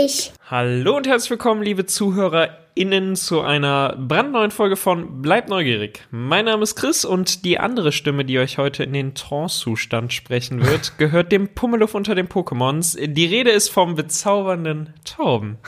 neugierig. 0.00 0.32
Hallo 0.48 0.96
und 0.96 1.06
herzlich 1.06 1.30
willkommen, 1.30 1.62
liebe 1.62 1.86
ZuhörerInnen, 1.86 3.16
zu 3.16 3.40
einer 3.42 3.96
brandneuen 3.96 4.50
Folge 4.50 4.76
von 4.76 5.22
Bleibt 5.22 5.48
neugierig. 5.48 6.06
Mein 6.10 6.46
Name 6.46 6.62
ist 6.62 6.76
Chris 6.76 7.04
und 7.04 7.44
die 7.44 7.58
andere 7.58 7.92
Stimme, 7.92 8.24
die 8.24 8.38
euch 8.38 8.58
heute 8.58 8.82
in 8.82 8.92
den 8.92 9.14
Trance-Zustand 9.14 10.12
sprechen 10.12 10.64
wird, 10.64 10.94
gehört 10.98 11.32
dem 11.32 11.48
Pummeluff 11.48 11.94
unter 11.94 12.14
den 12.14 12.28
Pokémons. 12.28 12.98
Die 12.98 13.26
Rede 13.26 13.50
ist 13.50 13.68
vom 13.68 13.94
bezaubernden 13.94 14.94
Torben. 15.04 15.58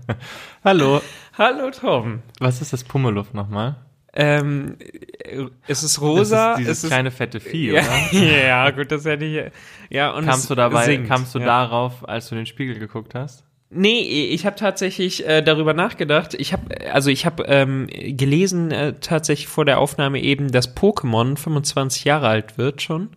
Hallo. 0.64 1.00
Hallo 1.36 1.70
Torben. 1.70 2.22
Was 2.40 2.62
ist 2.62 2.72
das 2.72 2.84
Pummeluff 2.84 3.34
nochmal? 3.34 3.76
Ähm, 4.18 4.76
es 5.66 5.82
ist 5.82 6.00
rosa. 6.00 6.52
Das 6.52 6.60
ist 6.60 6.60
dieses 6.60 6.78
es 6.78 6.84
ist, 6.84 6.90
kleine 6.90 7.10
fette 7.10 7.38
Vieh, 7.38 7.72
ja, 7.72 7.82
oder? 7.82 8.18
ja, 8.46 8.70
gut, 8.70 8.90
das 8.90 9.04
hätte 9.04 9.26
ich. 9.26 9.52
Ja, 9.90 10.12
und 10.12 10.24
Kamst 10.24 10.44
es 10.44 10.48
du 10.48 10.54
dabei, 10.54 10.86
singt, 10.86 11.06
kamst 11.06 11.34
du 11.34 11.38
ja. 11.38 11.44
darauf, 11.44 12.08
als 12.08 12.30
du 12.30 12.34
in 12.34 12.40
den 12.40 12.46
Spiegel 12.46 12.78
geguckt 12.78 13.14
hast? 13.14 13.45
Nee, 13.68 14.28
ich 14.30 14.46
habe 14.46 14.56
tatsächlich 14.56 15.26
äh, 15.26 15.42
darüber 15.42 15.74
nachgedacht. 15.74 16.34
Ich 16.34 16.52
habe 16.52 16.92
also 16.92 17.10
ich 17.10 17.26
habe 17.26 17.44
ähm, 17.44 17.88
gelesen 17.90 18.70
äh, 18.70 18.94
tatsächlich 19.00 19.48
vor 19.48 19.64
der 19.64 19.78
Aufnahme 19.80 20.20
eben, 20.20 20.52
dass 20.52 20.76
Pokémon 20.76 21.36
25 21.36 22.04
Jahre 22.04 22.28
alt 22.28 22.58
wird 22.58 22.80
schon. 22.82 23.10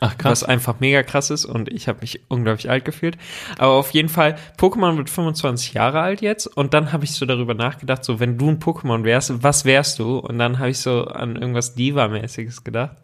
Ach 0.00 0.16
Was 0.24 0.42
einfach 0.42 0.80
mega 0.80 1.04
krass 1.04 1.30
ist 1.30 1.44
und 1.44 1.68
ich 1.68 1.86
habe 1.86 2.00
mich 2.00 2.22
unglaublich 2.26 2.68
alt 2.68 2.84
gefühlt. 2.84 3.16
Aber 3.56 3.74
auf 3.74 3.92
jeden 3.92 4.08
Fall, 4.08 4.34
Pokémon 4.58 4.96
wird 4.96 5.08
25 5.08 5.74
Jahre 5.74 6.00
alt 6.00 6.20
jetzt 6.20 6.48
und 6.48 6.74
dann 6.74 6.90
habe 6.92 7.04
ich 7.04 7.12
so 7.12 7.24
darüber 7.24 7.54
nachgedacht, 7.54 8.02
so 8.04 8.18
wenn 8.18 8.36
du 8.36 8.48
ein 8.48 8.58
Pokémon 8.58 9.04
wärst, 9.04 9.44
was 9.44 9.64
wärst 9.64 10.00
du? 10.00 10.18
Und 10.18 10.40
dann 10.40 10.58
habe 10.58 10.70
ich 10.70 10.78
so 10.78 11.04
an 11.04 11.36
irgendwas 11.36 11.76
Diva-mäßiges 11.76 12.64
gedacht. 12.64 12.96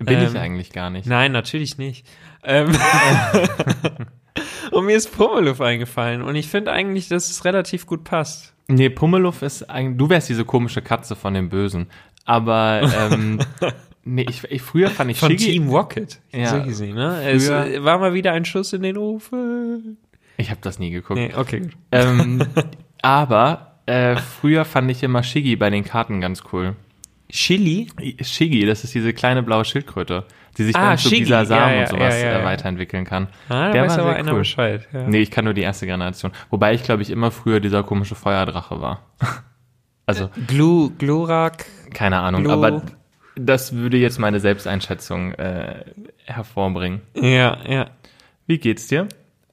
Bin 0.00 0.22
ich 0.22 0.30
Ähm, 0.30 0.36
eigentlich 0.38 0.72
gar 0.72 0.88
nicht. 0.88 1.06
Nein, 1.06 1.32
natürlich 1.32 1.76
nicht. 1.76 2.06
Ähm, 2.42 2.72
und 4.70 4.86
mir 4.86 4.96
ist 4.96 5.16
Pummeluff 5.16 5.60
eingefallen 5.60 6.22
und 6.22 6.36
ich 6.36 6.48
finde 6.48 6.72
eigentlich, 6.72 7.08
dass 7.08 7.30
es 7.30 7.44
relativ 7.44 7.86
gut 7.86 8.04
passt. 8.04 8.54
Nee, 8.68 8.90
Pummeluff 8.90 9.42
ist 9.42 9.68
eigentlich, 9.68 9.98
du 9.98 10.08
wärst 10.08 10.28
diese 10.28 10.44
komische 10.44 10.82
Katze 10.82 11.16
von 11.16 11.34
dem 11.34 11.48
Bösen. 11.48 11.88
Aber, 12.24 12.82
ähm, 13.10 13.40
nee, 14.04 14.26
ich, 14.28 14.44
ich, 14.44 14.62
früher 14.62 14.90
fand 14.90 15.10
ich 15.10 15.18
Von 15.18 15.30
Shiggy, 15.30 15.52
Team 15.52 15.68
Rocket. 15.68 16.20
Ja. 16.32 16.64
So 16.64 16.70
sie, 16.70 16.92
ne? 16.92 17.22
Es 17.28 17.50
war 17.50 17.98
mal 17.98 18.14
wieder 18.14 18.32
ein 18.32 18.44
Schuss 18.44 18.72
in 18.72 18.82
den 18.82 18.96
Ofen. 18.96 19.98
ich 20.36 20.50
habe 20.50 20.60
das 20.62 20.78
nie 20.78 20.90
geguckt. 20.90 21.18
Nee, 21.18 21.32
okay. 21.36 21.68
Ähm, 21.90 22.44
aber, 23.02 23.78
äh, 23.86 24.16
früher 24.16 24.64
fand 24.64 24.90
ich 24.90 25.02
immer 25.02 25.22
Shiggy 25.22 25.56
bei 25.56 25.70
den 25.70 25.84
Karten 25.84 26.20
ganz 26.20 26.44
cool. 26.52 26.76
Chili? 27.32 27.88
Shiggy, 28.22 28.66
das 28.66 28.84
ist 28.84 28.94
diese 28.94 29.12
kleine 29.12 29.42
blaue 29.42 29.64
Schildkröte, 29.64 30.24
die 30.58 30.64
sich 30.64 30.76
Ah, 30.76 30.90
dann 30.90 30.98
zu 30.98 31.08
dieser 31.08 31.46
Samen 31.46 31.70
ja, 31.72 31.74
ja, 31.76 31.80
und 31.82 31.88
sowas 31.88 32.22
ja, 32.22 32.40
äh, 32.40 32.44
weiterentwickeln 32.44 33.04
kann. 33.04 33.28
Ah, 33.48 33.66
da 33.68 33.72
Der 33.72 33.82
weiß 33.84 33.90
war 33.92 33.98
aber 34.00 34.08
sehr 34.10 34.18
einer 34.18 34.32
cool. 34.32 34.38
Bescheid. 34.40 34.88
Ja. 34.92 35.08
Nee, 35.08 35.20
ich 35.20 35.30
kann 35.30 35.44
nur 35.46 35.54
die 35.54 35.62
erste 35.62 35.86
Generation. 35.86 36.30
Wobei 36.50 36.74
ich, 36.74 36.82
glaube 36.82 37.02
ich, 37.02 37.10
immer 37.10 37.30
früher 37.30 37.58
dieser 37.60 37.82
komische 37.82 38.14
Feuerdrache 38.14 38.80
war. 38.80 39.06
Also, 40.04 40.30
Glu, 40.48 40.90
Glurak. 40.98 41.64
keine 41.94 42.18
Ahnung, 42.18 42.42
Glo- 42.42 42.52
aber 42.54 42.82
das 43.36 43.72
würde 43.72 43.96
jetzt 43.98 44.18
meine 44.18 44.40
Selbsteinschätzung 44.40 45.32
äh, 45.34 45.84
hervorbringen. 46.24 47.02
Ja, 47.14 47.56
ja. 47.68 47.86
Wie 48.48 48.58
geht's 48.58 48.88
dir? 48.88 49.06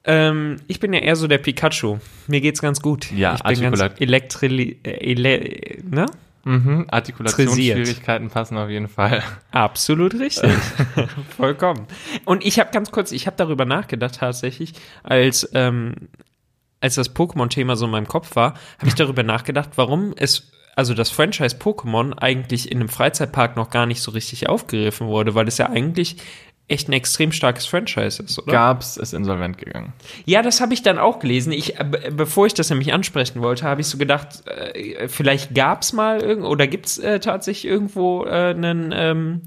Ähm, 0.04 0.56
ich 0.66 0.80
bin 0.80 0.92
ja 0.92 0.98
eher 1.00 1.14
so 1.14 1.28
der 1.28 1.38
Pikachu. 1.38 1.98
Mir 2.26 2.40
geht's 2.40 2.60
ganz 2.60 2.82
gut. 2.82 3.12
Ja, 3.12 3.36
ich 3.36 3.60
bin 3.60 3.70
ganz 3.70 4.00
elektri 4.00 4.76
äh, 4.82 4.90
ele 4.90 5.82
ne? 5.88 6.06
Mhm, 6.44 6.86
Artikulationsschwierigkeiten 6.90 8.30
passen 8.30 8.56
auf 8.56 8.70
jeden 8.70 8.88
Fall. 8.88 9.22
Absolut 9.50 10.14
richtig. 10.14 10.50
Vollkommen. 11.36 11.86
Und 12.24 12.44
ich 12.44 12.58
habe 12.58 12.70
ganz 12.72 12.90
kurz, 12.90 13.12
ich 13.12 13.26
habe 13.26 13.36
darüber 13.36 13.64
nachgedacht 13.64 14.16
tatsächlich, 14.16 14.72
als 15.02 15.48
ähm, 15.54 15.94
als 16.80 16.94
das 16.94 17.14
Pokémon-Thema 17.14 17.76
so 17.76 17.84
in 17.84 17.90
meinem 17.90 18.08
Kopf 18.08 18.36
war, 18.36 18.54
habe 18.78 18.88
ich 18.88 18.94
darüber 18.94 19.22
nachgedacht, 19.22 19.70
warum 19.76 20.14
es 20.16 20.50
also 20.76 20.94
das 20.94 21.10
Franchise 21.10 21.56
Pokémon 21.56 22.14
eigentlich 22.16 22.70
in 22.70 22.78
einem 22.78 22.88
Freizeitpark 22.88 23.56
noch 23.56 23.68
gar 23.68 23.84
nicht 23.84 24.00
so 24.00 24.12
richtig 24.12 24.48
aufgegriffen 24.48 25.08
wurde, 25.08 25.34
weil 25.34 25.46
es 25.46 25.58
ja 25.58 25.68
eigentlich 25.68 26.16
echt 26.70 26.88
ein 26.88 26.92
extrem 26.92 27.32
starkes 27.32 27.66
Franchise 27.66 28.22
ist, 28.22 28.38
oder? 28.38 28.52
Gab's, 28.52 28.96
ist 28.96 29.12
insolvent 29.12 29.58
gegangen. 29.58 29.92
Ja, 30.24 30.42
das 30.42 30.60
habe 30.60 30.72
ich 30.74 30.82
dann 30.82 30.98
auch 30.98 31.18
gelesen. 31.18 31.52
Ich, 31.52 31.78
äh, 31.80 31.84
be- 31.84 32.10
bevor 32.12 32.46
ich 32.46 32.54
das 32.54 32.70
nämlich 32.70 32.92
ansprechen 32.92 33.42
wollte, 33.42 33.64
habe 33.64 33.80
ich 33.80 33.86
so 33.88 33.98
gedacht, 33.98 34.46
äh, 34.46 35.08
vielleicht 35.08 35.54
gab's 35.54 35.92
mal 35.92 36.20
irgend 36.22 36.46
oder 36.46 36.66
gibt's 36.66 36.98
äh, 36.98 37.20
tatsächlich 37.20 37.70
irgendwo 37.70 38.24
äh, 38.24 38.30
einen 38.50 38.92
ähm, 38.94 39.42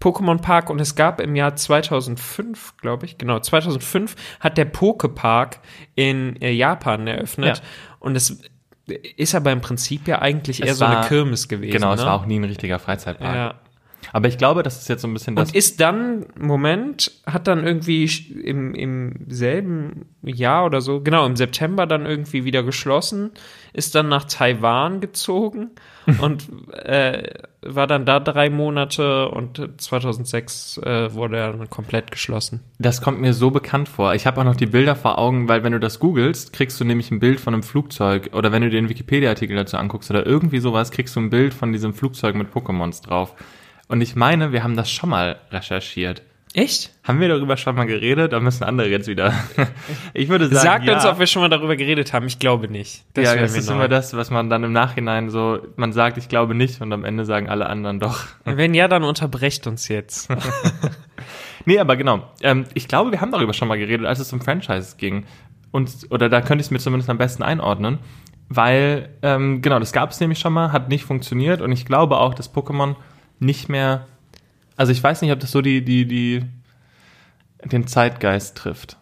Pokémon 0.00 0.40
Park 0.40 0.70
und 0.70 0.80
es 0.80 0.94
gab 0.94 1.20
im 1.20 1.34
Jahr 1.34 1.56
2005, 1.56 2.76
glaube 2.76 3.04
ich, 3.06 3.18
genau, 3.18 3.40
2005 3.40 4.14
hat 4.38 4.56
der 4.56 4.64
Pokepark 4.66 5.58
in 5.96 6.40
äh, 6.40 6.52
Japan 6.52 7.06
eröffnet 7.08 7.58
Ja. 7.58 7.62
und 7.98 8.14
es 8.14 8.40
ist 9.16 9.34
aber 9.34 9.52
im 9.52 9.60
Prinzip 9.60 10.06
ja 10.08 10.20
eigentlich 10.22 10.62
eher 10.62 10.70
Es 10.72 10.78
so 10.78 10.84
eine 10.84 10.96
war- 10.96 11.08
Kirmes 11.08 11.48
gewesen. 11.48 11.72
Genau, 11.72 11.92
es 11.92 12.00
ne? 12.00 12.06
war 12.06 12.14
auch 12.14 12.26
nie 12.26 12.38
ein 12.38 12.44
richtiger 12.44 12.78
Freizeitpark. 12.78 13.34
ja. 13.34 13.54
Aber 14.12 14.28
ich 14.28 14.38
glaube, 14.38 14.62
das 14.62 14.80
ist 14.80 14.88
jetzt 14.88 15.02
so 15.02 15.08
ein 15.08 15.14
bisschen 15.14 15.36
das. 15.36 15.50
Und 15.50 15.56
ist 15.56 15.80
dann, 15.80 16.26
Moment, 16.38 17.12
hat 17.26 17.46
dann 17.46 17.64
irgendwie 17.64 18.04
im, 18.42 18.74
im 18.74 19.26
selben 19.28 20.06
Jahr 20.22 20.64
oder 20.64 20.80
so, 20.80 21.00
genau, 21.00 21.26
im 21.26 21.36
September 21.36 21.86
dann 21.86 22.06
irgendwie 22.06 22.44
wieder 22.44 22.62
geschlossen, 22.62 23.30
ist 23.72 23.94
dann 23.94 24.08
nach 24.08 24.24
Taiwan 24.24 25.00
gezogen 25.00 25.70
und 26.20 26.48
äh, 26.72 27.34
war 27.60 27.86
dann 27.86 28.06
da 28.06 28.20
drei 28.20 28.50
Monate 28.50 29.28
und 29.28 29.60
2006 29.78 30.78
äh, 30.78 31.12
wurde 31.12 31.36
er 31.36 31.52
dann 31.52 31.68
komplett 31.68 32.10
geschlossen. 32.10 32.60
Das 32.78 33.02
kommt 33.02 33.20
mir 33.20 33.34
so 33.34 33.50
bekannt 33.50 33.88
vor. 33.88 34.14
Ich 34.14 34.26
habe 34.26 34.40
auch 34.40 34.44
noch 34.44 34.56
die 34.56 34.66
Bilder 34.66 34.96
vor 34.96 35.18
Augen, 35.18 35.48
weil 35.48 35.64
wenn 35.64 35.72
du 35.72 35.80
das 35.80 35.98
googelst, 35.98 36.52
kriegst 36.52 36.80
du 36.80 36.84
nämlich 36.84 37.10
ein 37.10 37.18
Bild 37.18 37.40
von 37.40 37.52
einem 37.52 37.62
Flugzeug 37.62 38.30
oder 38.32 38.52
wenn 38.52 38.62
du 38.62 38.70
dir 38.70 38.80
den 38.80 38.88
Wikipedia-Artikel 38.88 39.56
dazu 39.56 39.76
anguckst 39.76 40.10
oder 40.10 40.24
irgendwie 40.24 40.60
sowas, 40.60 40.90
kriegst 40.90 41.14
du 41.16 41.20
ein 41.20 41.30
Bild 41.30 41.52
von 41.52 41.72
diesem 41.72 41.92
Flugzeug 41.92 42.36
mit 42.36 42.52
Pokémons 42.54 43.02
drauf. 43.02 43.34
Und 43.88 44.00
ich 44.00 44.16
meine, 44.16 44.52
wir 44.52 44.62
haben 44.62 44.76
das 44.76 44.90
schon 44.90 45.10
mal 45.10 45.38
recherchiert. 45.50 46.22
Echt? 46.54 46.90
Haben 47.04 47.20
wir 47.20 47.28
darüber 47.28 47.56
schon 47.56 47.76
mal 47.76 47.84
geredet? 47.84 48.32
Da 48.32 48.40
müssen 48.40 48.64
andere 48.64 48.88
jetzt 48.88 49.06
wieder. 49.06 49.32
Ich 50.14 50.28
würde 50.28 50.48
sagen, 50.48 50.60
Sagt 50.60 50.84
ja. 50.86 50.94
uns, 50.94 51.04
ob 51.04 51.18
wir 51.18 51.26
schon 51.26 51.42
mal 51.42 51.48
darüber 51.48 51.76
geredet 51.76 52.12
haben. 52.12 52.26
Ich 52.26 52.38
glaube 52.38 52.68
nicht. 52.68 53.04
ja, 53.16 53.22
wäre 53.24 53.40
das 53.40 53.54
ist 53.54 53.68
neu. 53.68 53.76
immer 53.76 53.88
das, 53.88 54.14
was 54.16 54.30
man 54.30 54.48
dann 54.50 54.64
im 54.64 54.72
Nachhinein 54.72 55.30
so, 55.30 55.58
man 55.76 55.92
sagt, 55.92 56.16
ich 56.16 56.28
glaube 56.28 56.54
nicht 56.54 56.80
und 56.80 56.92
am 56.92 57.04
Ende 57.04 57.24
sagen 57.24 57.48
alle 57.48 57.66
anderen 57.66 58.00
doch. 58.00 58.24
Wenn 58.44 58.74
ja, 58.74 58.88
dann 58.88 59.04
unterbrecht 59.04 59.66
uns 59.66 59.88
jetzt. 59.88 60.28
Nee, 61.68 61.78
aber 61.80 61.98
genau. 61.98 62.22
Ähm, 62.40 62.64
ich 62.72 62.88
glaube, 62.88 63.10
wir 63.10 63.20
haben 63.20 63.30
darüber 63.30 63.52
schon 63.52 63.68
mal 63.68 63.76
geredet, 63.76 64.06
als 64.06 64.20
es 64.20 64.32
um 64.32 64.40
Franchise 64.40 64.96
ging. 64.96 65.26
Und, 65.70 65.90
oder 66.08 66.30
da 66.30 66.40
könnte 66.40 66.62
ich 66.62 66.68
es 66.68 66.70
mir 66.70 66.78
zumindest 66.78 67.10
am 67.10 67.18
besten 67.18 67.42
einordnen. 67.42 67.98
Weil, 68.48 69.10
ähm, 69.20 69.60
genau, 69.60 69.78
das 69.78 69.92
gab 69.92 70.10
es 70.10 70.18
nämlich 70.18 70.38
schon 70.38 70.54
mal, 70.54 70.72
hat 70.72 70.88
nicht 70.88 71.04
funktioniert 71.04 71.60
und 71.60 71.70
ich 71.70 71.84
glaube 71.84 72.16
auch, 72.16 72.32
dass 72.32 72.54
Pokémon 72.54 72.96
nicht 73.40 73.68
mehr. 73.68 74.06
Also 74.76 74.92
ich 74.92 75.02
weiß 75.02 75.22
nicht, 75.22 75.32
ob 75.32 75.40
das 75.40 75.50
so 75.50 75.60
die, 75.60 75.84
die, 75.84 76.06
die 76.06 76.44
den 77.64 77.86
Zeitgeist 77.86 78.56
trifft. 78.56 78.96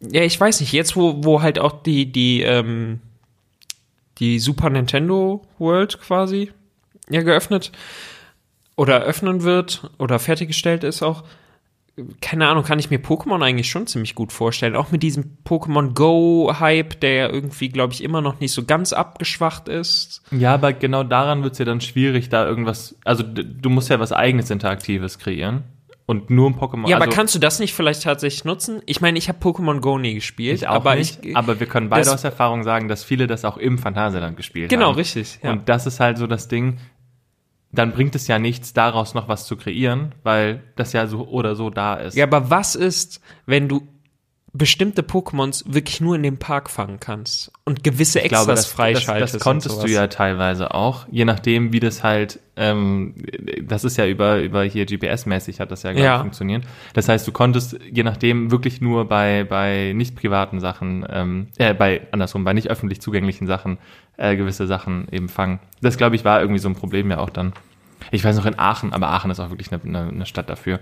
Ja, 0.00 0.22
ich 0.22 0.40
weiß 0.40 0.60
nicht, 0.60 0.72
jetzt 0.72 0.96
wo, 0.96 1.22
wo 1.24 1.42
halt 1.42 1.58
auch 1.58 1.82
die, 1.82 2.10
die, 2.10 2.42
ähm, 2.42 3.00
die 4.18 4.38
Super 4.38 4.70
Nintendo 4.70 5.46
World 5.58 6.00
quasi 6.00 6.52
ja 7.10 7.22
geöffnet 7.22 7.72
oder 8.76 9.02
öffnen 9.02 9.42
wird 9.42 9.90
oder 9.98 10.18
fertiggestellt 10.18 10.84
ist 10.84 11.02
auch, 11.02 11.24
keine 12.20 12.48
Ahnung, 12.48 12.64
kann 12.64 12.78
ich 12.78 12.90
mir 12.90 12.98
Pokémon 12.98 13.42
eigentlich 13.44 13.68
schon 13.68 13.86
ziemlich 13.86 14.14
gut 14.14 14.32
vorstellen. 14.32 14.76
Auch 14.76 14.90
mit 14.90 15.02
diesem 15.02 15.36
Pokémon 15.44 15.92
Go-Hype, 15.92 17.00
der 17.00 17.14
ja 17.14 17.28
irgendwie, 17.28 17.68
glaube 17.68 17.92
ich, 17.92 18.02
immer 18.02 18.20
noch 18.20 18.40
nicht 18.40 18.52
so 18.52 18.64
ganz 18.64 18.92
abgeschwacht 18.92 19.68
ist. 19.68 20.22
Ja, 20.30 20.54
aber 20.54 20.72
genau 20.72 21.04
daran 21.04 21.42
wird 21.42 21.52
es 21.52 21.58
ja 21.58 21.64
dann 21.64 21.80
schwierig, 21.80 22.28
da 22.28 22.46
irgendwas. 22.46 22.96
Also 23.04 23.22
du 23.22 23.70
musst 23.70 23.90
ja 23.90 24.00
was 24.00 24.12
eigenes 24.12 24.50
Interaktives 24.50 25.18
kreieren. 25.18 25.64
Und 26.06 26.28
nur 26.28 26.50
ein 26.50 26.54
Pokémon. 26.56 26.88
Ja, 26.88 26.96
also, 26.96 27.06
aber 27.06 27.14
kannst 27.14 27.36
du 27.36 27.38
das 27.38 27.60
nicht 27.60 27.72
vielleicht 27.72 28.02
tatsächlich 28.02 28.44
nutzen? 28.44 28.82
Ich 28.86 29.00
meine, 29.00 29.16
ich 29.16 29.28
habe 29.28 29.38
Pokémon 29.38 29.78
Go 29.78 29.96
nie 29.96 30.14
gespielt, 30.14 30.56
ich 30.56 30.66
auch 30.66 30.74
aber 30.74 30.96
nicht, 30.96 31.24
ich. 31.24 31.36
aber 31.36 31.60
wir 31.60 31.68
können 31.68 31.88
beide 31.88 32.06
das- 32.06 32.14
aus 32.14 32.24
Erfahrung 32.24 32.64
sagen, 32.64 32.88
dass 32.88 33.04
viele 33.04 33.28
das 33.28 33.44
auch 33.44 33.56
im 33.56 33.78
Phantasialand 33.78 34.36
gespielt 34.36 34.70
genau, 34.70 34.88
haben. 34.88 34.96
richtig. 34.96 35.38
Ja. 35.40 35.52
Und 35.52 35.68
das 35.68 35.86
ist 35.86 36.00
halt 36.00 36.18
so 36.18 36.26
das 36.26 36.48
Ding, 36.48 36.78
dann 37.72 37.92
bringt 37.92 38.14
es 38.14 38.26
ja 38.26 38.38
nichts, 38.38 38.72
daraus 38.72 39.14
noch 39.14 39.28
was 39.28 39.46
zu 39.46 39.56
kreieren, 39.56 40.14
weil 40.22 40.62
das 40.76 40.92
ja 40.92 41.06
so 41.06 41.28
oder 41.28 41.54
so 41.54 41.70
da 41.70 41.94
ist. 41.94 42.16
Ja, 42.16 42.24
aber 42.24 42.50
was 42.50 42.74
ist, 42.74 43.20
wenn 43.46 43.68
du 43.68 43.86
bestimmte 44.52 45.02
Pokémons 45.02 45.64
wirklich 45.66 46.00
nur 46.00 46.16
in 46.16 46.22
dem 46.22 46.38
Park 46.38 46.70
fangen 46.70 46.98
kannst 46.98 47.52
und 47.64 47.84
gewisse 47.84 48.18
ich 48.18 48.26
Extras 48.26 48.44
glaube, 48.46 48.56
das, 48.56 48.64
das, 48.64 48.72
freischaltest? 48.72 49.34
das 49.34 49.42
konntest 49.42 49.76
und 49.76 49.86
du 49.86 49.92
ja 49.92 50.08
teilweise 50.08 50.74
auch, 50.74 51.06
je 51.10 51.24
nachdem, 51.24 51.72
wie 51.72 51.78
das 51.78 52.02
halt, 52.02 52.40
ähm, 52.56 53.14
das 53.62 53.84
ist 53.84 53.96
ja 53.96 54.06
über, 54.06 54.40
über 54.40 54.64
hier 54.64 54.86
GPS-mäßig 54.86 55.60
hat 55.60 55.70
das 55.70 55.84
ja, 55.84 55.92
ich, 55.92 55.98
Ja. 55.98 56.18
funktioniert. 56.18 56.64
Das 56.94 57.08
heißt, 57.08 57.26
du 57.28 57.32
konntest 57.32 57.78
je 57.92 58.02
nachdem 58.02 58.50
wirklich 58.50 58.80
nur 58.80 59.04
bei, 59.08 59.44
bei 59.44 59.92
nicht 59.94 60.16
privaten 60.16 60.58
Sachen, 60.58 61.06
ähm, 61.08 61.46
äh, 61.56 61.72
bei, 61.72 62.08
andersrum, 62.10 62.42
bei 62.42 62.52
nicht 62.52 62.68
öffentlich 62.70 63.00
zugänglichen 63.00 63.46
Sachen, 63.46 63.78
äh, 64.16 64.34
gewisse 64.36 64.66
Sachen 64.66 65.06
eben 65.12 65.28
fangen. 65.28 65.60
Das, 65.80 65.96
glaube 65.96 66.16
ich, 66.16 66.24
war 66.24 66.40
irgendwie 66.40 66.60
so 66.60 66.68
ein 66.68 66.74
Problem 66.74 67.10
ja 67.10 67.18
auch 67.18 67.30
dann. 67.30 67.52
Ich 68.10 68.24
weiß 68.24 68.36
noch 68.36 68.46
in 68.46 68.58
Aachen, 68.58 68.92
aber 68.92 69.08
Aachen 69.10 69.30
ist 69.30 69.38
auch 69.38 69.50
wirklich 69.50 69.70
eine, 69.72 69.82
eine, 69.84 70.08
eine 70.10 70.26
Stadt 70.26 70.50
dafür. 70.50 70.80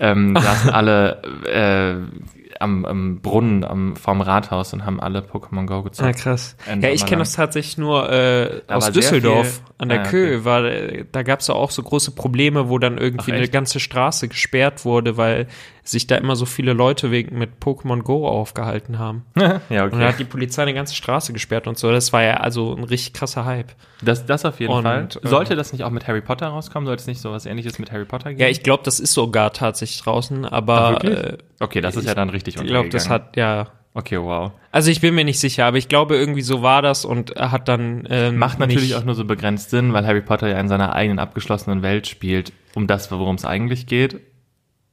ähm, 0.00 0.36
saßen 0.40 0.70
alle 0.70 1.22
äh, 1.46 2.26
am, 2.60 2.84
am 2.84 3.20
Brunnen 3.20 3.64
am, 3.64 3.96
vorm 3.96 4.20
Rathaus 4.20 4.72
und 4.72 4.84
haben 4.86 5.00
alle 5.00 5.20
Pokémon 5.20 5.66
Go 5.66 5.74
Ah, 5.78 5.82
gezockt. 5.82 6.16
krass. 6.18 6.56
In 6.70 6.80
Ja, 6.82 6.90
ich 6.90 7.04
kenne 7.06 7.20
das 7.20 7.32
tatsächlich 7.32 7.78
nur 7.78 8.10
äh, 8.10 8.62
Da 8.66 8.74
aus 8.76 8.90
Düsseldorf 8.92 9.46
viel- 9.56 9.62
an 9.78 9.88
der 9.90 10.00
Ah, 10.00 10.08
Kö. 10.08 10.36
okay. 10.36 10.44
War, 10.44 10.64
äh, 10.64 11.04
da 11.12 11.22
gab 11.22 11.40
es 11.40 11.50
auch 11.50 11.70
so 11.70 11.82
große 11.82 12.12
Probleme, 12.12 12.68
wo 12.68 12.78
dann 12.78 12.96
irgendwie 12.98 13.32
Ach, 13.32 13.36
eine 13.36 13.48
ganze 13.48 13.78
Straße 13.80 14.28
gesperrt 14.28 14.84
wurde, 14.84 15.16
weil 15.16 15.48
sich 15.84 16.06
da 16.08 16.16
immer 16.16 16.34
so 16.34 16.46
viele 16.46 16.72
Leute 16.72 17.10
wegen 17.12 17.38
mit 17.38 17.62
Pokémon 17.62 18.02
Go 18.02 18.26
aufgehalten 18.26 18.98
haben. 18.98 19.24
ja, 19.36 19.84
Und 19.84 19.92
dann 19.92 19.92
okay. 19.92 20.04
hat 20.06 20.18
die 20.18 20.24
Polizei 20.24 20.62
eine 20.62 20.74
ganze 20.74 20.94
Straße 20.96 21.32
gesperrt 21.32 21.66
und 21.68 21.78
so. 21.78 21.92
Das 21.92 22.12
war 22.12 22.22
ja 22.22 22.38
also 22.38 22.74
ein 22.74 22.82
richtig 22.84 23.12
krasser 23.12 23.44
Hype. 23.44 23.72
Das, 24.02 24.26
das 24.26 24.44
auf 24.44 24.58
jeden 24.60 24.72
Und, 24.72 24.82
Fall. 24.82 25.08
äh, 25.22 25.28
Sollte 25.28 25.54
das 25.56 25.72
nicht 25.72 25.84
auch 25.84 25.90
mit 25.90 26.08
Harry 26.08 26.20
Potter 26.22 26.48
rauskommen? 26.48 26.86
Sollte 26.86 27.02
es 27.02 27.06
nicht 27.06 27.20
so 27.20 27.30
was 27.30 27.46
ähnliches 27.46 27.78
mit 27.78 27.92
Harry 27.92 28.04
Potter 28.04 28.30
geben? 28.30 28.40
Ja, 28.40 28.48
ich 28.48 28.62
glaube, 28.62 28.82
das 28.84 28.98
ist 28.98 29.12
sogar 29.12 29.52
tatsächlich 29.52 30.02
draußen, 30.02 30.44
aber 30.44 30.98
Ach, 31.00 31.04
äh, 31.04 31.36
Okay, 31.58 31.80
das 31.80 31.96
ist 31.96 32.04
ja 32.06 32.14
dann 32.14 32.28
richtig 32.36 32.56
ich 32.56 32.66
glaube, 32.66 32.88
das 32.88 33.08
hat 33.08 33.36
ja. 33.36 33.68
Okay, 33.94 34.20
wow. 34.20 34.52
Also 34.72 34.90
ich 34.90 35.00
bin 35.00 35.14
mir 35.14 35.24
nicht 35.24 35.40
sicher, 35.40 35.64
aber 35.64 35.78
ich 35.78 35.88
glaube, 35.88 36.16
irgendwie 36.16 36.42
so 36.42 36.60
war 36.60 36.82
das 36.82 37.06
und 37.06 37.30
er 37.30 37.50
hat 37.50 37.66
dann. 37.66 38.06
Ähm, 38.10 38.36
Macht 38.36 38.58
natürlich 38.58 38.94
auch 38.94 39.04
nur 39.04 39.14
so 39.14 39.24
begrenzt 39.24 39.70
Sinn, 39.70 39.94
weil 39.94 40.06
Harry 40.06 40.20
Potter 40.20 40.48
ja 40.48 40.60
in 40.60 40.68
seiner 40.68 40.94
eigenen 40.94 41.18
abgeschlossenen 41.18 41.80
Welt 41.82 42.06
spielt, 42.06 42.52
um 42.74 42.86
das, 42.86 43.10
worum 43.10 43.36
es 43.36 43.46
eigentlich 43.46 43.86
geht. 43.86 44.20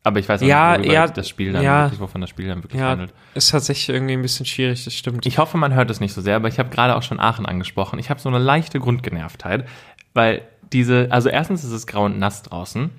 Aber 0.04 0.20
ich 0.20 0.28
weiß 0.28 0.42
auch 0.42 0.46
Ja, 0.46 0.78
nicht, 0.78 0.92
ja, 0.92 1.08
das 1.08 1.28
Spiel 1.30 1.54
dann 1.54 1.64
ja. 1.64 1.84
wirklich, 1.84 2.00
wovon 2.00 2.22
das 2.22 2.30
Spiel 2.30 2.48
dann 2.48 2.64
wirklich 2.64 2.80
Ja, 2.80 2.90
handelt. 2.90 3.14
ist 3.36 3.52
tatsächlich 3.52 3.90
irgendwie 3.90 4.14
ein 4.14 4.22
bisschen 4.22 4.46
schwierig, 4.46 4.84
das 4.84 4.94
stimmt. 4.94 5.26
Ich 5.26 5.38
hoffe, 5.38 5.58
man 5.58 5.74
hört 5.74 5.90
es 5.90 6.00
nicht 6.00 6.14
so 6.14 6.22
sehr, 6.22 6.36
aber 6.36 6.48
ich 6.50 6.60
habe 6.60 6.70
gerade 6.70 6.96
auch 6.96 7.04
schon 7.04 7.20
Aachen 7.20 7.46
angesprochen. 7.46 8.00
Ich 8.00 8.10
habe 8.10 8.20
so 8.20 8.28
eine 8.30 8.40
leichte 8.40 8.80
Grundgenervtheit, 8.80 9.66
weil 10.14 10.42
diese, 10.74 11.08
also 11.10 11.30
erstens 11.30 11.64
ist 11.64 11.72
es 11.72 11.88
grau 11.88 12.06
und 12.06 12.20
nass 12.20 12.44
draußen 12.44 12.90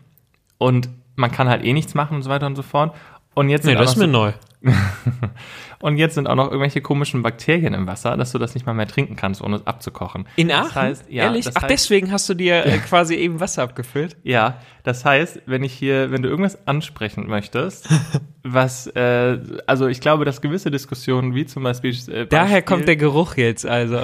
und 0.58 0.88
man 1.16 1.30
kann 1.30 1.48
halt 1.48 1.64
eh 1.64 1.72
nichts 1.72 1.94
machen 1.94 2.16
und 2.16 2.22
so 2.22 2.30
weiter 2.30 2.46
und 2.46 2.56
so 2.56 2.62
fort. 2.62 2.94
Und 3.34 3.48
jetzt 3.48 3.64
sind, 3.64 3.78
ist 3.80 3.96
mir 3.96 4.06
neu. 4.06 4.32
und 5.80 5.96
jetzt 5.98 6.14
sind 6.14 6.28
auch 6.28 6.34
noch 6.34 6.46
irgendwelche 6.46 6.80
komischen 6.80 7.22
Bakterien 7.22 7.74
im 7.74 7.86
Wasser, 7.86 8.16
dass 8.16 8.32
du 8.32 8.38
das 8.38 8.54
nicht 8.54 8.66
mal 8.66 8.72
mehr 8.74 8.86
trinken 8.88 9.16
kannst, 9.16 9.42
ohne 9.42 9.56
es 9.56 9.66
abzukochen. 9.66 10.26
In 10.36 10.48
Das 10.48 10.68
Aachen? 10.70 10.82
heißt, 10.82 11.04
ja, 11.08 11.24
Ehrlich? 11.24 11.44
das 11.44 11.56
Ach, 11.56 11.62
heißt- 11.64 11.68
deswegen 11.68 12.10
hast 12.12 12.28
du 12.28 12.34
dir 12.34 12.64
äh, 12.66 12.78
quasi 12.88 13.14
eben 13.16 13.40
Wasser 13.40 13.62
abgefüllt? 13.62 14.16
Ja, 14.22 14.58
das 14.82 15.04
heißt, 15.04 15.42
wenn 15.46 15.62
ich 15.64 15.72
hier, 15.72 16.10
wenn 16.10 16.22
du 16.22 16.28
irgendwas 16.28 16.66
ansprechen 16.66 17.26
möchtest, 17.28 17.88
was, 18.42 18.86
äh, 18.88 19.38
also 19.66 19.86
ich 19.88 20.00
glaube, 20.00 20.24
dass 20.24 20.40
gewisse 20.40 20.70
Diskussionen, 20.70 21.34
wie 21.34 21.46
zum 21.46 21.62
Beispiel, 21.62 21.94
äh, 22.12 22.26
Daher 22.26 22.62
kommt 22.62 22.86
der 22.88 22.96
Geruch 22.96 23.36
jetzt, 23.36 23.66
also. 23.66 24.00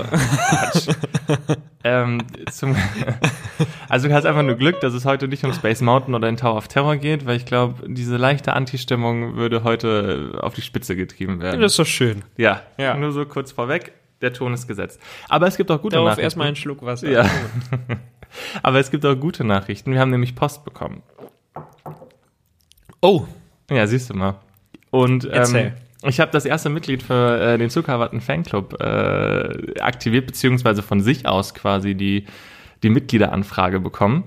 ähm, 1.85 2.19
zum, 2.51 2.77
also 3.89 4.09
du 4.09 4.15
hast 4.15 4.25
einfach 4.27 4.43
nur 4.43 4.57
Glück, 4.57 4.81
dass 4.81 4.95
es 4.95 5.05
heute 5.05 5.29
nicht 5.29 5.45
um 5.45 5.53
Space 5.53 5.81
Mountain 5.81 6.15
oder 6.15 6.27
den 6.29 6.37
Tower 6.37 6.57
of 6.57 6.69
Terror 6.69 6.97
geht, 6.97 7.27
weil 7.27 7.37
ich 7.37 7.47
glaube, 7.47 7.87
diese 7.89 8.17
leichte 8.17 8.53
Anti-Stimmung 8.53 9.37
würde 9.37 9.65
heute 9.65 10.39
auf 10.43 10.50
die 10.55 10.63
Spitze 10.63 10.97
getrieben 10.97 11.41
werden. 11.41 11.61
Das 11.61 11.73
ist 11.73 11.79
doch 11.79 11.87
schön. 11.87 12.23
ja, 12.37 12.63
Ja. 12.79 12.97
nur 12.97 13.13
so 13.13 13.25
kurz 13.27 13.53
vorweg, 13.53 13.93
der 14.21 14.33
Ton 14.33 14.53
ist 14.55 14.67
gesetzt. 14.67 15.01
Aber 15.29 15.47
es 15.47 15.57
gibt 15.57 15.71
auch 15.71 15.81
gute 15.81 15.95
Darauf 15.95 16.09
Nachrichten. 16.11 16.25
erstmal 16.25 16.47
einen 16.49 16.57
Schluck 16.57 16.83
Wasser. 16.83 17.09
Ja. 17.11 17.29
Aber 18.63 18.79
es 18.79 18.91
gibt 18.91 19.05
auch 19.07 19.17
gute 19.17 19.45
Nachrichten. 19.45 19.93
Wir 19.93 20.01
haben 20.01 20.11
nämlich 20.11 20.35
Post 20.37 20.65
bekommen. 20.65 21.03
Oh, 23.01 23.25
Ja, 23.71 23.87
siehst 23.87 24.11
du 24.11 24.15
mal. 24.15 24.37
Und 24.91 25.29
ähm, 25.33 25.73
ich 26.03 26.21
habe 26.21 26.31
das 26.33 26.45
erste 26.45 26.69
Mitglied 26.69 27.03
für 27.03 27.41
äh, 27.41 27.59
den 27.59 27.71
Zuckerwatten 27.71 28.21
Fanclub 28.21 28.81
äh, 28.81 29.81
aktiviert, 29.81 30.27
beziehungsweise 30.27 30.83
von 30.83 31.01
sich 31.01 31.27
aus 31.27 31.55
quasi 31.55 31.95
die, 31.95 32.27
die 32.83 32.91
Mitgliederanfrage 32.91 33.81
bekommen. 33.81 34.25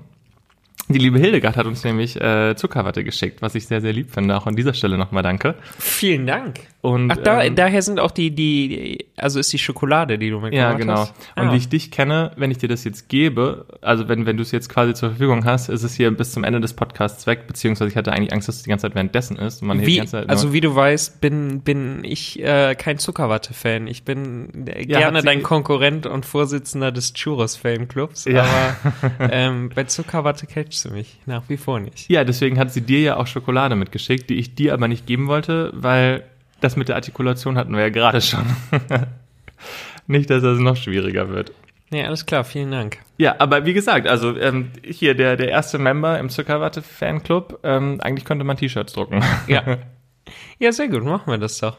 Die 0.88 0.98
liebe 0.98 1.18
Hildegard 1.18 1.56
hat 1.56 1.66
uns 1.66 1.82
nämlich 1.82 2.20
äh, 2.20 2.54
Zuckerwatte 2.56 3.04
geschickt, 3.04 3.40
was 3.40 3.54
ich 3.54 3.66
sehr, 3.66 3.80
sehr 3.80 3.92
lieb 3.92 4.10
finde. 4.10 4.36
Auch 4.36 4.46
an 4.46 4.54
dieser 4.54 4.74
Stelle 4.74 4.98
nochmal 4.98 5.22
danke. 5.22 5.54
vielen 5.78 6.26
Dank. 6.26 6.60
Und, 6.84 7.10
Ach, 7.10 7.16
da, 7.16 7.42
ähm, 7.42 7.54
daher 7.54 7.80
sind 7.80 7.98
auch 7.98 8.10
die, 8.10 8.30
die, 8.30 9.06
also 9.16 9.40
ist 9.40 9.50
die 9.54 9.58
Schokolade, 9.58 10.18
die 10.18 10.28
du 10.28 10.38
mitgebracht 10.38 10.72
Ja, 10.72 10.76
genau. 10.76 10.92
hast. 10.98 11.14
Und 11.34 11.44
Ah. 11.48 11.52
wie 11.52 11.56
ich 11.56 11.70
dich 11.70 11.90
kenne, 11.90 12.32
wenn 12.36 12.50
ich 12.50 12.58
dir 12.58 12.68
das 12.68 12.84
jetzt 12.84 13.08
gebe, 13.08 13.64
also 13.80 14.06
wenn, 14.10 14.26
wenn 14.26 14.36
du 14.36 14.42
es 14.42 14.50
jetzt 14.50 14.68
quasi 14.68 14.92
zur 14.92 15.08
Verfügung 15.08 15.46
hast, 15.46 15.70
ist 15.70 15.82
es 15.82 15.94
hier 15.94 16.10
bis 16.10 16.32
zum 16.32 16.44
Ende 16.44 16.60
des 16.60 16.74
Podcasts 16.74 17.26
weg, 17.26 17.46
beziehungsweise 17.46 17.88
ich 17.90 17.96
hatte 17.96 18.12
eigentlich 18.12 18.34
Angst, 18.34 18.48
dass 18.48 18.56
es 18.56 18.64
die 18.64 18.68
ganze 18.68 18.82
Zeit 18.86 18.94
währenddessen 18.94 19.36
ist. 19.38 19.62
Und 19.62 19.68
man 19.68 19.78
hier 19.78 19.86
die 19.86 19.92
Wie, 19.94 19.96
ganze 19.96 20.10
Zeit 20.12 20.28
also 20.28 20.52
wie 20.52 20.60
du 20.60 20.74
weißt, 20.76 21.22
bin, 21.22 21.62
bin 21.62 22.04
ich 22.04 22.42
äh, 22.42 22.74
kein 22.74 22.98
Zuckerwatte-Fan. 22.98 23.86
Ich 23.86 24.02
bin 24.04 24.66
äh, 24.66 24.80
Ja, 24.86 24.98
gerne 24.98 25.22
dein 25.22 25.42
Konkurrent 25.42 26.04
und 26.04 26.26
Vorsitzender 26.26 26.92
des 26.92 27.14
Churros-Fanclubs, 27.14 28.26
Ja. 28.26 28.44
aber 28.44 29.30
ähm, 29.32 29.70
bei 29.74 29.84
Zuckerwatte 29.84 30.46
catchst 30.46 30.84
du 30.84 30.90
mich 30.90 31.18
nach 31.24 31.44
wie 31.48 31.56
vor 31.56 31.80
nicht. 31.80 32.10
Ja, 32.10 32.24
deswegen 32.24 32.58
hat 32.58 32.74
sie 32.74 32.82
dir 32.82 33.00
ja 33.00 33.16
auch 33.16 33.26
Schokolade 33.26 33.74
mitgeschickt, 33.74 34.28
die 34.28 34.34
ich 34.34 34.54
dir 34.54 34.74
aber 34.74 34.86
nicht 34.88 35.06
geben 35.06 35.28
wollte, 35.28 35.70
weil 35.74 36.24
das 36.64 36.76
mit 36.76 36.88
der 36.88 36.96
Artikulation 36.96 37.56
hatten 37.56 37.72
wir 37.74 37.82
ja 37.82 37.88
gerade 37.90 38.20
schon. 38.20 38.44
nicht, 40.06 40.30
dass 40.30 40.42
das 40.42 40.58
noch 40.58 40.76
schwieriger 40.76 41.28
wird. 41.28 41.52
Nee, 41.90 42.04
alles 42.04 42.26
klar, 42.26 42.44
vielen 42.44 42.70
Dank. 42.70 42.98
Ja, 43.18 43.36
aber 43.38 43.66
wie 43.66 43.72
gesagt, 43.74 44.08
also 44.08 44.36
ähm, 44.36 44.70
hier 44.82 45.14
der, 45.14 45.36
der 45.36 45.48
erste 45.50 45.78
Member 45.78 46.18
im 46.18 46.28
Zuckerwatte-Fanclub, 46.28 47.60
ähm, 47.62 48.00
eigentlich 48.00 48.24
könnte 48.24 48.44
man 48.44 48.56
T-Shirts 48.56 48.94
drucken. 48.94 49.22
Ja. 49.46 49.78
ja, 50.58 50.72
sehr 50.72 50.88
gut, 50.88 51.04
machen 51.04 51.30
wir 51.30 51.38
das 51.38 51.58
doch. 51.58 51.78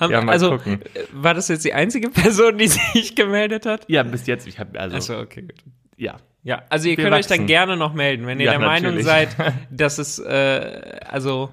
Haben, 0.00 0.12
Ja, 0.12 0.20
mal 0.20 0.32
also, 0.32 0.50
gucken. 0.52 0.80
äh, 0.94 1.00
war 1.12 1.34
das 1.34 1.48
jetzt 1.48 1.64
die 1.64 1.72
einzige 1.74 2.08
Person, 2.10 2.58
die 2.58 2.66
sich 2.94 3.14
gemeldet 3.14 3.64
hat? 3.66 3.84
ja, 3.88 4.02
bis 4.02 4.26
jetzt, 4.26 4.46
ich 4.48 4.58
habe 4.58 4.78
also, 4.80 4.96
Achso, 4.96 5.20
okay, 5.20 5.42
gut. 5.42 5.54
ja. 5.96 6.16
Ja, 6.44 6.62
also 6.68 6.88
ihr 6.88 6.96
Wir 6.96 7.04
könnt 7.04 7.14
euch 7.14 7.28
dann 7.28 7.38
wachsen. 7.38 7.46
gerne 7.46 7.76
noch 7.76 7.94
melden, 7.94 8.26
wenn 8.26 8.40
ihr 8.40 8.46
Ja, 8.46 8.50
der 8.52 8.60
Meinung 8.60 8.96
natürlich. 8.96 9.06
seid, 9.06 9.28
dass 9.70 9.98
es, 9.98 10.18
äh, 10.18 10.98
also, 11.08 11.50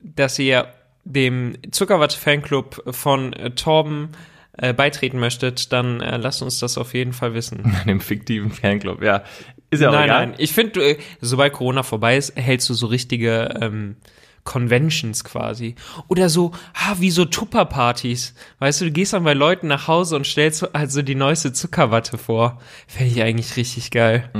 dass 0.00 0.36
ihr 0.40 0.66
dem 1.04 1.56
Zuckerwatte-Fanclub 1.70 2.94
von 2.94 3.32
äh, 3.32 3.50
Torben 3.50 4.10
äh, 4.56 4.72
beitreten 4.72 5.18
möchtet, 5.18 5.72
dann 5.72 6.00
äh, 6.00 6.16
lasst 6.16 6.42
uns 6.42 6.58
das 6.60 6.78
auf 6.78 6.94
jeden 6.94 7.12
Fall 7.12 7.34
wissen. 7.34 7.76
Dem 7.86 8.00
fiktiven 8.00 8.50
Fanclub, 8.50 9.02
ja. 9.02 9.24
Ist 9.70 9.80
ja 9.80 9.88
auch 9.88 9.92
nein, 9.92 10.04
egal. 10.04 10.26
nein, 10.28 10.34
ich 10.38 10.52
finde, 10.52 10.90
äh, 10.90 10.98
sobald 11.20 11.52
Corona 11.52 11.82
vorbei 11.82 12.16
ist, 12.16 12.36
hältst 12.36 12.70
du 12.70 12.74
so 12.74 12.86
richtige 12.86 13.54
ähm, 13.60 13.96
Conventions 14.44 15.24
quasi. 15.24 15.74
Oder 16.06 16.28
so, 16.28 16.52
ha, 16.74 16.96
wie 17.00 17.10
so 17.10 17.24
Tupperpartys. 17.24 18.34
Weißt 18.60 18.80
du, 18.80 18.84
du 18.86 18.90
gehst 18.92 19.12
dann 19.12 19.24
bei 19.24 19.34
Leuten 19.34 19.66
nach 19.66 19.88
Hause 19.88 20.16
und 20.16 20.26
stellst 20.26 20.74
also 20.74 21.02
die 21.02 21.14
neueste 21.14 21.52
Zuckerwatte 21.52 22.16
vor. 22.18 22.60
Fände 22.86 23.10
ich 23.10 23.22
eigentlich 23.22 23.56
richtig 23.56 23.90
geil. 23.90 24.30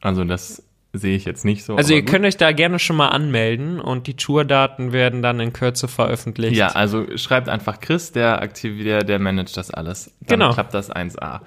Also 0.00 0.24
das 0.24 0.62
sehe 0.92 1.16
ich 1.16 1.24
jetzt 1.24 1.44
nicht 1.44 1.64
so. 1.64 1.76
Also 1.76 1.94
ihr 1.94 2.02
gut. 2.02 2.10
könnt 2.10 2.24
euch 2.26 2.36
da 2.36 2.52
gerne 2.52 2.78
schon 2.78 2.96
mal 2.96 3.08
anmelden 3.08 3.80
und 3.80 4.06
die 4.06 4.14
Tourdaten 4.14 4.92
werden 4.92 5.22
dann 5.22 5.40
in 5.40 5.52
Kürze 5.52 5.88
veröffentlicht. 5.88 6.56
Ja, 6.56 6.68
also 6.68 7.06
schreibt 7.16 7.48
einfach 7.48 7.80
Chris, 7.80 8.12
der 8.12 8.42
aktiv, 8.42 8.82
der, 8.84 9.02
der 9.02 9.18
managt 9.18 9.56
das 9.56 9.70
alles. 9.70 10.12
Dann 10.20 10.38
Genau. 10.40 10.52
klappt 10.52 10.74
das 10.74 10.90
1A. 10.90 11.40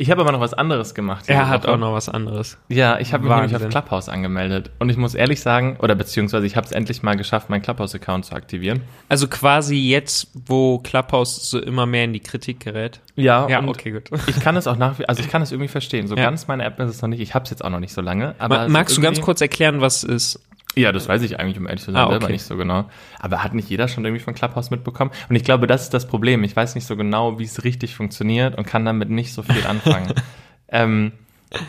Ich 0.00 0.10
habe 0.10 0.22
aber 0.22 0.32
noch 0.32 0.40
was 0.40 0.54
anderes 0.54 0.94
gemacht. 0.94 1.24
Er 1.28 1.48
hat 1.50 1.64
Woche. 1.64 1.72
auch 1.74 1.76
noch 1.76 1.92
was 1.92 2.08
anderes. 2.08 2.56
Ja, 2.68 2.98
ich 2.98 3.12
habe 3.12 3.24
mich 3.28 3.36
nämlich 3.36 3.54
auf. 3.54 3.68
Clubhouse 3.68 4.08
angemeldet. 4.08 4.70
Und 4.78 4.88
ich 4.88 4.96
muss 4.96 5.14
ehrlich 5.14 5.42
sagen, 5.42 5.76
oder 5.78 5.94
beziehungsweise 5.94 6.46
ich 6.46 6.56
habe 6.56 6.64
es 6.64 6.72
endlich 6.72 7.02
mal 7.02 7.16
geschafft, 7.18 7.50
meinen 7.50 7.60
Clubhouse-Account 7.60 8.24
zu 8.24 8.34
aktivieren. 8.34 8.80
Also 9.10 9.28
quasi 9.28 9.76
jetzt, 9.76 10.28
wo 10.46 10.78
Clubhouse 10.78 11.50
so 11.50 11.60
immer 11.60 11.84
mehr 11.84 12.04
in 12.04 12.14
die 12.14 12.20
Kritik 12.20 12.60
gerät. 12.60 13.00
Ja, 13.14 13.46
Ja, 13.48 13.62
okay, 13.62 13.90
gut. 13.90 14.04
ich 14.26 14.40
kann 14.40 14.56
es 14.56 14.66
auch 14.66 14.76
nach 14.78 14.98
wie 14.98 15.06
also 15.06 15.20
ich 15.20 15.28
kann 15.28 15.42
es 15.42 15.52
irgendwie 15.52 15.68
verstehen. 15.68 16.06
So 16.08 16.16
Ja. 16.16 16.22
ganz 16.24 16.48
meine 16.48 16.64
App 16.64 16.80
ist 16.80 16.88
es 16.88 17.02
noch 17.02 17.08
nicht. 17.10 17.20
Ich 17.20 17.34
habe 17.34 17.44
es 17.44 17.50
jetzt 17.50 17.62
auch 17.62 17.68
noch 17.70 17.80
nicht 17.80 17.92
so 17.92 18.00
lange. 18.00 18.34
Aber 18.38 18.60
Ma 18.60 18.68
magst 18.68 18.96
du 18.96 19.02
ganz 19.02 19.20
kurz 19.20 19.42
erklären, 19.42 19.82
was 19.82 20.02
es 20.02 20.34
ist? 20.36 20.40
Ja, 20.76 20.92
das 20.92 21.08
weiß 21.08 21.22
ich 21.22 21.38
eigentlich, 21.40 21.58
um 21.58 21.66
ehrlich 21.66 21.82
zu 21.82 21.90
sein, 21.92 22.00
Ah, 22.00 22.10
selber 22.10 22.24
okay. 22.26 22.32
nicht 22.34 22.44
so 22.44 22.56
genau. 22.56 22.88
Aber 23.18 23.42
hat 23.42 23.54
nicht 23.54 23.68
jeder 23.68 23.88
schon 23.88 24.04
irgendwie 24.04 24.22
von 24.22 24.34
Clubhouse 24.34 24.70
mitbekommen? 24.70 25.10
Und 25.28 25.34
ich 25.36 25.42
glaube, 25.42 25.66
das 25.66 25.82
ist 25.82 25.94
das 25.94 26.06
Problem. 26.06 26.44
Ich 26.44 26.54
weiß 26.54 26.74
nicht 26.76 26.86
so 26.86 26.96
genau, 26.96 27.38
wie 27.40 27.44
es 27.44 27.64
richtig 27.64 27.96
funktioniert 27.96 28.56
und 28.56 28.66
kann 28.66 28.84
damit 28.84 29.10
nicht 29.10 29.34
so 29.34 29.42
viel 29.42 29.66
anfangen. 29.66 30.14
ähm, 30.68 31.12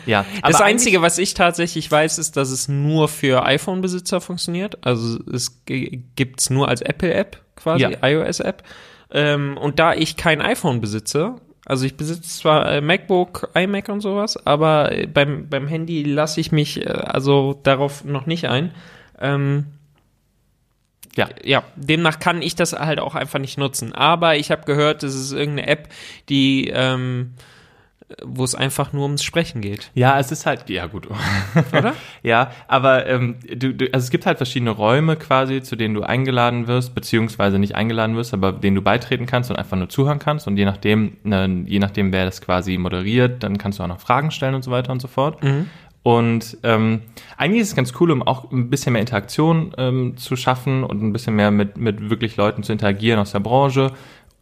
ja, 0.06 0.24
das 0.42 0.60
Einzige, 0.60 1.02
was 1.02 1.18
ich 1.18 1.34
tatsächlich 1.34 1.90
weiß, 1.90 2.18
ist, 2.18 2.36
dass 2.36 2.50
es 2.52 2.68
nur 2.68 3.08
für 3.08 3.44
iPhone-Besitzer 3.44 4.20
funktioniert. 4.20 4.78
Also 4.86 5.18
es 5.32 5.64
gibt's 5.66 6.50
nur 6.50 6.68
als 6.68 6.82
Apple-App 6.82 7.42
quasi, 7.56 7.82
Ja. 7.82 7.90
iOS-App. 8.08 8.62
Ähm, 9.10 9.58
und 9.58 9.80
da 9.80 9.94
ich 9.94 10.16
kein 10.16 10.40
iPhone 10.40 10.80
besitze, 10.80 11.34
also 11.64 11.86
ich 11.86 11.96
besitze 11.96 12.22
zwar 12.28 12.70
äh, 12.70 12.80
MacBook, 12.80 13.50
iMac 13.54 13.88
und 13.88 14.00
sowas, 14.00 14.36
aber 14.46 14.92
äh, 14.92 15.06
beim, 15.06 15.48
beim 15.48 15.68
Handy 15.68 16.02
lasse 16.02 16.40
ich 16.40 16.52
mich 16.52 16.84
äh, 16.84 16.88
also 16.88 17.58
darauf 17.62 18.04
noch 18.04 18.26
nicht 18.26 18.46
ein. 18.48 18.72
Ähm, 19.20 19.66
Ja. 21.14 21.28
ja, 21.44 21.62
demnach 21.76 22.18
kann 22.18 22.40
ich 22.42 22.54
das 22.56 22.72
halt 22.72 22.98
auch 22.98 23.14
einfach 23.14 23.38
nicht 23.38 23.58
nutzen. 23.58 23.92
Aber 23.92 24.36
ich 24.36 24.50
habe 24.50 24.64
gehört, 24.64 25.02
es 25.02 25.14
ist 25.14 25.32
irgendeine 25.32 25.68
App, 25.68 25.88
die, 26.28 26.68
ähm, 26.74 27.34
wo 28.24 28.44
es 28.44 28.54
einfach 28.54 28.92
nur 28.92 29.04
ums 29.04 29.22
Sprechen 29.22 29.60
geht. 29.60 29.90
Ja, 29.94 30.18
es 30.18 30.32
ist 30.32 30.46
halt, 30.46 30.68
ja 30.68 30.86
gut. 30.86 31.08
Oder? 31.72 31.94
ja, 32.22 32.50
aber 32.68 33.06
ähm, 33.06 33.36
du, 33.54 33.74
du, 33.74 33.86
also 33.92 34.04
es 34.04 34.10
gibt 34.10 34.26
halt 34.26 34.38
verschiedene 34.38 34.70
Räume 34.70 35.16
quasi, 35.16 35.62
zu 35.62 35.76
denen 35.76 35.94
du 35.94 36.02
eingeladen 36.02 36.66
wirst, 36.66 36.94
beziehungsweise 36.94 37.58
nicht 37.58 37.74
eingeladen 37.74 38.16
wirst, 38.16 38.34
aber 38.34 38.52
denen 38.52 38.76
du 38.76 38.82
beitreten 38.82 39.26
kannst 39.26 39.50
und 39.50 39.56
einfach 39.56 39.76
nur 39.76 39.88
zuhören 39.88 40.18
kannst. 40.18 40.46
Und 40.46 40.56
je 40.56 40.64
nachdem, 40.64 41.16
ne, 41.24 41.64
je 41.66 41.78
nachdem, 41.78 42.12
wer 42.12 42.24
das 42.24 42.40
quasi 42.40 42.78
moderiert, 42.78 43.42
dann 43.42 43.58
kannst 43.58 43.78
du 43.78 43.82
auch 43.82 43.88
noch 43.88 44.00
Fragen 44.00 44.30
stellen 44.30 44.54
und 44.54 44.62
so 44.62 44.70
weiter 44.70 44.92
und 44.92 45.00
so 45.00 45.08
fort. 45.08 45.42
Und 46.04 46.58
ähm, 46.64 47.02
eigentlich 47.36 47.62
ist 47.62 47.68
es 47.68 47.76
ganz 47.76 47.92
cool, 48.00 48.10
um 48.10 48.22
auch 48.22 48.50
ein 48.50 48.70
bisschen 48.70 48.92
mehr 48.92 49.00
Interaktion 49.00 49.72
ähm, 49.78 50.16
zu 50.16 50.34
schaffen 50.34 50.82
und 50.82 51.00
ein 51.00 51.12
bisschen 51.12 51.36
mehr 51.36 51.52
mit, 51.52 51.76
mit 51.76 52.10
wirklich 52.10 52.36
Leuten 52.36 52.64
zu 52.64 52.72
interagieren 52.72 53.20
aus 53.20 53.32
der 53.32 53.40
Branche 53.40 53.92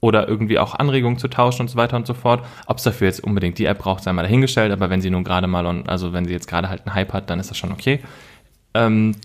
oder 0.01 0.29
irgendwie 0.29 0.59
auch 0.59 0.75
Anregungen 0.75 1.19
zu 1.19 1.29
tauschen 1.29 1.63
und 1.63 1.69
so 1.69 1.77
weiter 1.77 1.97
und 1.97 2.07
so 2.07 2.15
fort. 2.15 2.45
Ob 2.67 2.79
es 2.79 2.85
dafür 2.85 3.07
jetzt 3.07 3.23
unbedingt 3.23 3.59
die 3.59 3.67
App 3.67 3.79
braucht, 3.79 4.03
sei 4.03 4.13
mal 4.13 4.23
dahingestellt, 4.23 4.73
aber 4.73 4.91
wenn 4.91 5.01
sie 5.01 5.11
nun 5.11 5.25
gerade 5.25 5.47
mal, 5.47 5.67
on, 5.67 5.89
also 5.89 6.13
wenn 6.13 6.25
sie 6.25 6.33
jetzt 6.33 6.49
gerade 6.49 6.69
halt 6.69 6.87
einen 6.87 6.95
Hype 6.95 7.13
hat, 7.13 7.31
dann 7.31 7.39
ist 7.39 7.51
das 7.51 7.59
schon 7.59 7.73
okay. 7.73 8.01
Ähm, 8.75 9.17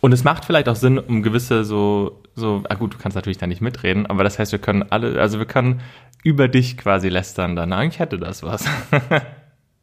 und 0.00 0.12
es 0.12 0.24
macht 0.24 0.44
vielleicht 0.44 0.68
auch 0.68 0.76
Sinn, 0.76 0.98
um 0.98 1.22
gewisse 1.22 1.64
so, 1.64 2.22
so, 2.34 2.62
ah 2.68 2.74
gut, 2.74 2.94
du 2.94 2.98
kannst 2.98 3.14
natürlich 3.14 3.38
da 3.38 3.46
nicht 3.46 3.60
mitreden, 3.60 4.06
aber 4.06 4.24
das 4.24 4.38
heißt, 4.38 4.50
wir 4.52 4.58
können 4.58 4.84
alle, 4.90 5.20
also 5.20 5.38
wir 5.38 5.46
können 5.46 5.80
über 6.24 6.48
dich 6.48 6.76
quasi 6.76 7.08
lästern 7.08 7.54
dann. 7.54 7.72
Eigentlich 7.72 7.98
hätte 7.98 8.18
das 8.18 8.42
was. 8.42 8.64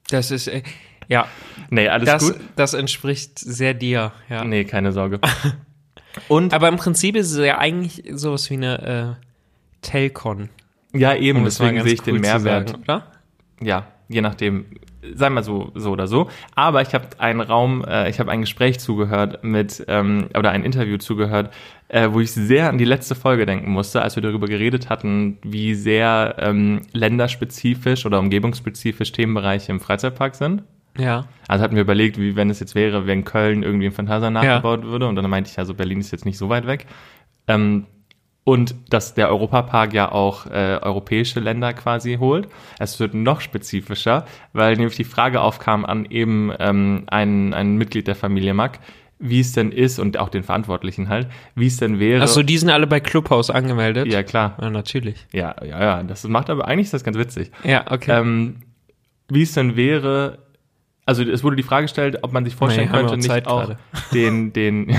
Das 0.10 0.31
ist, 0.31 0.48
äh, 0.48 0.63
ja. 1.10 1.27
nee, 1.69 1.89
alles 1.89 2.05
Das, 2.05 2.25
gut. 2.25 2.39
das 2.55 2.74
entspricht 2.74 3.39
sehr 3.39 3.74
dir, 3.74 4.13
ja. 4.29 4.46
Nee, 4.46 4.63
keine 4.63 4.93
Sorge. 4.93 5.19
Und 6.29 6.53
Aber 6.53 6.69
im 6.69 6.77
Prinzip 6.77 7.17
ist 7.17 7.31
es 7.31 7.46
ja 7.46 7.57
eigentlich 7.57 8.03
sowas 8.13 8.50
wie 8.50 8.53
eine 8.53 9.17
äh, 9.19 9.26
Telcon. 9.88 10.50
ja, 10.94 11.15
eben, 11.15 11.39
um 11.39 11.46
deswegen 11.46 11.82
sehe 11.84 11.94
ich 11.94 12.01
den 12.01 12.15
cool 12.15 12.22
zu 12.22 12.29
Mehrwert. 12.29 12.70
sagen, 12.70 12.84
oder? 12.84 13.03
ja, 13.62 13.88
je 14.10 14.22
nachdem, 14.22 14.65
sei 15.15 15.29
mal 15.29 15.44
so, 15.44 15.72
so 15.75 15.91
oder 15.91 16.08
so. 16.08 16.29
Aber 16.56 16.82
ich 16.82 16.94
habe 16.94 17.08
einen 17.17 17.41
Raum, 17.41 17.84
äh, 17.88 18.10
ich 18.10 18.20
habe 18.20 18.32
ein 18.32 18.41
Gespräch 18.41 18.79
zugehört 18.79 19.44
mit, 19.44 19.84
ähm, 19.88 20.27
oder 20.38 20.51
ein 20.51 20.63
Interview 20.63 20.98
zugehört, 20.98 21.53
äh, 21.88 22.10
wo 22.12 22.20
ich 22.20 22.32
sehr 22.32 22.70
an 22.70 22.77
die 22.77 22.86
letzte 22.86 23.15
Folge 23.15 23.46
denken 23.46 23.72
musste, 23.72 24.01
als 24.01 24.15
wir 24.15 24.24
darüber 24.24 24.48
geredet 24.48 24.89
hatten, 24.89 25.38
wie 25.44 25.74
sehr 25.74 26.36
ähm, 26.39 26.82
länderspezifisch 26.94 28.06
oder 28.06 28.20
umgebungsspezifisch 28.20 29.12
Themenbereiche 29.12 29.72
im 29.72 29.79
Freizeitpark 29.79 30.36
sind. 30.36 30.63
Ja. 30.98 31.25
Also 31.48 31.63
hatten 31.63 31.75
wir 31.75 31.84
überlegt, 31.84 32.20
wie 32.20 32.36
wenn 32.36 32.50
es 32.50 32.60
jetzt 32.60 32.75
wäre, 32.75 33.06
wenn 33.06 33.24
Köln 33.24 33.63
irgendwie 33.63 33.86
im 33.86 33.91
Phantasialand 33.91 34.34
nachgebaut 34.34 34.84
würde. 34.84 35.08
Und 35.08 35.15
dann 35.15 35.29
meinte 35.29 35.50
ich 35.50 35.56
ja, 35.56 35.63
so 35.63 35.74
Berlin 35.74 36.00
ist 36.00 36.12
jetzt 36.12 36.25
nicht 36.25 36.38
so 36.38 36.50
weit 36.50 36.65
weg. 36.65 36.88
Ähm, 37.48 37.86
und 38.48 38.75
dass 38.89 39.13
der 39.13 39.27
Europapark 39.27 39.94
ja 39.94 40.10
auch 40.10 40.46
äh, 40.46 40.80
europäische 40.82 41.42
Länder 41.42 41.74
quasi 41.74 42.16
holt. 42.18 42.48
Es 42.80 42.98
wird 42.98 43.13
noch 43.13 43.42
spezifischer, 43.42 44.25
weil 44.54 44.77
nämlich 44.77 44.96
die 44.96 45.04
Frage 45.04 45.42
aufkam 45.42 45.84
an 45.84 46.06
eben 46.06 46.54
ähm, 46.58 47.04
ein, 47.08 47.54
ein 47.54 47.75
Mitglied 47.75 48.08
der 48.08 48.16
Familie 48.16 48.54
Mack, 48.54 48.80
wie 49.20 49.42
es 49.42 49.51
denn 49.51 49.74
ist 49.74 50.00
und 50.00 50.18
auch 50.18 50.30
den 50.30 50.44
Verantwortlichen 50.44 51.10
halt, 51.10 51.27
wie 51.56 51.68
es 51.68 51.75
denn 51.75 52.00
wäre. 52.00 52.24
Achso, 52.24 52.42
die 52.42 52.58
sind 52.58 52.70
alle 52.70 52.88
bei 52.88 53.01
Clubhouse 53.01 53.50
angemeldet? 53.50 54.08
ja, 54.08 54.24
klar. 54.24 54.56
Ja, 54.62 54.70
natürlich. 54.70 55.27
Ja, 55.34 55.54
ja, 55.62 55.82
ja. 55.82 56.04
Das 56.04 56.25
macht 56.25 56.50
aber 56.50 56.70
eigentlich 56.70 56.86
ist 56.86 56.94
das 56.94 57.04
ganz 57.04 57.18
witzig. 57.18 57.51
Ja, 57.66 57.92
okay. 57.92 58.18
Ähm, 58.18 58.62
wie 59.27 59.42
es 59.42 59.51
denn 59.51 59.75
wäre, 59.75 60.47
also 61.08 61.24
es 61.24 61.42
wurde 61.42 61.56
die 61.56 61.64
Frage 61.64 61.86
gestellt, 61.86 62.20
ob 62.22 62.34
man 62.34 62.44
sich 62.44 62.54
vorstellen 62.54 62.92
wir 62.92 63.00
könnte, 63.00 63.18
nicht 63.18 63.48
auch 63.48 63.62
gerade. 63.62 63.80
den, 64.14 64.52
den, 64.52 64.94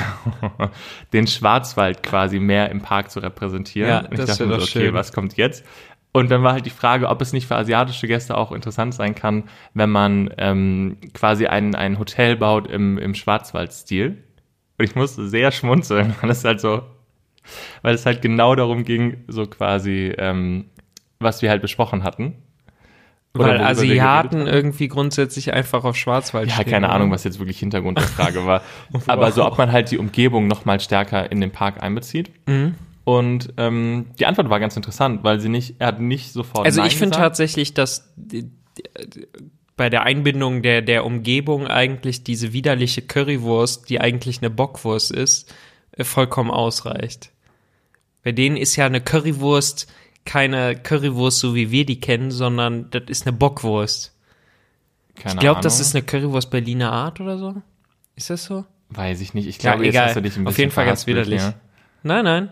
den 1.13 1.27
Schwarzwald 1.27 2.03
quasi 2.03 2.39
mehr 2.39 2.71
im 2.71 2.81
Park 2.81 3.11
zu 3.11 3.21
repräsentieren. 3.21 3.91
Ja, 3.91 3.99
Und 4.01 4.13
ich 4.13 4.19
das 4.19 4.31
dachte 4.31 4.47
mir 4.47 4.55
so, 4.55 4.63
okay, 4.63 4.87
schön. 4.87 4.95
was 4.95 5.13
kommt 5.13 5.37
jetzt? 5.37 5.67
Und 6.13 6.31
dann 6.31 6.43
war 6.43 6.55
halt 6.55 6.65
die 6.65 6.71
Frage, 6.71 7.09
ob 7.09 7.21
es 7.21 7.35
nicht 7.35 7.47
für 7.47 7.57
asiatische 7.57 8.09
Gäste 8.09 8.39
auch 8.39 8.53
interessant 8.53 8.95
sein 8.95 9.15
kann, 9.15 9.45
wenn 9.75 9.91
man 9.91 10.33
ähm, 10.39 10.97
quasi 11.13 11.47
ein, 11.47 11.75
ein 11.75 11.99
Hotel 11.99 12.37
baut 12.37 12.71
im, 12.71 12.97
im 12.97 13.15
Schwarzwald-Stil. 13.15 14.17
Und 14.79 14.85
ich 14.85 14.95
musste 14.95 15.29
sehr 15.29 15.53
schmunzeln, 15.53 16.15
weil 16.23 16.31
es 16.31 16.43
halt 16.43 16.63
so, 16.63 16.85
weil 17.83 17.95
es 17.95 18.07
halt 18.07 18.23
genau 18.23 18.55
darum 18.55 18.85
ging, 18.85 19.25
so 19.29 19.47
quasi, 19.47 20.15
ähm, 20.17 20.71
was 21.21 21.43
wir 21.43 21.51
halt 21.51 21.61
besprochen 21.61 22.03
hatten. 22.03 22.43
Weil 23.39 23.61
Asiaten 23.61 24.39
geredet 24.39 24.55
irgendwie 24.55 24.89
grundsätzlich 24.89 25.53
einfach 25.53 25.85
auf 25.85 25.97
Schwarzwald 25.97 26.49
ja, 26.49 26.55
stehen. 26.55 26.71
keine 26.71 26.87
oder? 26.87 26.95
Ahnung, 26.95 27.11
was 27.11 27.25
jetzt 27.25 27.39
wirklich 27.39 27.59
Hintergrund 27.59 27.99
der 27.99 28.07
Frage 28.07 28.47
war. 28.47 28.63
Aber 29.07 29.33
so, 29.33 29.45
ob 29.45 29.59
man 29.59 29.73
halt 29.73 29.91
die 29.91 29.99
Umgebung 29.99 30.47
noch 30.47 30.65
mal 30.65 30.81
stärker 30.81 31.31
in 31.31 31.41
den 31.41 31.51
Park 31.51 31.83
einbezieht. 31.83 32.31
Mhm. 32.47 32.75
Und 33.05 33.55
ähm, 33.57 34.07
die 34.19 34.27
Antwort 34.27 34.51
war 34.51 34.61
ganz 34.61 34.77
interessant, 34.77 35.25
weil 35.25 35.41
sie 35.41 35.49
nicht, 35.49 35.77
er 35.79 35.89
hat 35.89 36.01
nicht 36.01 36.33
sofort. 36.33 36.67
Also 36.67 36.81
Nein 36.81 36.89
ich 36.89 36.97
finde 36.97 37.17
tatsächlich, 37.17 37.73
dass 37.73 38.13
die, 38.17 38.51
die, 39.15 39.27
bei 39.79 39.89
der 39.89 40.03
Einbindung 40.03 40.61
der, 40.61 40.83
der 40.83 41.07
Umgebung 41.07 41.67
eigentlich 41.67 42.25
diese 42.25 42.53
widerliche 42.53 43.01
Currywurst, 43.01 43.89
die 43.89 44.01
eigentlich 44.01 44.43
eine 44.43 44.51
Bockwurst 44.51 45.11
ist, 45.11 45.55
äh, 45.93 46.05
vollkommen 46.05 46.51
ausreicht. 46.51 47.31
Bei 48.23 48.33
denen 48.33 48.59
ist 48.59 48.77
ja 48.77 48.85
eine 48.85 49.01
Currywurst 49.01 49.87
keine 50.29 50.77
Currywurst, 50.77 51.39
so 51.39 51.55
wie 51.55 51.71
wir 51.71 51.87
die 51.87 52.01
kennen, 52.01 52.31
sondern 52.31 52.91
das 52.91 53.05
ist 53.09 53.27
eine 53.27 53.35
Bockwurst. 53.35 54.15
Keine 55.17 55.35
Ich 55.35 55.41
glaube, 55.41 55.63
das 55.63 55.81
ist 55.81 55.97
eine 55.97 56.05
Currywurst 56.05 56.51
Berliner 56.51 56.93
Art 56.93 57.19
oder 57.21 57.39
so. 57.39 57.55
Ist 58.15 58.29
das 58.29 58.45
so? 58.45 58.67
Weiß 58.91 59.23
ich 59.23 59.33
nicht. 59.33 59.49
Ich 59.49 59.57
Ja, 59.63 59.71
glaube, 59.73 59.87
jetzt 59.87 59.95
egal. 59.95 60.07
hast 60.09 60.17
du 60.17 60.23
dich 60.23 60.37
ein 60.37 60.47
Auf 60.47 60.51
bisschen 60.53 60.63
jeden 60.65 60.73
Fall 60.73 60.85
ganz 60.85 61.07
widerlich. 61.07 61.41
ja. 61.41 61.55
Nein, 62.03 62.25
nein. 62.25 62.49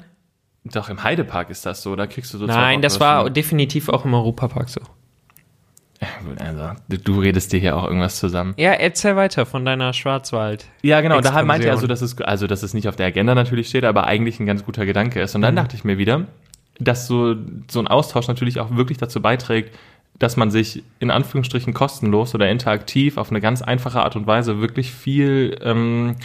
Doch, 0.65 0.89
im 0.89 1.03
Heidepark 1.03 1.51
ist 1.51 1.67
das 1.67 1.83
so. 1.83 1.95
Da 1.97 2.07
kriegst 2.07 2.33
du 2.33 2.39
so 2.39 2.47
Nein, 2.47 2.81
das 2.81 2.99
war 2.99 3.29
definitiv 3.29 3.91
auch 3.91 4.07
im 4.07 4.15
Europapark 4.15 4.71
so. 4.71 4.81
Also, 6.39 6.71
du, 6.89 7.21
redest 7.21 7.53
dir 7.53 7.61
hier 7.61 7.77
auch 7.77 7.85
irgendwas 7.85 8.17
zusammen. 8.19 8.55
Ja, 8.57 8.73
erzähl 8.73 9.17
weiter 9.17 9.45
von 9.47 9.65
deiner 9.65 9.93
Schwarzwald. 9.93 10.67
Ja, 10.83 11.01
genau. 11.03 11.21
Da 11.21 11.43
meinte 11.43 11.69
er 11.69 11.77
so, 11.77 11.87
dass 11.87 12.01
es, 12.03 12.21
also, 12.21 12.47
dass 12.47 12.63
es 12.63 12.75
nicht 12.75 12.89
auf 12.89 12.97
der 12.97 13.07
Agenda 13.07 13.35
natürlich 13.35 13.69
steht, 13.69 13.85
aber 13.85 14.07
eigentlich 14.07 14.41
ein 14.41 14.47
ganz 14.47 14.65
guter 14.65 14.87
Gedanke 14.87 15.21
ist. 15.21 15.35
Und 15.35 15.43
dann 15.43 15.57
dachte 15.57 15.77
ich 15.77 15.85
mir 15.85 15.99
wieder, 15.99 16.27
dass 16.79 17.07
so, 17.07 17.37
so 17.71 17.81
ein 17.81 17.89
Austausch 17.89 18.29
natürlich 18.29 18.61
auch 18.61 18.77
wirklich 18.77 18.99
dazu 18.99 19.21
beiträgt, 19.21 19.77
dass 20.19 20.37
man 20.37 20.51
sich 20.51 20.83
in 20.99 21.11
Anführungsstrichen 21.11 21.75
kostenlos 21.75 22.35
oder 22.35 22.51
interaktiv 22.51 23.19
auf 23.19 23.31
eine 23.31 23.41
ganz 23.41 23.63
einfache 23.63 24.03
Art 24.03 24.17
und 24.17 24.27
Weise 24.27 24.61
wirklich 24.61 24.91
viel 24.93 25.59
ähm, 25.63 26.17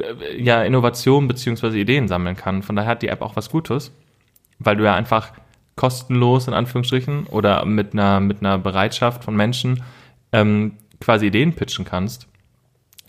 äh, 0.00 0.42
ja, 0.42 0.62
Innovation 0.62 1.28
beziehungsweise 1.28 1.78
Ideen 1.78 2.08
sammeln 2.08 2.36
kann. 2.36 2.62
Von 2.62 2.76
daher 2.76 2.90
hat 2.90 3.02
die 3.02 3.08
App 3.08 3.22
auch 3.22 3.36
was 3.36 3.50
Gutes, 3.50 3.92
weil 4.58 4.76
du 4.76 4.84
ja 4.84 4.94
einfach 4.94 5.32
kostenlos 5.76 6.48
in 6.48 6.54
Anführungsstrichen 6.54 7.26
oder 7.26 7.64
mit 7.64 7.92
einer, 7.92 8.20
mit 8.20 8.40
einer 8.40 8.58
Bereitschaft 8.58 9.24
von 9.24 9.36
Menschen 9.36 9.82
ähm, 10.32 10.72
quasi 11.00 11.26
Ideen 11.26 11.54
pitchen 11.54 11.84
kannst, 11.84 12.26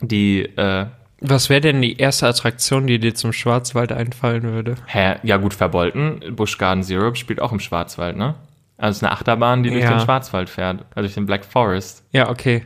die 0.01 0.41
äh, 0.41 0.85
Was 1.19 1.49
wäre 1.49 1.61
denn 1.61 1.81
die 1.81 1.97
erste 1.97 2.27
Attraktion, 2.27 2.85
die 2.85 2.99
dir 2.99 3.15
zum 3.15 3.33
Schwarzwald 3.33 3.91
einfallen 3.91 4.43
würde? 4.43 4.75
Hä? 4.85 5.15
Ja 5.23 5.37
gut, 5.37 5.53
Verbolten. 5.53 6.21
Busch 6.35 6.57
Garden 6.57 6.83
Zero 6.83 7.13
spielt 7.15 7.41
auch 7.41 7.51
im 7.51 7.59
Schwarzwald, 7.59 8.15
ne? 8.17 8.35
Also 8.77 8.91
es 8.91 8.97
ist 8.97 9.03
eine 9.03 9.11
Achterbahn, 9.13 9.63
die 9.63 9.71
durch 9.71 9.83
Ja. 9.83 9.89
den 9.97 9.99
Schwarzwald 10.01 10.49
fährt, 10.49 10.81
also 10.93 11.07
durch 11.07 11.15
den 11.15 11.25
Black 11.25 11.43
Forest. 11.45 12.03
Ja, 12.11 12.29
okay. 12.29 12.63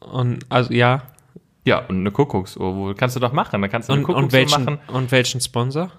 Und 0.00 0.46
also 0.48 0.72
ja. 0.72 1.02
Ja, 1.66 1.78
und 1.80 1.96
eine 2.00 2.10
Kuckucksuhr, 2.10 2.74
wo 2.74 2.94
kannst 2.94 3.16
du 3.16 3.20
doch 3.20 3.32
machen. 3.32 3.60
Da 3.60 3.68
kannst 3.68 3.88
du 3.90 3.92
eine 3.92 4.02
Und, 4.02 4.08
und 4.08 4.14
Kuckucksuhr 4.14 4.38
welchen 4.40 4.64
machen. 4.64 4.78
und 4.88 5.12
welchen 5.12 5.40
Sponsor? 5.42 5.90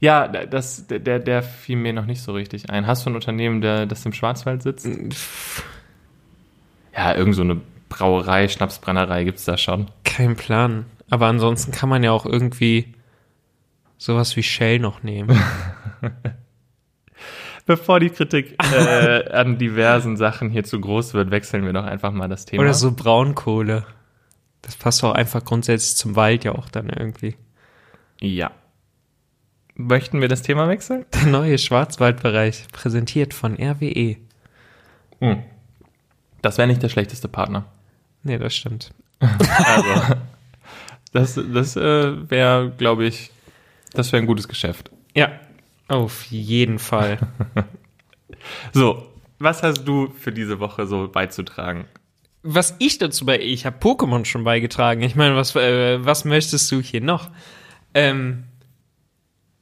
Ja, 0.00 0.26
das, 0.26 0.86
der, 0.88 1.20
der 1.20 1.42
fiel 1.44 1.76
mir 1.76 1.92
noch 1.92 2.06
nicht 2.06 2.22
so 2.22 2.32
richtig 2.32 2.70
ein. 2.70 2.86
Hast 2.88 3.06
du 3.06 3.10
ein 3.10 3.14
Unternehmen, 3.14 3.60
der, 3.60 3.86
das 3.86 4.04
im 4.04 4.12
Schwarzwald 4.12 4.62
sitzt? 4.64 4.88
Ja, 6.96 7.14
irgend 7.14 7.34
so 7.34 7.42
eine 7.42 7.60
Brauerei, 7.88 8.48
Schnapsbrennerei 8.48 9.24
gibt's 9.24 9.44
da 9.44 9.56
schon. 9.56 9.86
Kein 10.04 10.36
Plan. 10.36 10.84
Aber 11.10 11.26
ansonsten 11.26 11.72
kann 11.72 11.88
man 11.88 12.02
ja 12.02 12.12
auch 12.12 12.26
irgendwie 12.26 12.94
sowas 13.98 14.36
wie 14.36 14.42
Shell 14.42 14.78
noch 14.78 15.02
nehmen. 15.02 15.38
Bevor 17.66 17.98
die 17.98 18.10
Kritik 18.10 18.62
äh, 18.62 19.30
an 19.32 19.56
diversen 19.58 20.16
Sachen 20.16 20.50
hier 20.50 20.64
zu 20.64 20.80
groß 20.80 21.14
wird, 21.14 21.30
wechseln 21.30 21.64
wir 21.64 21.72
doch 21.72 21.84
einfach 21.84 22.12
mal 22.12 22.28
das 22.28 22.44
Thema. 22.44 22.62
Oder 22.62 22.74
so 22.74 22.92
Braunkohle. 22.92 23.86
Das 24.60 24.76
passt 24.76 25.02
doch 25.02 25.12
einfach 25.12 25.44
grundsätzlich 25.44 25.96
zum 25.96 26.16
Wald 26.16 26.44
ja 26.44 26.52
auch 26.52 26.68
dann 26.68 26.88
irgendwie. 26.90 27.36
Ja. 28.20 28.50
Möchten 29.76 30.20
wir 30.20 30.28
das 30.28 30.42
Thema 30.42 30.68
wechseln? 30.68 31.06
Der 31.14 31.26
neue 31.26 31.58
Schwarzwaldbereich, 31.58 32.66
präsentiert 32.72 33.34
von 33.34 33.56
RWE. 33.56 34.16
Das 36.42 36.58
wäre 36.58 36.68
nicht 36.68 36.82
der 36.82 36.90
schlechteste 36.90 37.28
Partner. 37.28 37.64
Nee, 38.24 38.36
das 38.36 38.54
stimmt. 38.54 38.92
Also, 39.20 40.16
das, 41.14 41.40
das 41.52 41.76
äh, 41.76 42.30
wäre, 42.30 42.70
glaube 42.76 43.06
ich, 43.06 43.30
das 43.92 44.12
wäre 44.12 44.22
ein 44.22 44.26
gutes 44.26 44.48
Geschäft. 44.48 44.90
Ja, 45.14 45.40
auf 45.88 46.24
jeden 46.26 46.78
Fall. 46.78 47.18
So, 48.74 49.06
was 49.38 49.62
hast 49.62 49.84
du 49.84 50.10
für 50.10 50.30
diese 50.30 50.60
Woche 50.60 50.86
so 50.86 51.08
beizutragen? 51.08 51.86
was 52.44 52.76
ich 52.78 52.98
dazu 52.98 53.24
bei, 53.24 53.40
ich 53.40 53.64
habe 53.66 53.78
Pokémon 53.78 54.26
schon 54.26 54.44
beigetragen. 54.44 55.00
Ich 55.02 55.16
meine, 55.16 55.34
was, 55.34 55.56
äh, 55.56 56.04
was 56.04 56.26
möchtest 56.26 56.70
du 56.70 56.80
hier 56.80 57.00
noch? 57.00 57.30
Ähm, 57.94 58.44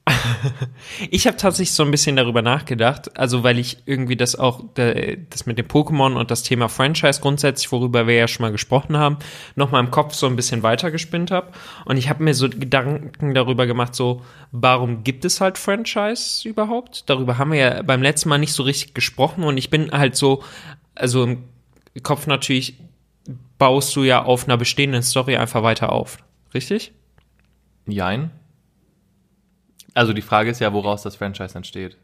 ich 1.11 1.26
habe 1.26 1.37
tatsächlich 1.37 1.73
so 1.73 1.85
ein 1.85 1.90
bisschen 1.90 2.16
darüber 2.16 2.42
nachgedacht, 2.42 3.16
also 3.16 3.44
weil 3.44 3.59
ich 3.59 3.78
irgendwie 3.87 4.16
das 4.16 4.35
auch, 4.35 4.64
das 4.75 5.47
mit 5.47 5.59
dem 5.59 5.66
Pokémon 5.66 6.14
und 6.14 6.30
das 6.30 6.42
Thema 6.42 6.68
Franchise 6.68 7.21
grundsätzlich, 7.21 7.71
worüber 7.71 8.06
wir 8.06 8.14
ja 8.16 8.26
schon 8.26 8.42
mal 8.42 8.50
gesprochen 8.50 8.97
haben, 8.97 9.18
noch 9.54 9.71
mal 9.71 9.78
im 9.78 9.92
Kopf 9.92 10.14
so 10.14 10.26
ein 10.26 10.35
bisschen 10.35 10.64
weitergespinnt 10.64 11.30
habe. 11.30 11.52
Und 11.85 11.99
ich 11.99 12.09
habe 12.09 12.25
mir 12.25 12.35
so 12.35 12.49
Gedanken 12.49 13.35
darüber 13.35 13.66
gemacht, 13.66 13.94
so, 13.94 14.23
warum 14.50 15.04
gibt 15.04 15.25
es 15.25 15.40
halt 15.40 15.56
Franchise 15.56 16.49
überhaupt? 16.49 17.09
Darüber 17.09 17.38
haben 17.38 17.52
wir 17.52 17.59
ja 17.59 17.82
beim 17.82 18.02
letzten 18.02 18.28
Mal 18.28 18.38
nicht 18.38 18.54
so 18.54 18.64
richtig 18.64 18.94
gesprochen 18.94 19.44
und 19.44 19.56
ich 19.56 19.71
bin 19.71 19.92
halt 19.92 20.16
so, 20.16 20.42
also 20.97 21.25
im 21.25 21.44
Kopf 22.02 22.26
natürlich 22.26 22.76
baust 23.59 23.94
du 23.94 24.02
ja 24.02 24.25
auf 24.25 24.44
einer 24.49 24.56
bestehenden 24.56 25.02
Story 25.02 25.37
einfach 25.37 25.62
weiter 25.62 25.92
auf. 25.92 26.18
Richtig? 26.54 26.92
Jein. 27.87 28.30
Also 29.94 30.12
die 30.12 30.22
Frage 30.22 30.50
ist 30.50 30.61
ja, 30.61 30.72
woraus 30.72 31.02
das 31.02 31.16
Franchise 31.16 31.54
entsteht. 31.54 31.96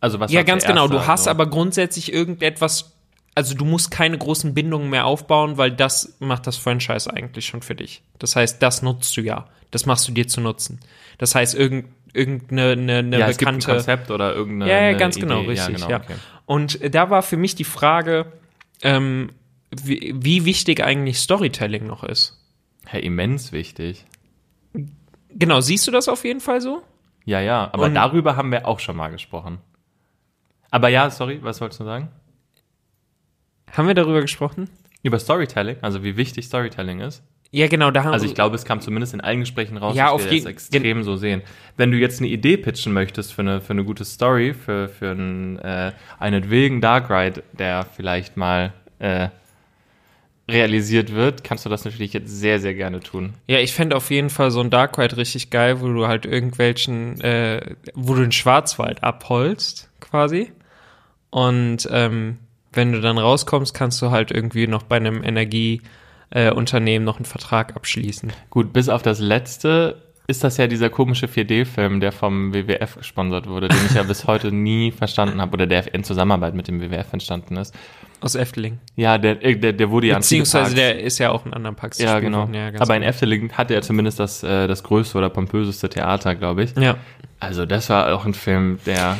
Also 0.00 0.20
was 0.20 0.32
Ja, 0.32 0.42
ganz 0.42 0.64
genau. 0.64 0.88
Du 0.88 0.94
da, 0.94 1.06
hast 1.06 1.28
aber 1.28 1.46
grundsätzlich 1.46 2.12
irgendetwas, 2.12 2.96
also 3.34 3.54
du 3.54 3.64
musst 3.64 3.90
keine 3.90 4.18
großen 4.18 4.54
Bindungen 4.54 4.90
mehr 4.90 5.06
aufbauen, 5.06 5.58
weil 5.58 5.70
das 5.70 6.16
macht 6.18 6.46
das 6.46 6.56
Franchise 6.56 7.12
eigentlich 7.12 7.46
schon 7.46 7.62
für 7.62 7.74
dich. 7.74 8.02
Das 8.18 8.36
heißt, 8.36 8.62
das 8.62 8.82
nutzt 8.82 9.16
du 9.16 9.20
ja. 9.20 9.46
Das 9.70 9.86
machst 9.86 10.06
du 10.08 10.12
dir 10.12 10.28
zu 10.28 10.40
nutzen. 10.40 10.80
Das 11.18 11.34
heißt, 11.34 11.54
irgend, 11.54 11.86
irgendeine 12.12 12.72
eine, 12.72 12.98
eine 12.98 13.18
ja, 13.18 13.28
es 13.28 13.38
gibt 13.38 13.48
ein 13.48 13.58
bekannte. 13.58 13.76
Konzept 13.76 14.10
oder 14.10 14.34
irgendeine 14.34 14.70
ja, 14.70 14.90
ja, 14.90 14.98
ganz 14.98 15.16
Idee. 15.16 15.26
genau, 15.26 15.40
richtig, 15.42 15.80
ja. 15.80 15.88
Ja, 15.88 15.98
genau, 15.98 16.04
okay. 16.04 16.20
Und 16.46 16.94
da 16.94 17.10
war 17.10 17.22
für 17.22 17.36
mich 17.36 17.54
die 17.54 17.64
Frage, 17.64 18.32
ähm, 18.82 19.30
wie, 19.70 20.12
wie 20.14 20.44
wichtig 20.44 20.82
eigentlich 20.82 21.18
Storytelling 21.18 21.86
noch 21.86 22.04
ist. 22.04 22.38
Hey, 22.84 23.02
immens 23.02 23.52
wichtig. 23.52 24.04
Genau, 25.30 25.60
siehst 25.60 25.86
du 25.86 25.90
das 25.90 26.08
auf 26.08 26.24
jeden 26.24 26.40
Fall 26.40 26.60
so? 26.60 26.82
Ja, 27.24 27.40
ja, 27.40 27.70
aber 27.72 27.84
Und- 27.84 27.94
darüber 27.94 28.36
haben 28.36 28.50
wir 28.50 28.66
auch 28.66 28.80
schon 28.80 28.96
mal 28.96 29.10
gesprochen. 29.10 29.58
Aber 30.70 30.88
ja, 30.88 31.10
sorry, 31.10 31.38
was 31.42 31.60
wolltest 31.60 31.80
du 31.80 31.84
sagen? 31.84 32.08
Haben 33.72 33.88
wir 33.88 33.94
darüber 33.94 34.20
gesprochen? 34.20 34.68
Über 35.02 35.18
Storytelling, 35.18 35.76
also 35.82 36.02
wie 36.04 36.16
wichtig 36.16 36.46
Storytelling 36.46 37.00
ist. 37.00 37.22
Ja, 37.54 37.66
genau, 37.68 37.90
da 37.90 38.04
haben 38.04 38.12
Also 38.14 38.24
ich 38.24 38.34
glaube, 38.34 38.56
es 38.56 38.64
kam 38.64 38.80
zumindest 38.80 39.12
in 39.12 39.20
allen 39.20 39.40
Gesprächen 39.40 39.76
raus, 39.76 39.94
Ja, 39.94 40.10
dass 40.10 40.24
wir 40.30 40.38
das 40.38 40.46
extrem 40.46 41.02
so 41.02 41.16
sehen. 41.16 41.42
Wenn 41.76 41.90
du 41.90 41.98
jetzt 41.98 42.20
eine 42.20 42.28
Idee 42.28 42.56
pitchen 42.56 42.94
möchtest 42.94 43.34
für 43.34 43.42
eine, 43.42 43.60
für 43.60 43.74
eine 43.74 43.84
gute 43.84 44.06
Story, 44.06 44.54
für, 44.54 44.88
für 44.88 45.10
einen, 45.10 45.58
äh, 45.58 45.92
einen 46.18 46.48
wilden 46.48 46.80
Dark 46.80 47.10
Ride, 47.10 47.42
der 47.52 47.84
vielleicht 47.84 48.38
mal 48.38 48.72
äh, 49.00 49.28
realisiert 50.52 51.12
wird, 51.12 51.42
kannst 51.42 51.64
du 51.64 51.68
das 51.70 51.84
natürlich 51.84 52.12
jetzt 52.12 52.30
sehr, 52.30 52.60
sehr 52.60 52.74
gerne 52.74 53.00
tun. 53.00 53.34
Ja, 53.46 53.58
ich 53.58 53.72
fände 53.72 53.96
auf 53.96 54.10
jeden 54.10 54.30
Fall 54.30 54.50
so 54.50 54.60
ein 54.60 54.70
Dark 54.70 54.98
Ride 54.98 55.16
richtig 55.16 55.50
geil, 55.50 55.80
wo 55.80 55.88
du 55.88 56.06
halt 56.06 56.26
irgendwelchen, 56.26 57.20
äh, 57.20 57.74
wo 57.94 58.14
du 58.14 58.20
den 58.20 58.32
Schwarzwald 58.32 59.02
abholst, 59.02 59.90
quasi. 60.00 60.52
Und 61.30 61.88
ähm, 61.90 62.38
wenn 62.72 62.92
du 62.92 63.00
dann 63.00 63.18
rauskommst, 63.18 63.74
kannst 63.74 64.00
du 64.02 64.10
halt 64.10 64.30
irgendwie 64.30 64.66
noch 64.66 64.82
bei 64.82 64.96
einem 64.96 65.24
Energieunternehmen 65.24 67.02
äh, 67.02 67.06
noch 67.06 67.16
einen 67.16 67.24
Vertrag 67.24 67.74
abschließen. 67.76 68.32
Gut, 68.50 68.72
bis 68.72 68.88
auf 68.88 69.02
das 69.02 69.18
letzte 69.18 70.11
ist 70.32 70.42
das 70.42 70.56
ja 70.56 70.66
dieser 70.66 70.88
komische 70.88 71.26
4D-Film, 71.26 72.00
der 72.00 72.10
vom 72.10 72.54
WWF 72.54 72.96
gesponsert 72.96 73.46
wurde, 73.46 73.68
den 73.68 73.78
ich 73.86 73.94
ja 73.94 74.02
bis 74.02 74.26
heute 74.26 74.50
nie 74.50 74.90
verstanden 74.90 75.42
habe 75.42 75.52
oder 75.52 75.66
der 75.66 75.94
in 75.94 76.04
Zusammenarbeit 76.04 76.54
mit 76.54 76.68
dem 76.68 76.80
WWF 76.80 77.12
entstanden 77.12 77.58
ist. 77.58 77.74
Aus 78.22 78.34
Efteling. 78.34 78.78
Ja, 78.96 79.18
der, 79.18 79.44
äh, 79.44 79.56
der, 79.56 79.74
der 79.74 79.90
wurde 79.90 80.06
ja 80.06 80.16
Beziehungsweise 80.16 80.74
der 80.74 81.00
ist 81.00 81.18
ja 81.18 81.30
auch 81.30 81.44
in 81.44 81.52
anderen 81.52 81.76
Parks 81.76 81.98
Ja, 81.98 82.18
genau. 82.18 82.48
Ja, 82.50 82.68
Aber 82.78 82.96
in 82.96 83.02
genau. 83.02 83.10
Efteling 83.10 83.52
hatte 83.52 83.74
er 83.74 83.82
zumindest 83.82 84.18
das, 84.18 84.42
äh, 84.42 84.66
das 84.66 84.82
größte 84.82 85.18
oder 85.18 85.28
pompöseste 85.28 85.90
Theater, 85.90 86.34
glaube 86.34 86.64
ich. 86.64 86.74
Ja. 86.78 86.96
Also 87.38 87.66
das 87.66 87.90
war 87.90 88.14
auch 88.14 88.24
ein 88.24 88.34
Film, 88.34 88.78
der 88.86 89.18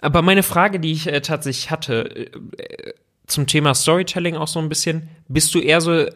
Aber 0.00 0.22
meine 0.22 0.42
Frage, 0.42 0.80
die 0.80 0.90
ich 0.90 1.06
äh, 1.06 1.20
tatsächlich 1.20 1.70
hatte, 1.70 2.32
äh, 2.58 2.92
zum 3.28 3.46
Thema 3.46 3.74
Storytelling 3.74 4.36
auch 4.36 4.48
so 4.48 4.58
ein 4.58 4.68
bisschen, 4.68 5.08
bist 5.28 5.54
du 5.54 5.60
eher 5.60 5.80
so, 5.80 6.06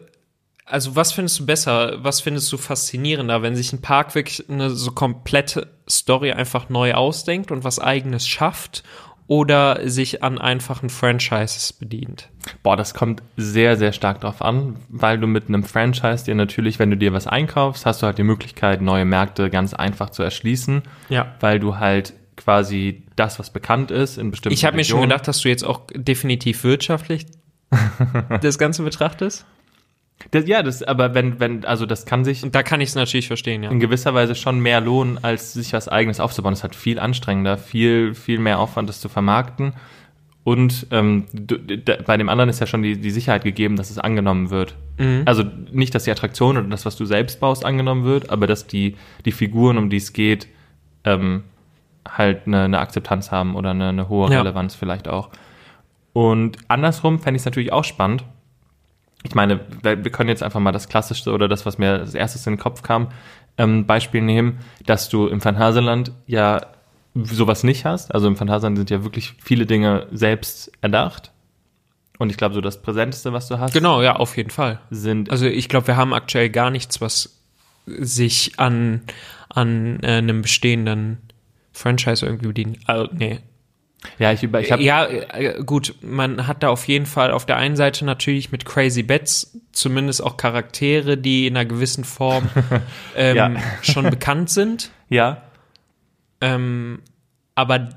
also 0.69 0.95
was 0.95 1.11
findest 1.13 1.39
du 1.39 1.45
besser, 1.45 1.97
was 2.03 2.21
findest 2.21 2.51
du 2.51 2.57
faszinierender, 2.57 3.41
wenn 3.41 3.55
sich 3.55 3.71
ein 3.73 3.81
Park 3.81 4.13
wirklich 4.15 4.49
eine 4.49 4.69
so 4.69 4.91
komplette 4.91 5.67
Story 5.89 6.31
einfach 6.33 6.69
neu 6.69 6.93
ausdenkt 6.93 7.51
und 7.51 7.63
was 7.63 7.79
eigenes 7.79 8.27
schafft 8.27 8.83
oder 9.27 9.79
sich 9.89 10.23
an 10.23 10.37
einfachen 10.37 10.89
Franchises 10.89 11.73
bedient? 11.73 12.29
Boah, 12.63 12.75
das 12.77 12.93
kommt 12.93 13.21
sehr, 13.35 13.77
sehr 13.77 13.91
stark 13.93 14.21
drauf 14.21 14.41
an, 14.41 14.77
weil 14.89 15.17
du 15.17 15.27
mit 15.27 15.47
einem 15.47 15.63
Franchise 15.63 16.25
dir 16.25 16.35
natürlich, 16.35 16.79
wenn 16.79 16.89
du 16.91 16.97
dir 16.97 17.13
was 17.13 17.27
einkaufst, 17.27 17.85
hast 17.85 18.01
du 18.01 18.05
halt 18.05 18.17
die 18.17 18.23
Möglichkeit, 18.23 18.81
neue 18.81 19.05
Märkte 19.05 19.49
ganz 19.49 19.73
einfach 19.73 20.09
zu 20.09 20.23
erschließen, 20.23 20.83
Ja. 21.09 21.35
weil 21.39 21.59
du 21.59 21.77
halt 21.77 22.13
quasi 22.35 23.03
das, 23.15 23.39
was 23.39 23.51
bekannt 23.51 23.89
ist, 23.91 24.17
in 24.17 24.31
bestimmten 24.31 24.53
Ich 24.53 24.63
habe 24.63 24.75
mir 24.75 24.83
schon 24.83 25.01
gedacht, 25.01 25.27
dass 25.27 25.39
du 25.39 25.49
jetzt 25.49 25.63
auch 25.63 25.81
definitiv 25.93 26.63
wirtschaftlich 26.63 27.25
das 28.41 28.57
Ganze 28.57 28.83
betrachtest. 28.83 29.45
Das, 30.31 30.47
ja, 30.47 30.63
das, 30.63 30.81
aber 30.83 31.13
wenn, 31.13 31.39
wenn, 31.39 31.63
also 31.63 31.85
das 31.85 32.05
kann 32.05 32.25
sich 32.25 32.43
da 32.51 32.63
kann 32.63 32.81
ich 32.81 32.89
es 32.89 32.95
natürlich 32.95 33.27
verstehen, 33.27 33.63
ja. 33.63 33.69
in 33.69 33.79
gewisser 33.79 34.13
Weise 34.13 34.35
schon 34.35 34.59
mehr 34.59 34.81
lohnen, 34.81 35.23
als 35.23 35.53
sich 35.53 35.73
was 35.73 35.87
eigenes 35.87 36.19
aufzubauen. 36.19 36.53
Es 36.53 36.63
hat 36.63 36.75
viel 36.75 36.99
anstrengender, 36.99 37.57
viel, 37.57 38.15
viel 38.15 38.39
mehr 38.39 38.59
Aufwand, 38.59 38.89
das 38.89 38.99
zu 38.99 39.09
vermarkten. 39.09 39.73
Und 40.43 40.87
ähm, 40.91 41.25
du, 41.33 41.57
bei 42.05 42.15
dem 42.17 42.29
anderen 42.29 42.49
ist 42.49 42.59
ja 42.59 42.67
schon 42.67 42.81
die, 42.81 42.97
die 42.99 43.11
Sicherheit 43.11 43.43
gegeben, 43.43 43.75
dass 43.75 43.89
es 43.91 43.99
angenommen 43.99 44.49
wird. 44.49 44.75
Also 45.25 45.43
nicht, 45.71 45.93
dass 45.93 46.05
die 46.05 46.11
Attraktion 46.11 46.57
oder 46.57 46.67
das, 46.67 46.85
was 46.85 46.95
du 46.95 47.05
selbst 47.05 47.39
baust, 47.39 47.65
angenommen 47.65 48.05
wird, 48.05 48.29
aber 48.29 48.47
dass 48.47 48.65
die, 48.65 48.95
die 49.25 49.31
Figuren, 49.31 49.77
um 49.77 49.89
die 49.89 49.97
es 49.97 50.13
geht, 50.13 50.47
ähm, 51.03 51.43
halt 52.07 52.47
eine, 52.47 52.63
eine 52.63 52.79
Akzeptanz 52.79 53.31
haben 53.31 53.55
oder 53.55 53.71
eine, 53.71 53.89
eine 53.89 54.09
hohe 54.09 54.31
Ja. 54.31 54.39
Relevanz 54.39 54.73
vielleicht 54.73 55.07
auch. 55.07 55.29
Und 56.13 56.57
andersrum 56.67 57.19
fände 57.19 57.35
ich 57.35 57.41
es 57.41 57.45
natürlich 57.45 57.73
auch 57.73 57.83
spannend. 57.83 58.23
Ich 59.23 59.35
meine, 59.35 59.59
wir 59.81 60.11
können 60.11 60.29
jetzt 60.29 60.43
einfach 60.43 60.59
mal 60.59 60.71
das 60.71 60.89
Klassischste 60.89 61.31
oder 61.31 61.47
das, 61.47 61.65
was 61.65 61.77
mir 61.77 61.91
als 61.91 62.13
erstes 62.13 62.45
in 62.47 62.53
den 62.53 62.59
Kopf 62.59 62.83
kam, 62.83 63.09
ähm, 63.57 63.85
Beispiel 63.85 64.21
nehmen, 64.21 64.59
dass 64.85 65.09
du 65.09 65.27
im 65.27 65.41
Phantasialand 65.41 66.11
ja 66.27 66.61
sowas 67.13 67.63
nicht 67.63 67.85
hast. 67.85 68.13
Also 68.13 68.27
im 68.27 68.35
Phantasialand 68.35 68.77
sind 68.77 68.89
ja 68.89 69.03
wirklich 69.03 69.33
viele 69.43 69.65
Dinge 69.65 70.07
selbst 70.11 70.71
erdacht. 70.81 71.31
Und 72.19 72.29
ich 72.29 72.37
glaube, 72.37 72.55
so 72.55 72.61
das 72.61 72.81
Präsenteste, 72.81 73.33
was 73.33 73.47
du 73.47 73.59
hast, 73.59 73.73
Genau, 73.73 74.01
ja, 74.01 74.15
auf 74.15 74.37
jeden 74.37 74.49
Fall. 74.49 74.79
sind 74.89 75.29
Also 75.29 75.45
ich 75.45 75.69
glaube, 75.69 75.87
wir 75.87 75.97
haben 75.97 76.13
aktuell 76.13 76.49
gar 76.49 76.69
nichts, 76.69 77.01
was 77.01 77.41
sich 77.85 78.53
an, 78.57 79.01
an 79.49 79.99
äh, 80.01 80.17
einem 80.17 80.41
bestehenden 80.41 81.19
Franchise 81.71 82.25
irgendwie 82.25 82.47
bedient. 82.47 82.79
Also, 82.85 83.09
nee. 83.13 83.39
Ja, 84.19 84.31
ich 84.31 84.43
über, 84.43 84.61
ich 84.61 84.71
habe 84.71 84.83
ja, 84.83 85.05
äh, 85.07 85.61
gut, 85.65 85.95
man 86.01 86.47
hat 86.47 86.63
da 86.63 86.69
auf 86.69 86.87
jeden 86.87 87.05
Fall 87.05 87.31
auf 87.31 87.45
der 87.45 87.57
einen 87.57 87.75
Seite 87.75 88.05
natürlich 88.05 88.51
mit 88.51 88.65
Crazy 88.65 89.03
Bets 89.03 89.59
zumindest 89.71 90.23
auch 90.23 90.37
Charaktere, 90.37 91.17
die 91.17 91.47
in 91.47 91.57
einer 91.57 91.65
gewissen 91.65 92.03
Form 92.03 92.49
ähm, 93.15 93.35
Ja. 93.35 93.51
schon 93.81 94.09
bekannt 94.09 94.49
sind. 94.49 94.91
ja, 95.09 95.43
Ähm, 96.41 97.01
aber 97.55 97.89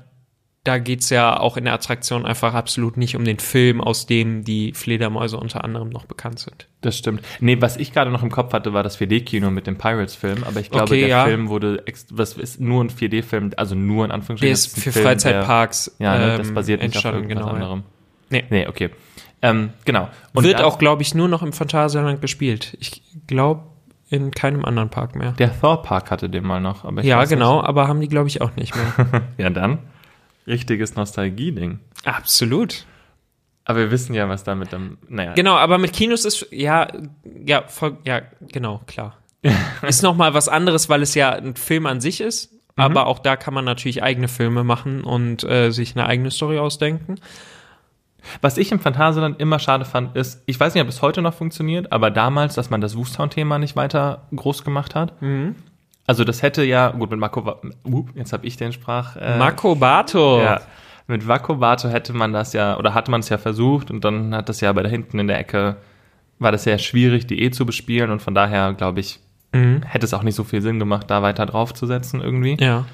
da 0.63 0.77
geht's 0.77 1.09
ja 1.09 1.39
auch 1.39 1.57
in 1.57 1.65
der 1.65 1.73
Attraktion 1.73 2.25
einfach 2.25 2.53
absolut 2.53 2.95
nicht 2.95 3.15
um 3.15 3.25
den 3.25 3.39
Film, 3.39 3.81
aus 3.81 4.05
dem 4.05 4.43
die 4.43 4.73
Fledermäuse 4.73 5.37
unter 5.37 5.63
anderem 5.63 5.89
noch 5.89 6.05
bekannt 6.05 6.37
sind. 6.39 6.67
das 6.81 6.97
stimmt. 6.97 7.21
Nee, 7.39 7.59
was 7.61 7.77
ich 7.77 7.91
gerade 7.93 8.11
noch 8.11 8.21
im 8.21 8.29
Kopf 8.29 8.53
hatte, 8.53 8.71
war 8.73 8.83
das 8.83 8.99
4D-Kino 8.99 9.49
mit 9.49 9.65
dem 9.65 9.77
Pirates-Film, 9.77 10.43
aber 10.43 10.59
ich 10.59 10.69
glaube, 10.69 10.85
Okay, 10.85 10.99
der 10.99 11.09
ja. 11.09 11.25
Film 11.25 11.49
wurde, 11.49 11.83
was 12.11 12.33
ist 12.33 12.59
nur 12.59 12.83
ein 12.83 12.89
4D-Film, 12.91 13.51
also 13.57 13.73
nur 13.73 14.05
in 14.05 14.09
Der 14.09 14.15
Anführungsstrichen. 14.15 14.53
ist 14.53 14.67
das 14.67 14.77
ein 14.77 14.81
für 14.83 14.91
Film, 14.91 15.05
Freizeitparks 15.05 15.95
Der, 15.99 16.13
ja, 16.13 16.19
ne, 16.27 16.37
das 16.37 16.49
ähm, 16.49 16.53
basiert 16.53 16.81
nicht 16.83 17.05
auf 17.05 17.27
genau. 17.27 17.47
Ja. 17.47 17.53
anderem. 17.53 17.83
Nee. 18.29 18.43
Nee, 18.49 18.67
okay. 18.67 18.91
Ähm, 19.41 19.71
genau. 19.85 20.09
Und 20.33 20.43
Wird 20.43 20.61
auch, 20.61 20.77
glaube 20.77 21.01
ich, 21.01 21.15
nur 21.15 21.27
noch 21.27 21.41
im 21.41 21.53
Phantasialand 21.53 22.21
gespielt. 22.21 22.77
Ich 22.79 23.01
glaube 23.25 23.63
in 24.09 24.29
keinem 24.31 24.63
anderen 24.65 24.89
Park 24.89 25.15
mehr. 25.15 25.31
Der 25.31 25.57
Thor 25.59 25.81
Park 25.81 26.11
hatte 26.11 26.29
den 26.29 26.43
mal 26.45 26.59
noch, 26.59 26.83
aber 26.85 27.01
ich 27.01 27.07
ja, 27.07 27.23
genau, 27.25 27.61
aber 27.63 27.87
haben 27.87 28.01
die, 28.01 28.09
glaube 28.09 28.27
ich, 28.27 28.41
auch 28.41 28.55
nicht 28.55 28.75
mehr. 28.75 29.23
Ja, 29.37 29.49
dann. 29.49 29.79
Richtiges 30.47 30.95
Nostalgie-Ding. 30.95 31.79
Absolut. 32.05 32.85
Aber 33.65 33.79
wir 33.79 33.91
wissen 33.91 34.13
ja, 34.13 34.27
was 34.27 34.43
da 34.43 34.55
mit 34.55 34.71
dem, 34.71 34.97
naja. 35.07 35.33
Genau, 35.33 35.55
aber 35.55 35.77
mit 35.77 35.93
Kinos 35.93 36.25
ist, 36.25 36.47
ja, 36.51 36.87
ja, 37.45 37.63
voll, 37.67 37.97
ja, 38.05 38.21
genau, 38.41 38.81
klar. 38.87 39.17
ist 39.87 40.03
noch 40.03 40.15
mal 40.15 40.33
was 40.33 40.49
anderes, 40.49 40.89
weil 40.89 41.01
es 41.01 41.15
ja 41.15 41.31
ein 41.31 41.55
Film 41.55 41.85
an 41.85 42.01
sich 42.01 42.21
ist. 42.21 42.51
Aber 42.75 43.05
auch 43.05 43.19
da 43.19 43.35
kann 43.35 43.53
man 43.53 43.65
natürlich 43.65 44.01
eigene 44.01 44.27
Filme 44.27 44.63
machen 44.63 45.03
und 45.03 45.43
äh, 45.43 45.71
sich 45.71 45.95
eine 45.95 46.07
eigene 46.07 46.31
Story 46.31 46.57
ausdenken. 46.57 47.17
Was 48.41 48.57
ich 48.57 48.71
im 48.71 48.79
Phantasialand 48.79 49.39
immer 49.39 49.59
schade 49.59 49.85
fand, 49.85 50.15
ist, 50.15 50.43
ich 50.45 50.59
weiß 50.59 50.73
nicht, 50.73 50.83
ob 50.83 50.89
es 50.89 51.01
heute 51.01 51.21
noch 51.21 51.33
funktioniert, 51.33 51.91
aber 51.91 52.11
damals, 52.11 52.55
dass 52.55 52.69
man 52.69 52.81
das 52.81 52.95
Woostown-Thema 52.95 53.59
nicht 53.59 53.75
weiter 53.75 54.27
groß 54.35 54.63
gemacht 54.63 54.95
hat. 54.95 55.21
Also 56.07 56.23
das 56.23 56.41
hätte 56.41 56.63
ja, 56.63 56.89
gut, 56.89 57.11
mit 57.11 57.19
Marco, 57.19 57.59
uh, 57.85 58.05
jetzt 58.15 58.33
habe 58.33 58.45
ich 58.45 58.57
den 58.57 58.73
Sprach. 58.73 59.15
Äh, 59.15 59.37
Marco 59.37 59.75
Bato. 59.75 60.41
Ja, 60.41 60.61
mit 61.07 61.27
Vakobato 61.27 61.89
hätte 61.89 62.13
man 62.13 62.31
das 62.31 62.53
ja, 62.53 62.77
oder 62.77 62.93
hat 62.93 63.09
man 63.09 63.19
es 63.19 63.29
ja 63.29 63.37
versucht 63.37 63.91
und 63.91 64.05
dann 64.05 64.33
hat 64.33 64.49
das 64.49 64.61
ja 64.61 64.71
bei 64.71 64.81
da 64.81 64.89
hinten 64.89 65.19
in 65.19 65.27
der 65.27 65.39
Ecke, 65.39 65.75
war 66.39 66.51
das 66.51 66.63
sehr 66.63 66.77
schwierig, 66.77 67.27
die 67.27 67.41
eh 67.41 67.51
zu 67.51 67.65
bespielen 67.65 68.11
und 68.11 68.21
von 68.21 68.33
daher, 68.33 68.73
glaube 68.73 69.01
ich, 69.01 69.19
hätte 69.53 70.05
es 70.05 70.13
auch 70.13 70.23
nicht 70.23 70.35
so 70.35 70.43
viel 70.43 70.61
Sinn 70.61 70.79
gemacht, 70.79 71.09
da 71.09 71.21
weiter 71.21 71.45
draufzusetzen 71.45 72.21
irgendwie. 72.21 72.55
Ja. 72.59 72.85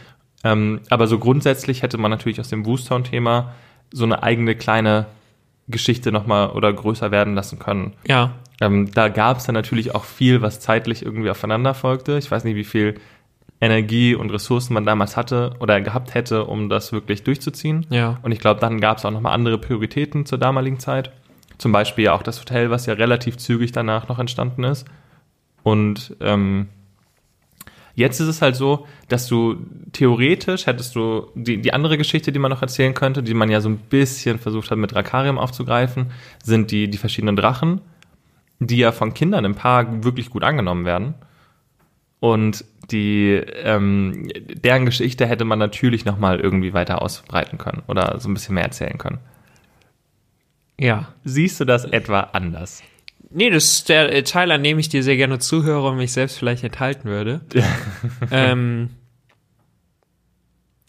Ähm, 0.43 0.81
aber 0.89 1.07
so 1.07 1.19
grundsätzlich 1.19 1.83
hätte 1.83 1.97
man 1.97 2.11
natürlich 2.11 2.39
aus 2.39 2.49
dem 2.49 2.65
Woostown-Thema 2.65 3.53
so 3.91 4.03
eine 4.03 4.23
eigene 4.23 4.55
kleine 4.55 5.05
Geschichte 5.67 6.11
nochmal 6.11 6.49
oder 6.49 6.73
größer 6.73 7.11
werden 7.11 7.35
lassen 7.35 7.59
können. 7.59 7.93
Ja. 8.07 8.31
Ähm, 8.59 8.91
da 8.91 9.09
gab 9.09 9.37
es 9.37 9.45
dann 9.45 9.53
natürlich 9.53 9.93
auch 9.93 10.03
viel, 10.03 10.41
was 10.41 10.59
zeitlich 10.59 11.05
irgendwie 11.05 11.29
aufeinander 11.29 11.73
folgte. 11.73 12.17
Ich 12.17 12.31
weiß 12.31 12.43
nicht, 12.43 12.55
wie 12.55 12.63
viel 12.63 12.95
Energie 13.59 14.15
und 14.15 14.31
Ressourcen 14.31 14.73
man 14.73 14.85
damals 14.85 15.17
hatte 15.17 15.55
oder 15.59 15.81
gehabt 15.81 16.13
hätte, 16.13 16.45
um 16.45 16.69
das 16.69 16.91
wirklich 16.91 17.23
durchzuziehen. 17.23 17.85
Ja. 17.89 18.19
Und 18.21 18.31
ich 18.31 18.39
glaube, 18.39 18.59
dann 18.59 18.79
gab 18.79 18.97
es 18.97 19.05
auch 19.05 19.11
nochmal 19.11 19.33
andere 19.33 19.57
Prioritäten 19.57 20.25
zur 20.25 20.37
damaligen 20.37 20.79
Zeit. 20.79 21.11
Zum 21.57 21.71
Beispiel 21.71 22.05
ja 22.05 22.13
auch 22.13 22.21
das 22.21 22.39
Hotel, 22.39 22.69
was 22.69 22.85
ja 22.85 22.93
relativ 22.93 23.37
zügig 23.37 23.71
danach 23.71 24.07
noch 24.07 24.19
entstanden 24.19 24.63
ist. 24.63 24.85
Und 25.63 26.15
ähm, 26.21 26.67
jetzt 27.95 28.19
ist 28.19 28.27
es 28.27 28.43
halt 28.43 28.55
so, 28.55 28.85
dass 29.07 29.25
du 29.25 29.57
theoretisch 29.91 30.67
hättest 30.67 30.95
du 30.95 31.27
die, 31.33 31.59
die 31.59 31.73
andere 31.73 31.97
Geschichte, 31.97 32.31
die 32.31 32.39
man 32.39 32.51
noch 32.51 32.61
erzählen 32.61 32.93
könnte, 32.93 33.23
die 33.23 33.33
man 33.33 33.49
ja 33.49 33.59
so 33.59 33.69
ein 33.69 33.77
bisschen 33.77 34.37
versucht 34.37 34.69
hat 34.69 34.77
mit 34.77 34.91
Drakarium 34.91 35.39
aufzugreifen, 35.39 36.11
sind 36.43 36.69
die, 36.69 36.89
die 36.89 36.97
verschiedenen 36.99 37.35
Drachen, 37.35 37.81
die 38.59 38.77
ja 38.77 38.91
von 38.91 39.13
Kindern 39.13 39.45
im 39.45 39.55
Park 39.55 40.03
wirklich 40.03 40.29
gut 40.29 40.43
angenommen 40.43 40.85
werden. 40.85 41.15
Und 42.19 42.65
die 42.91 43.33
ähm, 43.33 44.29
deren 44.35 44.85
Geschichte 44.85 45.27
hätte 45.27 45.45
man 45.45 45.59
natürlich 45.59 46.05
noch 46.05 46.17
mal 46.17 46.39
irgendwie 46.39 46.73
weiter 46.73 47.01
ausbreiten 47.01 47.57
können 47.57 47.83
oder 47.87 48.19
so 48.19 48.29
ein 48.29 48.33
bisschen 48.33 48.55
mehr 48.55 48.63
erzählen 48.63 48.97
können. 48.97 49.19
Ja. 50.79 51.13
Siehst 51.23 51.59
du 51.59 51.65
das 51.65 51.85
etwa 51.85 52.21
anders? 52.21 52.81
Nee, 53.29 53.49
das 53.49 53.65
ist 53.65 53.89
der 53.89 54.13
äh, 54.13 54.23
Teil, 54.23 54.51
an 54.51 54.63
dem 54.63 54.79
ich 54.79 54.89
dir 54.89 55.03
sehr 55.03 55.17
gerne 55.17 55.39
zuhöre 55.39 55.89
und 55.89 55.97
mich 55.97 56.13
selbst 56.13 56.37
vielleicht 56.37 56.63
enthalten 56.63 57.09
würde. 57.09 57.41
ähm, 58.31 58.89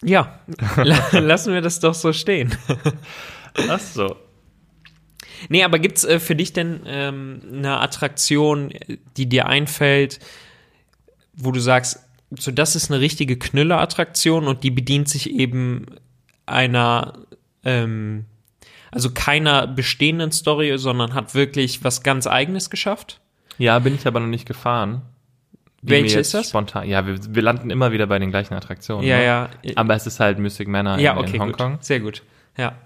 ja, 0.01 0.39
lassen 1.11 1.53
wir 1.53 1.61
das 1.61 1.79
doch 1.81 1.93
so 1.93 2.13
stehen. 2.13 2.55
Ach 3.67 3.79
so. 3.79 4.15
Nee, 5.47 5.63
aber 5.63 5.79
gibt's 5.79 6.03
äh, 6.03 6.19
für 6.19 6.35
dich 6.35 6.53
denn 6.53 6.81
ähm, 6.85 7.41
eine 7.51 7.79
Attraktion, 7.79 8.73
die 9.17 9.27
dir 9.27 9.47
einfällt, 9.47 10.19
wo 11.33 11.51
du 11.51 11.59
sagst, 11.59 11.99
so 12.37 12.51
das 12.51 12.75
ist 12.75 12.91
eine 12.91 12.99
richtige 12.99 13.37
Knüller-Attraktion 13.37 14.47
und 14.47 14.63
die 14.63 14.71
bedient 14.71 15.09
sich 15.09 15.31
eben 15.31 15.85
einer, 16.45 17.13
ähm, 17.63 18.25
also 18.91 19.11
keiner 19.11 19.67
bestehenden 19.67 20.31
Story, 20.31 20.77
sondern 20.77 21.13
hat 21.13 21.33
wirklich 21.35 21.83
was 21.83 22.03
ganz 22.03 22.27
Eigenes 22.27 22.69
geschafft? 22.69 23.21
Ja, 23.57 23.79
bin 23.79 23.95
ich 23.95 24.05
aber 24.07 24.19
noch 24.19 24.27
nicht 24.27 24.45
gefahren. 24.45 25.01
Welche 25.81 26.19
ist 26.19 26.33
das? 26.33 26.49
Spontan. 26.49 26.87
Ja, 26.87 27.05
wir, 27.07 27.17
wir 27.29 27.41
landen 27.41 27.69
immer 27.69 27.91
wieder 27.91 28.07
bei 28.07 28.19
den 28.19 28.31
gleichen 28.31 28.53
Attraktionen. 28.53 29.05
Ja, 29.07 29.17
ne? 29.17 29.25
ja. 29.25 29.49
Aber 29.75 29.95
es 29.95 30.05
ist 30.07 30.19
halt 30.19 30.37
Mystic 30.39 30.67
Manor 30.67 30.97
Ja, 30.99 31.13
in, 31.13 31.17
okay, 31.19 31.35
in 31.35 31.41
Hongkong. 31.41 31.77
Sehr 31.81 31.99
gut. 31.99 32.21
Ja. 32.59 32.77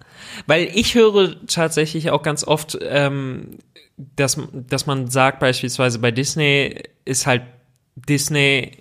Weil 0.46 0.70
ich 0.74 0.94
höre 0.94 1.36
tatsächlich 1.48 2.12
auch 2.12 2.22
ganz 2.22 2.44
oft, 2.44 2.78
ähm, 2.82 3.58
dass, 3.98 4.40
dass 4.54 4.86
man 4.86 5.10
sagt, 5.10 5.40
beispielsweise 5.40 5.98
bei 6.00 6.12
Disney 6.12 6.84
ist 7.06 7.26
halt 7.26 7.42
Disney 7.96 8.72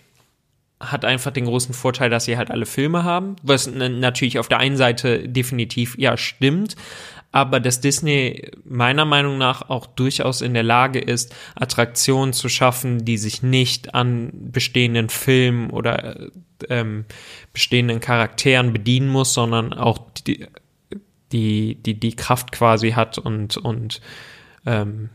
hat 0.80 1.04
einfach 1.04 1.30
den 1.30 1.44
großen 1.46 1.74
Vorteil, 1.74 2.10
dass 2.10 2.24
sie 2.24 2.36
halt 2.36 2.50
alle 2.50 2.66
Filme 2.66 3.04
haben, 3.04 3.36
was 3.42 3.68
natürlich 3.68 4.38
auf 4.38 4.48
der 4.48 4.58
einen 4.58 4.76
Seite 4.76 5.28
definitiv 5.28 5.96
ja 5.96 6.16
stimmt, 6.16 6.76
aber 7.30 7.60
dass 7.60 7.80
Disney 7.80 8.50
meiner 8.64 9.04
Meinung 9.04 9.38
nach 9.38 9.70
auch 9.70 9.86
durchaus 9.86 10.40
in 10.40 10.54
der 10.54 10.62
Lage 10.62 10.98
ist, 10.98 11.34
Attraktionen 11.54 12.32
zu 12.32 12.48
schaffen, 12.48 13.04
die 13.04 13.16
sich 13.16 13.42
nicht 13.42 13.94
an 13.94 14.30
bestehenden 14.32 15.08
Filmen 15.08 15.70
oder 15.70 16.20
äh, 16.20 16.30
ähm, 16.68 17.04
bestehenden 17.52 18.00
Charakteren 18.00 18.72
bedienen 18.72 19.08
muss, 19.08 19.34
sondern 19.34 19.72
auch 19.72 20.10
die, 20.26 20.46
die, 21.32 21.74
die, 21.76 21.94
die 21.98 22.14
Kraft 22.14 22.52
quasi 22.52 22.90
hat 22.92 23.18
und, 23.18 23.56
und 23.56 24.00
ähm, 24.66 25.08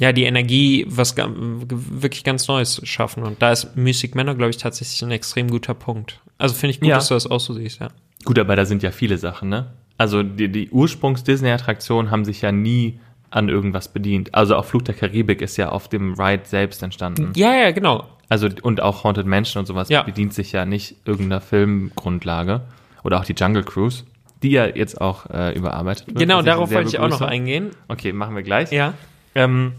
ja, 0.00 0.12
die 0.12 0.24
Energie, 0.24 0.86
was 0.88 1.16
wirklich 1.16 2.22
ganz 2.24 2.46
Neues 2.46 2.80
schaffen. 2.84 3.24
Und 3.24 3.42
da 3.42 3.50
ist 3.50 3.76
Music 3.76 4.14
Manor, 4.14 4.36
glaube 4.36 4.50
ich, 4.50 4.56
tatsächlich 4.56 5.02
ein 5.02 5.10
extrem 5.10 5.50
guter 5.50 5.74
Punkt. 5.74 6.20
Also 6.38 6.54
finde 6.54 6.70
ich 6.72 6.80
gut, 6.80 6.88
Ja. 6.88 6.96
dass 6.96 7.08
du 7.08 7.14
das 7.14 7.26
auch 7.28 7.40
so 7.40 7.52
siehst, 7.54 7.80
ja. 7.80 7.88
Gut, 8.24 8.38
aber 8.38 8.54
da 8.56 8.64
sind 8.64 8.82
ja 8.82 8.90
viele 8.92 9.18
Sachen, 9.18 9.48
ne? 9.48 9.72
Also 9.96 10.22
die, 10.22 10.48
die 10.48 10.70
Ursprungs-Disney-Attraktionen 10.70 12.10
haben 12.12 12.24
sich 12.24 12.42
ja 12.42 12.52
nie 12.52 13.00
an 13.30 13.48
irgendwas 13.48 13.88
bedient. 13.92 14.34
Also 14.34 14.54
auch 14.56 14.64
Flug 14.64 14.84
der 14.84 14.94
Karibik 14.94 15.42
ist 15.42 15.56
ja 15.56 15.70
auf 15.70 15.88
dem 15.88 16.14
Ride 16.14 16.44
selbst 16.46 16.82
entstanden. 16.82 17.32
Ja, 17.34 17.54
ja, 17.54 17.72
genau. 17.72 18.06
Also 18.28 18.48
und 18.62 18.80
auch 18.80 19.04
Haunted 19.04 19.26
Mansion 19.26 19.60
und 19.60 19.66
sowas 19.66 19.88
Ja. 19.88 20.02
bedient 20.02 20.32
sich 20.32 20.52
ja 20.52 20.64
nicht 20.64 20.94
irgendeiner 21.04 21.40
Filmgrundlage. 21.40 22.62
Oder 23.04 23.20
auch 23.20 23.24
die 23.24 23.34
Jungle 23.34 23.64
Cruise, 23.64 24.04
die 24.42 24.50
ja 24.50 24.66
jetzt 24.66 25.00
auch 25.00 25.26
äh, 25.30 25.56
überarbeitet 25.56 26.06
wird. 26.06 26.18
Genau, 26.18 26.38
was 26.38 26.44
darauf 26.44 26.70
wollte 26.70 26.88
ich 26.88 26.98
auch 26.98 27.08
noch 27.08 27.20
eingehen. 27.20 27.70
Okay, 27.88 28.12
machen 28.12 28.36
wir 28.36 28.42
gleich. 28.42 28.70
Ja. 28.70 28.94
Ähm, 29.34 29.72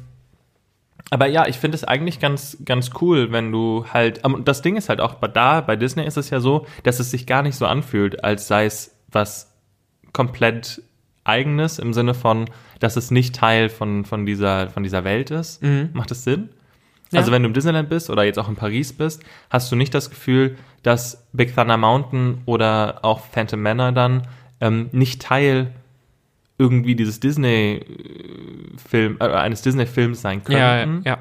aber 1.11 1.27
ja, 1.27 1.47
ich 1.47 1.57
finde 1.57 1.75
es 1.75 1.83
eigentlich 1.83 2.19
ganz, 2.19 2.57
ganz 2.65 2.91
cool, 3.01 3.31
wenn 3.31 3.51
du 3.51 3.85
halt, 3.91 4.21
ähm, 4.25 4.43
das 4.45 4.61
Ding 4.61 4.75
ist 4.75 4.89
halt 4.89 5.01
auch 5.01 5.15
bei 5.15 5.27
da, 5.27 5.61
bei 5.61 5.75
Disney 5.75 6.05
ist 6.05 6.17
es 6.17 6.29
ja 6.29 6.39
so, 6.39 6.65
dass 6.83 6.99
es 6.99 7.11
sich 7.11 7.25
gar 7.25 7.41
nicht 7.41 7.55
so 7.55 7.65
anfühlt, 7.65 8.23
als 8.23 8.47
sei 8.47 8.65
es 8.65 8.95
was 9.11 9.55
komplett 10.13 10.81
eigenes 11.23 11.79
im 11.79 11.93
Sinne 11.93 12.13
von, 12.13 12.49
dass 12.79 12.95
es 12.95 13.11
nicht 13.11 13.35
Teil 13.35 13.69
von, 13.69 14.05
von 14.05 14.25
dieser, 14.25 14.69
von 14.69 14.83
dieser 14.83 15.03
Welt 15.03 15.31
ist. 15.31 15.61
Macht 15.93 16.11
das 16.11 16.23
Sinn? 16.23 16.49
Ja. 17.11 17.19
Also 17.19 17.31
wenn 17.31 17.41
du 17.41 17.47
im 17.47 17.53
Disneyland 17.53 17.89
bist 17.89 18.09
oder 18.09 18.23
jetzt 18.23 18.37
auch 18.37 18.49
in 18.49 18.55
Paris 18.55 18.93
bist, 18.93 19.23
hast 19.49 19.71
du 19.71 19.75
nicht 19.75 19.93
das 19.93 20.09
Gefühl, 20.09 20.57
dass 20.83 21.27
Big 21.33 21.55
Thunder 21.55 21.77
Mountain 21.77 22.41
oder 22.45 22.99
auch 23.03 23.19
Phantom 23.19 23.61
Manor 23.61 23.91
dann 23.91 24.27
ähm, 24.61 24.89
nicht 24.91 25.21
Teil 25.21 25.71
irgendwie 26.57 26.95
dieses 26.95 27.19
Disney-Film, 27.19 29.17
äh, 29.19 29.23
eines 29.25 29.61
Disney-Films 29.61 30.21
sein 30.21 30.41
Ja, 30.49 30.79
könnten, 30.83 31.07
ja. 31.07 31.19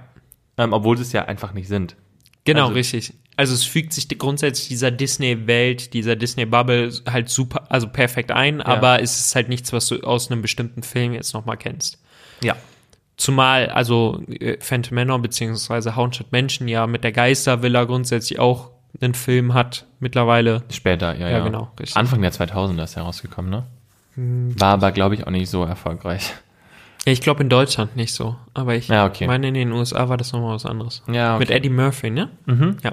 ähm, 0.56 0.72
obwohl 0.72 0.96
sie 0.96 1.02
es 1.02 1.12
ja 1.12 1.24
einfach 1.26 1.52
nicht 1.52 1.68
sind. 1.68 1.96
Genau, 2.44 2.62
Also- 2.64 2.74
richtig. 2.74 3.14
Also 3.36 3.54
es 3.54 3.62
fügt 3.62 3.92
sich 3.92 4.08
grundsätzlich 4.18 4.66
dieser 4.66 4.90
Disney-Welt, 4.90 5.94
dieser 5.94 6.16
Disney-Bubble 6.16 6.90
halt 7.08 7.28
super, 7.28 7.70
also 7.70 7.86
perfekt 7.86 8.32
ein, 8.32 8.60
aber 8.60 9.00
es 9.00 9.16
ist 9.20 9.36
halt 9.36 9.48
nichts, 9.48 9.72
was 9.72 9.86
du 9.86 10.00
aus 10.00 10.28
einem 10.28 10.42
bestimmten 10.42 10.82
Film 10.82 11.12
jetzt 11.12 11.34
nochmal 11.34 11.56
kennst. 11.56 12.02
Ja. 12.42 12.56
Zumal, 13.16 13.68
also 13.68 14.20
äh, 14.28 14.56
Phantom 14.60 14.96
Manor 14.96 15.20
beziehungsweise 15.20 15.94
Haunted 15.94 16.32
Mansion 16.32 16.66
ja 16.66 16.88
mit 16.88 17.04
der 17.04 17.12
Geistervilla 17.12 17.84
grundsätzlich 17.84 18.40
auch 18.40 18.72
einen 19.00 19.14
Film 19.14 19.54
hat 19.54 19.86
mittlerweile. 20.00 20.62
Später, 20.70 21.14
ja, 21.14 21.28
Ja, 21.28 21.38
ja. 21.38 21.44
genau, 21.44 21.70
richtig. 21.78 21.96
Anfang 21.96 22.20
der 22.22 22.32
2000er 22.32 22.84
ist 22.84 22.96
herausgekommen, 22.96 23.50
ne? 23.50 23.64
War 24.58 24.72
aber, 24.74 24.90
glaube 24.92 25.14
ich, 25.14 25.26
auch 25.26 25.30
nicht 25.30 25.48
so 25.48 25.62
erfolgreich. 25.64 26.32
Ja, 27.06 27.12
ich 27.12 27.20
glaube 27.20 27.42
in 27.42 27.48
Deutschland 27.48 27.94
nicht 27.96 28.12
so, 28.12 28.36
aber 28.54 28.74
ich 28.74 28.88
Ja, 28.88 29.06
okay. 29.06 29.26
meine 29.28 29.46
in 29.48 29.54
den 29.54 29.70
USA 29.72 30.08
war 30.08 30.16
das 30.16 30.32
nochmal 30.32 30.54
was 30.56 30.66
anderes. 30.66 31.02
Ja, 31.06 31.34
okay. 31.36 31.38
Mit 31.38 31.50
Eddie 31.50 31.70
Murphy, 31.70 32.10
ne? 32.10 32.28
Mhm. 32.46 32.76
Ja. 32.82 32.92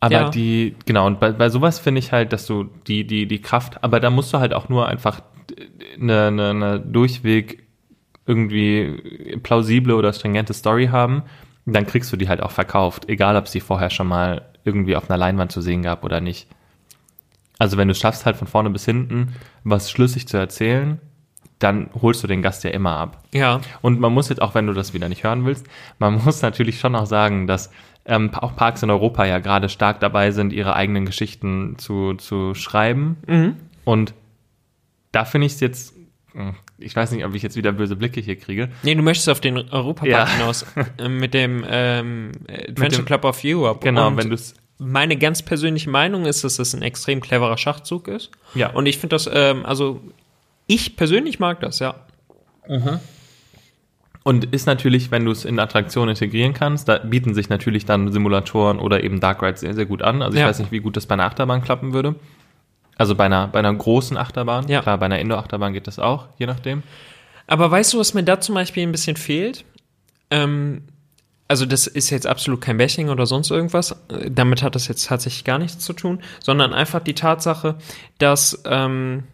Aber 0.00 0.14
Ja. 0.14 0.28
die, 0.30 0.76
genau, 0.84 1.06
und 1.06 1.18
bei, 1.20 1.32
bei 1.32 1.48
sowas 1.48 1.78
finde 1.78 1.98
ich 2.00 2.12
halt, 2.12 2.32
dass 2.34 2.46
du 2.46 2.64
die, 2.86 3.06
die, 3.06 3.26
die 3.26 3.40
Kraft, 3.40 3.82
aber 3.82 4.00
da 4.00 4.10
musst 4.10 4.32
du 4.34 4.38
halt 4.38 4.52
auch 4.52 4.68
nur 4.68 4.86
einfach 4.86 5.22
eine, 5.98 6.26
eine, 6.26 6.50
eine 6.50 6.80
durchweg 6.80 7.62
irgendwie 8.26 9.38
plausible 9.42 9.94
oder 9.94 10.12
stringente 10.12 10.52
Story 10.54 10.86
haben. 10.88 11.22
Dann 11.66 11.86
kriegst 11.86 12.12
du 12.12 12.16
die 12.16 12.28
halt 12.28 12.42
auch 12.42 12.50
verkauft, 12.50 13.08
egal 13.08 13.36
ob 13.36 13.46
es 13.46 13.52
die 13.52 13.60
vorher 13.60 13.90
schon 13.90 14.06
mal 14.06 14.42
irgendwie 14.64 14.96
auf 14.96 15.08
einer 15.08 15.18
Leinwand 15.18 15.52
zu 15.52 15.60
sehen 15.60 15.82
gab 15.82 16.04
oder 16.04 16.20
nicht. 16.20 16.48
Also 17.58 17.76
wenn 17.76 17.88
du 17.88 17.92
es 17.92 17.98
schaffst, 17.98 18.26
halt 18.26 18.36
von 18.36 18.48
vorne 18.48 18.70
bis 18.70 18.84
hinten 18.84 19.34
was 19.62 19.90
schlüssig 19.90 20.26
zu 20.26 20.36
erzählen, 20.36 21.00
dann 21.58 21.88
holst 22.00 22.22
du 22.22 22.26
den 22.26 22.42
Gast 22.42 22.64
ja 22.64 22.70
immer 22.70 22.96
ab. 22.96 23.22
Ja. 23.32 23.60
Und 23.80 24.00
man 24.00 24.12
muss 24.12 24.28
jetzt, 24.28 24.42
auch 24.42 24.54
wenn 24.54 24.66
du 24.66 24.72
das 24.72 24.92
wieder 24.92 25.08
nicht 25.08 25.24
hören 25.24 25.44
willst, 25.44 25.66
man 25.98 26.14
muss 26.24 26.42
natürlich 26.42 26.80
schon 26.80 26.94
auch 26.94 27.06
sagen, 27.06 27.46
dass 27.46 27.70
ähm, 28.06 28.30
auch 28.34 28.54
Parks 28.54 28.82
in 28.82 28.90
Europa 28.90 29.24
ja 29.24 29.38
gerade 29.38 29.68
stark 29.68 30.00
dabei 30.00 30.30
sind, 30.30 30.52
ihre 30.52 30.74
eigenen 30.74 31.06
Geschichten 31.06 31.76
zu, 31.78 32.14
zu 32.14 32.54
schreiben. 32.54 33.16
Mhm. 33.26 33.56
Und 33.84 34.14
da 35.12 35.24
finde 35.24 35.46
ich 35.46 35.54
es 35.54 35.60
jetzt, 35.60 35.94
ich 36.78 36.94
weiß 36.96 37.12
nicht, 37.12 37.24
ob 37.24 37.34
ich 37.34 37.42
jetzt 37.42 37.56
wieder 37.56 37.72
böse 37.72 37.96
Blicke 37.96 38.20
hier 38.20 38.36
kriege. 38.36 38.68
Nee, 38.82 38.94
du 38.94 39.02
möchtest 39.02 39.28
auf 39.28 39.40
den 39.40 39.56
Europapark 39.56 40.10
Ja. 40.10 40.28
hinaus. 40.28 40.64
äh, 40.98 41.08
mit 41.08 41.32
dem 41.34 41.64
ähm, 41.68 42.32
Adventure 42.48 43.02
dem- 43.02 43.04
Club 43.04 43.24
of 43.24 43.40
Europe. 43.44 43.80
Genau, 43.82 44.08
Und 44.08 44.16
wenn 44.16 44.28
du 44.30 44.34
es, 44.34 44.54
meine 44.78 45.16
ganz 45.16 45.42
persönliche 45.42 45.88
Meinung 45.90 46.26
ist, 46.26 46.42
dass 46.44 46.56
das 46.56 46.74
ein 46.74 46.82
extrem 46.82 47.20
cleverer 47.20 47.56
Schachzug 47.58 48.08
ist. 48.08 48.30
ja, 48.54 48.70
Und 48.70 48.86
ich 48.86 48.98
finde 48.98 49.14
das, 49.14 49.30
ähm, 49.32 49.64
also 49.64 50.00
ich 50.66 50.96
persönlich 50.96 51.38
mag 51.38 51.60
das, 51.60 51.78
ja. 51.78 51.94
Und 54.22 54.44
ist 54.54 54.66
natürlich, 54.66 55.10
wenn 55.10 55.26
du 55.26 55.30
es 55.32 55.44
in 55.44 55.58
Attraktionen 55.58 56.10
integrieren 56.14 56.54
kannst, 56.54 56.88
da 56.88 56.96
bieten 56.98 57.34
sich 57.34 57.50
natürlich 57.50 57.84
dann 57.84 58.10
Simulatoren 58.10 58.78
oder 58.78 59.04
eben 59.04 59.20
Dark 59.20 59.42
Rides 59.42 59.60
sehr, 59.60 59.74
sehr 59.74 59.84
gut 59.84 60.00
an. 60.00 60.22
Also 60.22 60.36
ich 60.36 60.40
Ja. 60.40 60.48
weiß 60.48 60.60
nicht, 60.60 60.72
wie 60.72 60.80
gut 60.80 60.96
das 60.96 61.04
bei 61.06 61.12
einer 61.12 61.24
Achterbahn 61.24 61.62
klappen 61.62 61.92
würde. 61.92 62.14
Also 62.96 63.14
bei 63.14 63.24
einer, 63.24 63.48
bei 63.48 63.58
einer 63.58 63.74
großen 63.74 64.16
Achterbahn. 64.16 64.68
Ja. 64.68 64.82
Klar, 64.82 64.98
bei 64.98 65.06
einer 65.06 65.18
Indoor-Achterbahn 65.18 65.72
geht 65.72 65.86
das 65.86 65.98
auch, 65.98 66.28
je 66.38 66.46
nachdem. 66.46 66.82
Aber 67.46 67.70
weißt 67.70 67.92
du, 67.92 67.98
was 67.98 68.14
mir 68.14 68.22
da 68.22 68.40
zum 68.40 68.54
Beispiel 68.54 68.84
ein 68.84 68.92
bisschen 68.92 69.16
fehlt? 69.16 69.64
Ähm, 70.30 70.82
also 71.48 71.66
das 71.66 71.86
ist 71.86 72.10
jetzt 72.10 72.26
absolut 72.26 72.60
kein 72.60 72.78
Bashing 72.78 73.10
oder 73.10 73.26
sonst 73.26 73.50
irgendwas. 73.50 73.96
Damit 74.30 74.62
hat 74.62 74.74
das 74.74 74.88
jetzt 74.88 75.06
tatsächlich 75.06 75.44
gar 75.44 75.58
nichts 75.58 75.84
zu 75.84 75.92
tun, 75.92 76.20
sondern 76.40 76.72
einfach 76.72 77.00
die 77.00 77.14
Tatsache, 77.14 77.76
dass 78.18 78.62
ähm, 78.64 79.24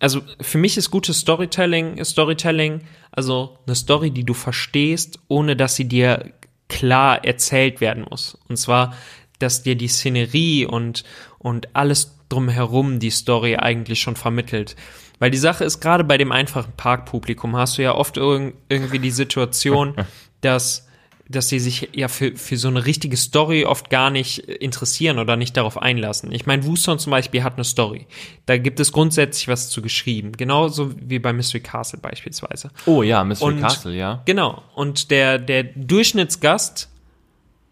also 0.00 0.20
für 0.40 0.58
mich 0.58 0.76
ist 0.76 0.90
gutes 0.90 1.20
Storytelling, 1.20 2.04
Storytelling, 2.04 2.82
also 3.10 3.58
eine 3.66 3.74
Story, 3.74 4.10
die 4.10 4.24
du 4.24 4.34
verstehst, 4.34 5.18
ohne 5.28 5.56
dass 5.56 5.76
sie 5.76 5.86
dir 5.86 6.32
klar 6.68 7.24
erzählt 7.24 7.80
werden 7.80 8.04
muss. 8.10 8.36
Und 8.48 8.56
zwar, 8.56 8.94
dass 9.38 9.62
dir 9.62 9.76
die 9.76 9.88
Szenerie 9.88 10.66
und, 10.66 11.04
und 11.38 11.74
alles 11.74 12.18
drumherum 12.28 12.98
die 12.98 13.10
Story 13.10 13.56
eigentlich 13.56 14.00
schon 14.00 14.16
vermittelt. 14.16 14.76
Weil 15.18 15.30
die 15.30 15.38
Sache 15.38 15.64
ist, 15.64 15.80
gerade 15.80 16.04
bei 16.04 16.18
dem 16.18 16.32
einfachen 16.32 16.72
Parkpublikum 16.76 17.56
hast 17.56 17.78
du 17.78 17.82
ja 17.82 17.94
oft 17.94 18.16
irg 18.16 18.54
irgendwie 18.68 18.98
die 18.98 19.10
Situation, 19.10 19.94
dass 20.40 20.88
dass 21.26 21.48
sie 21.48 21.58
sich 21.58 21.88
ja 21.94 22.08
für, 22.08 22.36
für 22.36 22.56
so 22.58 22.68
eine 22.68 22.84
richtige 22.84 23.16
Story 23.16 23.64
oft 23.64 23.88
gar 23.88 24.10
nicht 24.10 24.40
interessieren 24.40 25.18
oder 25.18 25.36
nicht 25.36 25.56
darauf 25.56 25.80
einlassen. 25.80 26.30
Ich 26.32 26.44
meine, 26.44 26.66
Wooston 26.66 26.98
zum 26.98 27.12
Beispiel 27.12 27.42
hat 27.42 27.54
eine 27.54 27.64
Story. 27.64 28.06
Da 28.44 28.58
gibt 28.58 28.78
es 28.78 28.92
grundsätzlich 28.92 29.48
was 29.48 29.70
zu 29.70 29.80
geschrieben. 29.80 30.32
Genauso 30.32 30.92
wie 31.00 31.18
bei 31.18 31.32
Mystery 31.32 31.60
Castle 31.62 32.00
beispielsweise. 32.00 32.70
Oh 32.84 33.02
ja, 33.02 33.24
Mystery 33.24 33.54
Und- 33.54 33.60
Castle, 33.60 33.94
ja. 33.94 34.22
Genau. 34.26 34.62
Und 34.74 35.10
der, 35.10 35.38
der 35.38 35.64
Durchschnittsgast 35.64 36.90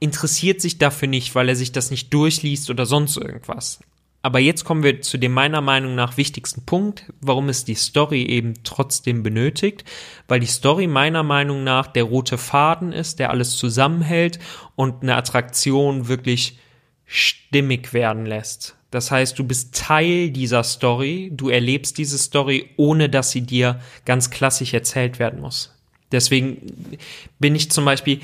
interessiert 0.01 0.61
sich 0.61 0.79
dafür 0.79 1.09
nicht, 1.09 1.35
weil 1.35 1.49
er 1.49 1.57
sich 1.57 1.73
das 1.73 1.91
nicht 1.91 2.13
durchliest 2.13 2.71
oder 2.71 2.87
sonst 2.87 3.17
irgendwas. 3.19 3.81
Aber 4.23 4.39
jetzt 4.39 4.65
kommen 4.65 4.85
wir 4.85 5.01
zu 5.01 5.19
dem 5.19 5.33
meiner 5.33 5.61
Meinung 5.61 5.97
nach 5.97 6.17
wichtigsten 6.17 6.65
Punkt, 6.65 7.13
warum 7.21 7.49
es 7.49 7.65
die 7.65 7.75
Story 7.75 8.23
eben 8.23 8.55
trotzdem 8.63 9.25
benötigt, 9.25 9.85
weil 10.29 10.39
die 10.39 10.47
Story 10.47 10.87
meiner 10.87 11.25
Meinung 11.25 11.65
nach 11.65 11.89
der 11.89 12.05
rote 12.05 12.39
Faden 12.39 12.93
ist, 12.93 13.19
der 13.19 13.31
alles 13.31 13.57
zusammenhält 13.57 14.39
und 14.77 15.03
eine 15.03 15.17
Attraktion 15.17 16.07
wirklich 16.07 16.59
stimmig 17.05 17.93
werden 17.93 18.25
lässt. 18.25 18.77
Das 18.93 19.11
heißt, 19.11 19.39
du 19.39 19.45
bist 19.45 19.75
Teil 19.75 20.31
dieser 20.31 20.63
Story, 20.63 21.31
du 21.33 21.49
erlebst 21.49 21.99
diese 21.99 22.19
Story, 22.19 22.71
ohne 22.77 23.09
dass 23.09 23.33
sie 23.33 23.41
dir 23.41 23.81
ganz 24.05 24.31
klassisch 24.31 24.73
erzählt 24.73 25.19
werden 25.19 25.41
muss. 25.41 25.75
Deswegen 26.13 26.99
bin 27.41 27.55
ich 27.55 27.71
zum 27.71 27.87
Beispiel 27.87 28.21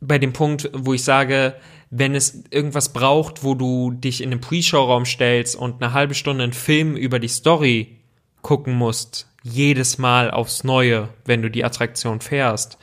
bei 0.00 0.18
dem 0.18 0.32
Punkt, 0.32 0.70
wo 0.72 0.94
ich 0.94 1.04
sage, 1.04 1.54
wenn 1.90 2.14
es 2.14 2.44
irgendwas 2.50 2.92
braucht, 2.92 3.44
wo 3.44 3.54
du 3.54 3.92
dich 3.92 4.22
in 4.22 4.30
den 4.30 4.40
Pre-Show-Raum 4.40 5.04
stellst 5.04 5.56
und 5.56 5.82
eine 5.82 5.92
halbe 5.92 6.14
Stunde 6.14 6.44
einen 6.44 6.52
Film 6.52 6.96
über 6.96 7.18
die 7.18 7.28
Story 7.28 7.98
gucken 8.42 8.74
musst, 8.74 9.28
jedes 9.42 9.98
Mal 9.98 10.30
aufs 10.30 10.64
Neue, 10.64 11.08
wenn 11.24 11.42
du 11.42 11.50
die 11.50 11.64
Attraktion 11.64 12.20
fährst, 12.20 12.78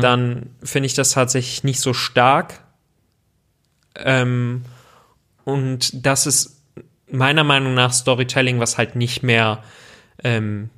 dann 0.00 0.50
finde 0.62 0.86
ich 0.86 0.94
das 0.94 1.10
tatsächlich 1.10 1.64
nicht 1.64 1.80
so 1.80 1.92
stark. 1.92 2.60
Ähm, 3.96 4.62
und 5.44 6.06
das 6.06 6.26
ist 6.26 6.62
meiner 7.10 7.44
Meinung 7.44 7.74
nach 7.74 7.92
Storytelling, 7.92 8.60
was 8.60 8.78
halt 8.78 8.96
nicht 8.96 9.22
mehr 9.22 9.62
ähm, 10.22 10.70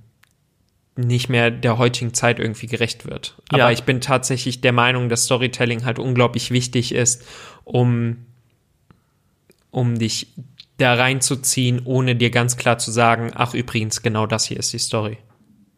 nicht 0.96 1.28
mehr 1.28 1.50
der 1.50 1.78
heutigen 1.78 2.14
Zeit 2.14 2.38
irgendwie 2.38 2.66
gerecht 2.66 3.06
wird. 3.06 3.34
Aber 3.50 3.58
Ja. 3.58 3.70
ich 3.70 3.84
bin 3.84 4.00
tatsächlich 4.00 4.60
der 4.62 4.72
Meinung, 4.72 5.08
dass 5.08 5.24
Storytelling 5.24 5.84
halt 5.84 5.98
unglaublich 5.98 6.50
wichtig 6.50 6.92
ist, 6.92 7.22
um, 7.64 8.24
um 9.70 9.98
dich 9.98 10.28
da 10.78 10.94
reinzuziehen, 10.94 11.82
ohne 11.84 12.16
dir 12.16 12.30
ganz 12.30 12.56
klar 12.56 12.78
zu 12.78 12.90
sagen, 12.90 13.30
ach 13.34 13.54
übrigens, 13.54 14.02
genau 14.02 14.26
das 14.26 14.46
hier 14.46 14.58
ist 14.58 14.72
die 14.72 14.78
Story. 14.78 15.18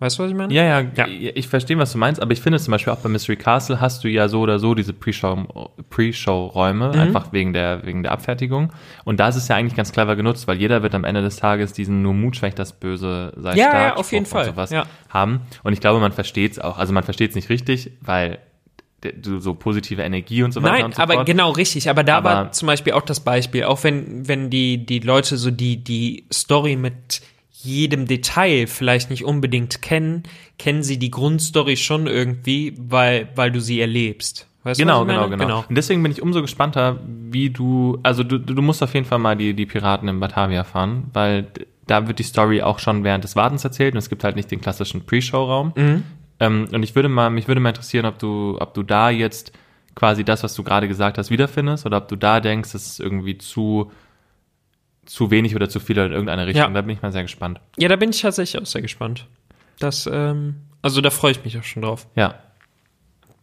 Weißt 0.00 0.16
du, 0.18 0.22
was 0.22 0.30
ich 0.30 0.37
meine? 0.37 0.54
Ja, 0.54 0.62
ja, 0.80 0.88
Ja. 0.94 1.06
ich 1.08 1.48
verstehe, 1.48 1.76
was 1.76 1.90
du 1.92 1.98
meinst, 1.98 2.22
aber 2.22 2.30
ich 2.32 2.40
finde 2.40 2.61
zum 2.61 2.70
Beispiel 2.70 2.92
auch 2.92 2.98
bei 3.00 3.08
Mystery 3.08 3.37
Castle 3.37 3.80
hast 3.80 4.04
du 4.04 4.08
ja 4.08 4.28
so 4.28 4.40
oder 4.40 4.61
so 4.61 4.74
diese 4.76 4.92
Pre-Show- 4.92 5.70
Pre-Show-Räume, 5.90 6.88
Mhm. 6.94 7.00
einfach 7.00 7.32
wegen 7.32 7.52
der, 7.52 7.84
wegen 7.84 8.02
der 8.04 8.12
Abfertigung. 8.12 8.72
Und 9.04 9.18
da 9.18 9.28
ist 9.28 9.37
es 9.37 9.48
ja 9.48 9.56
eigentlich 9.56 9.74
ganz 9.76 9.92
clever 9.92 10.14
genutzt, 10.16 10.46
weil 10.46 10.58
jeder 10.58 10.82
wird 10.82 10.94
am 10.94 11.02
Ende 11.04 11.22
des 11.22 11.37
Tages 11.37 11.72
diesen 11.72 12.02
nur 12.02 12.14
Mut 12.14 12.37
schwächt 12.37 12.58
das 12.58 12.72
Böse 12.72 13.32
sei 13.37 13.54
Ja, 13.56 13.68
stark 13.70 13.74
ja, 13.74 13.96
auf 13.96 14.12
jeden 14.12 14.26
Fall, 14.26 14.44
sowas 14.46 14.70
ja. 14.70 14.84
haben. 15.08 15.40
Und 15.64 15.72
ich 15.72 15.80
glaube, 15.80 15.98
man 16.00 16.12
versteht 16.12 16.52
es 16.52 16.58
auch. 16.61 16.78
Also 16.78 16.92
man 16.92 17.02
versteht 17.02 17.30
es 17.30 17.37
nicht 17.37 17.48
richtig, 17.50 17.90
weil 18.00 18.38
du 19.00 19.38
so 19.38 19.54
positive 19.54 20.02
Energie 20.02 20.42
und 20.42 20.52
so 20.52 20.62
weiter 20.62 20.74
Nein, 20.74 20.84
und 20.87 20.94
so 20.96 21.02
aber 21.02 21.14
fort. 21.14 21.26
genau 21.26 21.50
richtig. 21.50 21.88
Aber 21.90 22.02
da 22.04 22.18
Aber- 22.18 22.30
war 22.30 22.52
zum 22.52 22.66
Beispiel 22.66 22.92
auch 22.94 23.02
das 23.02 23.20
Beispiel, 23.20 23.64
auch 23.64 23.82
wenn, 23.84 24.26
wenn 24.26 24.50
die, 24.50 24.84
die 24.87 24.98
Leute 25.00 25.37
so 25.37 25.50
die, 25.50 25.76
die 25.82 26.24
Story 26.32 26.76
mit 26.76 27.20
jedem 27.60 28.06
Detail 28.06 28.66
vielleicht 28.66 29.10
nicht 29.10 29.24
unbedingt 29.24 29.82
kennen, 29.82 30.22
kennen 30.58 30.82
sie 30.82 30.98
die 30.98 31.10
Grundstory 31.10 31.76
schon 31.76 32.06
irgendwie, 32.06 32.74
weil, 32.78 33.28
weil 33.34 33.50
du 33.50 33.60
sie 33.60 33.80
erlebst. 33.80 34.46
Weißt 34.62 34.78
Genau, 34.78 35.04
genau, 35.04 35.28
meine? 35.28 35.36
genau, 35.36 35.64
Und 35.68 35.74
deswegen 35.74 36.02
bin 36.02 36.12
ich 36.12 36.22
umso 36.22 36.40
gespannter, 36.40 37.00
wie 37.04 37.50
du, 37.50 37.98
also 38.02 38.22
du, 38.22 38.38
du 38.38 38.62
musst 38.62 38.82
auf 38.82 38.94
jeden 38.94 39.06
Fall 39.06 39.18
mal 39.18 39.36
die, 39.36 39.54
die 39.54 39.66
Piraten 39.66 40.08
in 40.08 40.20
Batavia 40.20 40.62
fahren, 40.64 41.10
weil 41.12 41.46
da 41.86 42.06
wird 42.06 42.18
die 42.18 42.24
Story 42.24 42.62
auch 42.62 42.78
schon 42.78 43.02
während 43.02 43.24
des 43.24 43.34
Wartens 43.34 43.64
erzählt 43.64 43.94
und 43.94 43.98
es 43.98 44.08
gibt 44.08 44.22
halt 44.24 44.36
nicht 44.36 44.50
den 44.50 44.60
klassischen 44.60 45.04
Pre-Show-Raum. 45.04 45.72
Mhm. 45.74 46.04
Ähm, 46.40 46.68
und 46.72 46.82
ich 46.82 46.94
würde 46.94 47.08
mal, 47.08 47.30
mich 47.30 47.48
würde 47.48 47.60
mal 47.60 47.70
interessieren, 47.70 48.06
ob 48.06 48.18
du, 48.18 48.56
ob 48.60 48.74
du 48.74 48.82
da 48.82 49.10
jetzt 49.10 49.52
quasi 49.94 50.22
das, 50.22 50.44
was 50.44 50.54
du 50.54 50.62
gerade 50.62 50.86
gesagt 50.86 51.18
hast, 51.18 51.30
wiederfindest 51.30 51.86
oder 51.86 51.96
ob 51.96 52.08
du 52.08 52.14
da 52.14 52.38
denkst, 52.40 52.72
das 52.72 52.86
ist 52.86 53.00
irgendwie 53.00 53.36
zu, 53.38 53.90
zu 55.08 55.30
wenig 55.30 55.56
oder 55.56 55.68
zu 55.68 55.80
viel 55.80 55.96
in 55.98 56.12
irgendeine 56.12 56.46
Richtung. 56.46 56.62
Ja. 56.62 56.70
Da 56.70 56.82
bin 56.82 56.90
ich 56.90 57.02
mal 57.02 57.12
sehr 57.12 57.22
gespannt. 57.22 57.60
Ja, 57.76 57.88
da 57.88 57.96
bin 57.96 58.10
ich 58.10 58.20
tatsächlich 58.20 58.60
auch 58.60 58.66
sehr 58.66 58.82
gespannt. 58.82 59.26
Das, 59.78 60.08
ähm, 60.10 60.56
also 60.82 61.00
da 61.00 61.10
freue 61.10 61.32
ich 61.32 61.44
mich 61.44 61.58
auch 61.58 61.64
schon 61.64 61.82
drauf. 61.82 62.06
Ja. 62.14 62.38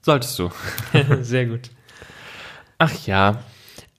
Solltest 0.02 0.38
du. 0.38 0.52
sehr 1.22 1.48
gut. 1.48 1.72
Ach 2.78 2.94
ja. 3.08 3.44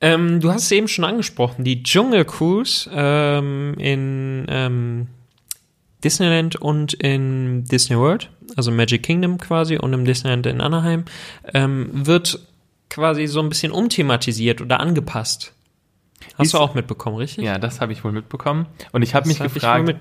Ähm, 0.01 0.41
du 0.41 0.53
hast 0.53 0.65
es 0.65 0.73
eben 0.73 0.89
schon 0.89 1.05
angesprochen, 1.05 1.65
die 1.65 1.83
Dschungel 1.83 2.25
Cruise 2.25 2.89
ähm, 2.93 3.75
in 3.79 4.47
ähm, 4.49 5.09
Disneyland 6.05 6.57
und 6.57 6.93
in 6.93 7.65
Disney 7.65 7.97
World, 7.97 8.31
also 8.57 8.71
Magic 8.71 9.03
Kingdom 9.03 9.39
quasi 9.39 9.79
und 9.79 9.93
im 9.93 10.05
Disneyland 10.05 10.47
in 10.47 10.61
Anaheim, 10.61 11.07
ähm, 11.53 11.89
wird 11.93 12.39
quasi 12.91 13.27
so 13.27 13.41
ein 13.41 13.49
bisschen 13.49 13.73
umthematisiert 13.73 14.61
oder 14.61 14.81
angepasst. 14.81 15.56
Hast 16.39 16.55
du 16.55 16.59
auch 16.59 16.75
mitbekommen, 16.75 17.17
richtig? 17.17 17.45
Ja, 17.45 17.59
das 17.59 17.81
habe 17.81 17.93
ich 17.93 18.05
wohl 18.05 18.13
mitbekommen. 18.13 18.67
Und 18.93 19.03
ich 19.03 19.15
habe 19.15 19.29
mich 19.29 19.41
hab 19.41 19.53
gefragt, 19.53 19.95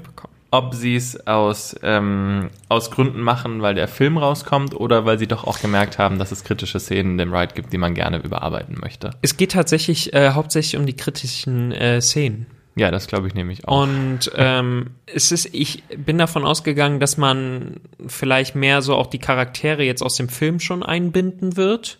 ob 0.51 0.73
sie 0.73 0.95
es 0.95 1.27
aus, 1.27 1.75
ähm, 1.83 2.49
aus 2.69 2.91
Gründen 2.91 3.21
machen, 3.21 3.61
weil 3.61 3.75
der 3.75 3.87
Film 3.87 4.17
rauskommt 4.17 4.73
oder 4.73 5.05
weil 5.05 5.19
sie 5.19 5.27
doch 5.27 5.43
auch 5.43 5.59
gemerkt 5.59 5.99
haben, 5.99 6.17
dass 6.17 6.31
es 6.31 6.43
kritische 6.43 6.79
Szenen 6.79 7.11
in 7.11 7.17
dem 7.17 7.33
Ride 7.33 7.53
gibt, 7.53 7.73
die 7.73 7.77
man 7.77 7.93
gerne 7.93 8.17
überarbeiten 8.17 8.77
möchte. 8.79 9.11
Es 9.21 9.37
geht 9.37 9.51
tatsächlich 9.51 10.13
äh, 10.13 10.31
hauptsächlich 10.31 10.77
um 10.79 10.85
die 10.85 10.95
kritischen 10.95 11.71
äh, 11.71 12.01
Szenen. 12.01 12.45
Ja, 12.77 12.91
das 12.91 13.07
glaube 13.07 13.27
ich 13.27 13.33
nämlich 13.33 13.67
auch. 13.67 13.83
Und 13.83 14.31
ähm, 14.35 14.91
es 15.05 15.31
ist, 15.31 15.49
ich 15.53 15.83
bin 15.97 16.17
davon 16.17 16.43
ausgegangen, 16.43 16.99
dass 16.99 17.17
man 17.17 17.77
vielleicht 18.05 18.55
mehr 18.55 18.81
so 18.81 18.95
auch 18.95 19.07
die 19.07 19.19
Charaktere 19.19 19.83
jetzt 19.83 20.03
aus 20.03 20.15
dem 20.15 20.27
Film 20.27 20.59
schon 20.59 20.83
einbinden 20.83 21.55
wird. 21.55 21.99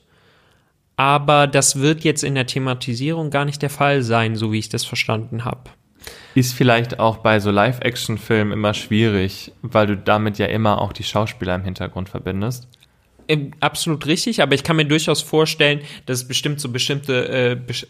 Aber 0.98 1.48
das 1.48 1.80
wird 1.80 2.04
jetzt 2.04 2.24
in 2.24 2.36
der 2.36 2.46
Thematisierung 2.46 3.30
gar 3.30 3.46
nicht 3.46 3.62
der 3.62 3.70
Fall 3.70 4.02
sein, 4.02 4.36
so 4.36 4.52
wie 4.52 4.60
ich 4.60 4.70
das 4.70 4.86
verstanden 4.86 5.44
habe. 5.44 5.70
Ist 6.36 6.54
vielleicht 6.54 7.00
auch 7.00 7.18
bei 7.18 7.40
so 7.40 7.52
Live-Action-Filmen 7.52 8.54
immer 8.54 8.74
schwierig, 8.74 9.52
weil 9.62 9.88
du 9.88 9.98
damit 9.98 10.38
ja 10.38 10.46
immer 10.46 10.80
auch 10.82 10.94
die 10.94 11.04
Schauspieler 11.04 11.56
im 11.56 11.64
Hintergrund 11.64 12.10
verbindest. 12.10 12.68
Ähm, 13.28 13.52
Absolut 13.60 14.06
richtig, 14.06 14.42
aber 14.42 14.54
ich 14.54 14.64
kann 14.64 14.76
mir 14.76 14.86
durchaus 14.86 15.22
vorstellen, 15.22 15.82
dass 16.06 16.20
es 16.20 16.28
bestimmt 16.28 16.60
so 16.60 16.70
bestimmte, 16.70 17.28
äh, 17.28 17.58
besch- 17.60 17.88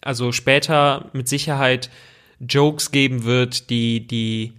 also 0.00 0.32
später 0.32 1.10
mit 1.12 1.28
Sicherheit 1.28 1.90
Jokes 2.40 2.90
geben 2.90 3.24
wird, 3.24 3.70
die, 3.70 4.06
die 4.06 4.52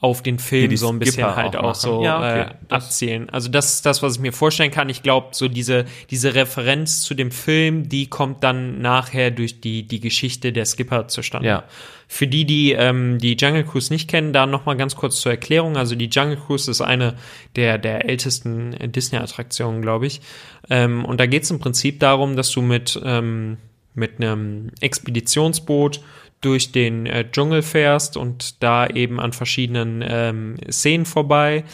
auf 0.00 0.22
den 0.22 0.38
Film 0.38 0.74
so 0.76 0.88
ein 0.88 0.98
bisschen 0.98 1.24
Skipper 1.24 1.36
halt 1.36 1.56
auch 1.56 1.70
auch, 1.70 1.74
so 1.74 2.02
Ja, 2.02 2.18
okay. 2.18 2.40
äh, 2.52 2.74
abzielen. 2.74 3.28
Also 3.28 3.50
das 3.50 3.74
ist 3.74 3.86
das, 3.86 4.02
was 4.02 4.14
ich 4.14 4.20
mir 4.20 4.32
vorstellen 4.32 4.70
kann. 4.70 4.88
Ich 4.88 5.02
glaube, 5.02 5.28
so 5.32 5.46
diese, 5.46 5.84
diese 6.10 6.34
Referenz 6.34 7.02
zu 7.02 7.14
dem 7.14 7.30
Film, 7.30 7.88
die 7.88 8.06
kommt 8.08 8.42
dann 8.42 8.80
nachher 8.80 9.30
durch 9.30 9.60
die, 9.60 9.82
die 9.82 10.00
Geschichte 10.00 10.52
der 10.52 10.64
Skipper 10.64 11.08
zustande. 11.08 11.48
Ja. 11.48 11.64
Für 12.08 12.26
die, 12.26 12.44
die 12.44 12.72
ähm, 12.72 13.18
die 13.18 13.34
Jungle 13.34 13.64
Cruise 13.64 13.92
nicht 13.92 14.08
kennen, 14.08 14.32
da 14.32 14.46
noch 14.46 14.64
mal 14.64 14.76
ganz 14.76 14.96
kurz 14.96 15.20
zur 15.20 15.32
Erklärung. 15.32 15.76
Also 15.76 15.94
die 15.94 16.08
Jungle 16.08 16.38
Cruise 16.38 16.70
ist 16.70 16.80
eine 16.80 17.14
der, 17.56 17.78
der 17.78 18.08
ältesten 18.08 18.72
äh, 18.72 18.88
Disney-Attraktionen, 18.88 19.82
glaube 19.82 20.06
ich. 20.06 20.22
Ähm, 20.70 21.04
und 21.04 21.20
da 21.20 21.26
geht 21.26 21.42
es 21.42 21.50
im 21.50 21.58
Prinzip 21.58 22.00
darum, 22.00 22.36
dass 22.36 22.50
du 22.50 22.62
mit, 22.62 22.98
ähm, 23.04 23.58
mit 23.94 24.16
einem 24.16 24.70
Expeditionsboot 24.80 26.00
durch 26.40 26.72
den 26.72 27.06
äh, 27.06 27.30
Dschungel 27.30 27.62
fährst 27.62 28.16
und 28.16 28.62
da 28.62 28.86
eben 28.86 29.20
an 29.20 29.32
verschiedenen 29.32 30.04
ähm, 30.06 30.56
Szenen 30.70 31.06
vorbei. 31.06 31.64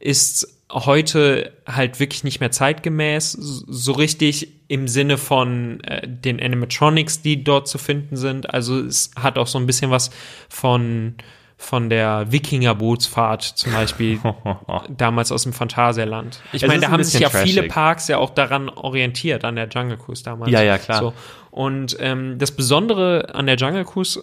Ist 0.00 0.58
heute 0.70 1.52
halt 1.66 1.98
wirklich 1.98 2.24
nicht 2.24 2.40
mehr 2.40 2.50
zeitgemäß, 2.50 3.32
so 3.32 3.92
richtig 3.92 4.52
im 4.68 4.86
Sinne 4.86 5.16
von 5.16 5.80
äh, 5.84 6.06
den 6.06 6.40
Animatronics, 6.40 7.22
die 7.22 7.42
dort 7.42 7.68
zu 7.68 7.78
finden 7.78 8.16
sind. 8.16 8.52
Also 8.52 8.78
es 8.80 9.10
hat 9.16 9.38
auch 9.38 9.46
so 9.46 9.58
ein 9.58 9.66
bisschen 9.66 9.90
was 9.90 10.10
von 10.48 11.14
von 11.60 11.90
der 11.90 12.30
Wikinger-Bootsfahrt 12.30 13.42
zum 13.42 13.72
Beispiel 13.72 14.20
damals 14.88 15.32
aus 15.32 15.42
dem 15.42 15.52
Phantasialand. 15.52 16.40
Ich 16.52 16.62
Es 16.62 16.68
meine, 16.68 16.82
da 16.82 16.90
haben 16.90 17.02
sich 17.02 17.20
ja 17.20 17.28
viele 17.28 17.62
trashig. 17.62 17.72
Parks 17.72 18.08
ja 18.08 18.18
auch 18.18 18.30
daran 18.30 18.68
orientiert, 18.68 19.44
an 19.44 19.56
der 19.56 19.68
Jungle 19.68 19.98
Cruise 19.98 20.22
damals. 20.22 20.52
Ja, 20.52 20.62
ja, 20.62 20.78
klar. 20.78 21.00
So. 21.00 21.12
Und 21.50 21.96
ähm, 21.98 22.38
das 22.38 22.52
Besondere 22.52 23.34
an 23.34 23.46
der 23.46 23.56
Jungle 23.56 23.84
Cruise 23.84 24.22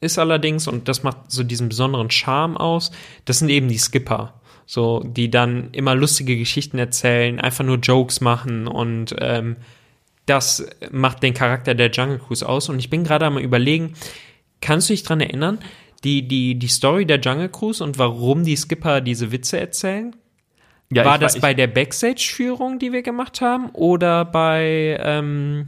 ist 0.00 0.18
allerdings, 0.18 0.66
und 0.66 0.88
das 0.88 1.04
macht 1.04 1.30
so 1.30 1.44
diesen 1.44 1.68
besonderen 1.68 2.10
Charme 2.10 2.56
aus, 2.56 2.90
das 3.24 3.38
sind 3.38 3.48
eben 3.50 3.68
die 3.68 3.78
Skipper. 3.78 4.34
So, 4.66 5.02
die 5.02 5.30
dann 5.30 5.70
immer 5.72 5.94
lustige 5.94 6.36
Geschichten 6.36 6.78
erzählen, 6.78 7.40
einfach 7.40 7.64
nur 7.64 7.78
Jokes 7.78 8.20
machen 8.20 8.66
und 8.66 9.16
ähm, 9.18 9.56
das 10.26 10.68
macht 10.90 11.22
den 11.22 11.32
Charakter 11.32 11.74
der 11.74 11.90
Jungle 11.90 12.18
Cruise 12.18 12.46
aus. 12.46 12.68
Und 12.68 12.78
ich 12.78 12.90
bin 12.90 13.02
gerade 13.02 13.24
am 13.24 13.38
überlegen, 13.38 13.94
kannst 14.60 14.90
du 14.90 14.92
dich 14.92 15.04
dran 15.04 15.20
erinnern, 15.22 15.58
die, 16.04 16.26
die, 16.28 16.54
die 16.58 16.68
Story 16.68 17.06
der 17.06 17.18
Jungle 17.20 17.48
Cruise 17.48 17.82
und 17.82 17.98
warum 17.98 18.44
die 18.44 18.56
Skipper 18.56 19.00
diese 19.00 19.32
Witze 19.32 19.58
erzählen? 19.60 20.14
Ja, 20.90 21.04
war 21.04 21.16
ich- 21.16 21.20
das 21.20 21.34
ich- 21.36 21.42
bei 21.42 21.54
der 21.54 21.66
Backstage-Führung, 21.66 22.78
die 22.78 22.92
wir 22.92 23.02
gemacht 23.02 23.40
haben, 23.40 23.70
oder 23.70 24.24
bei 24.24 24.98
ähm, 25.02 25.66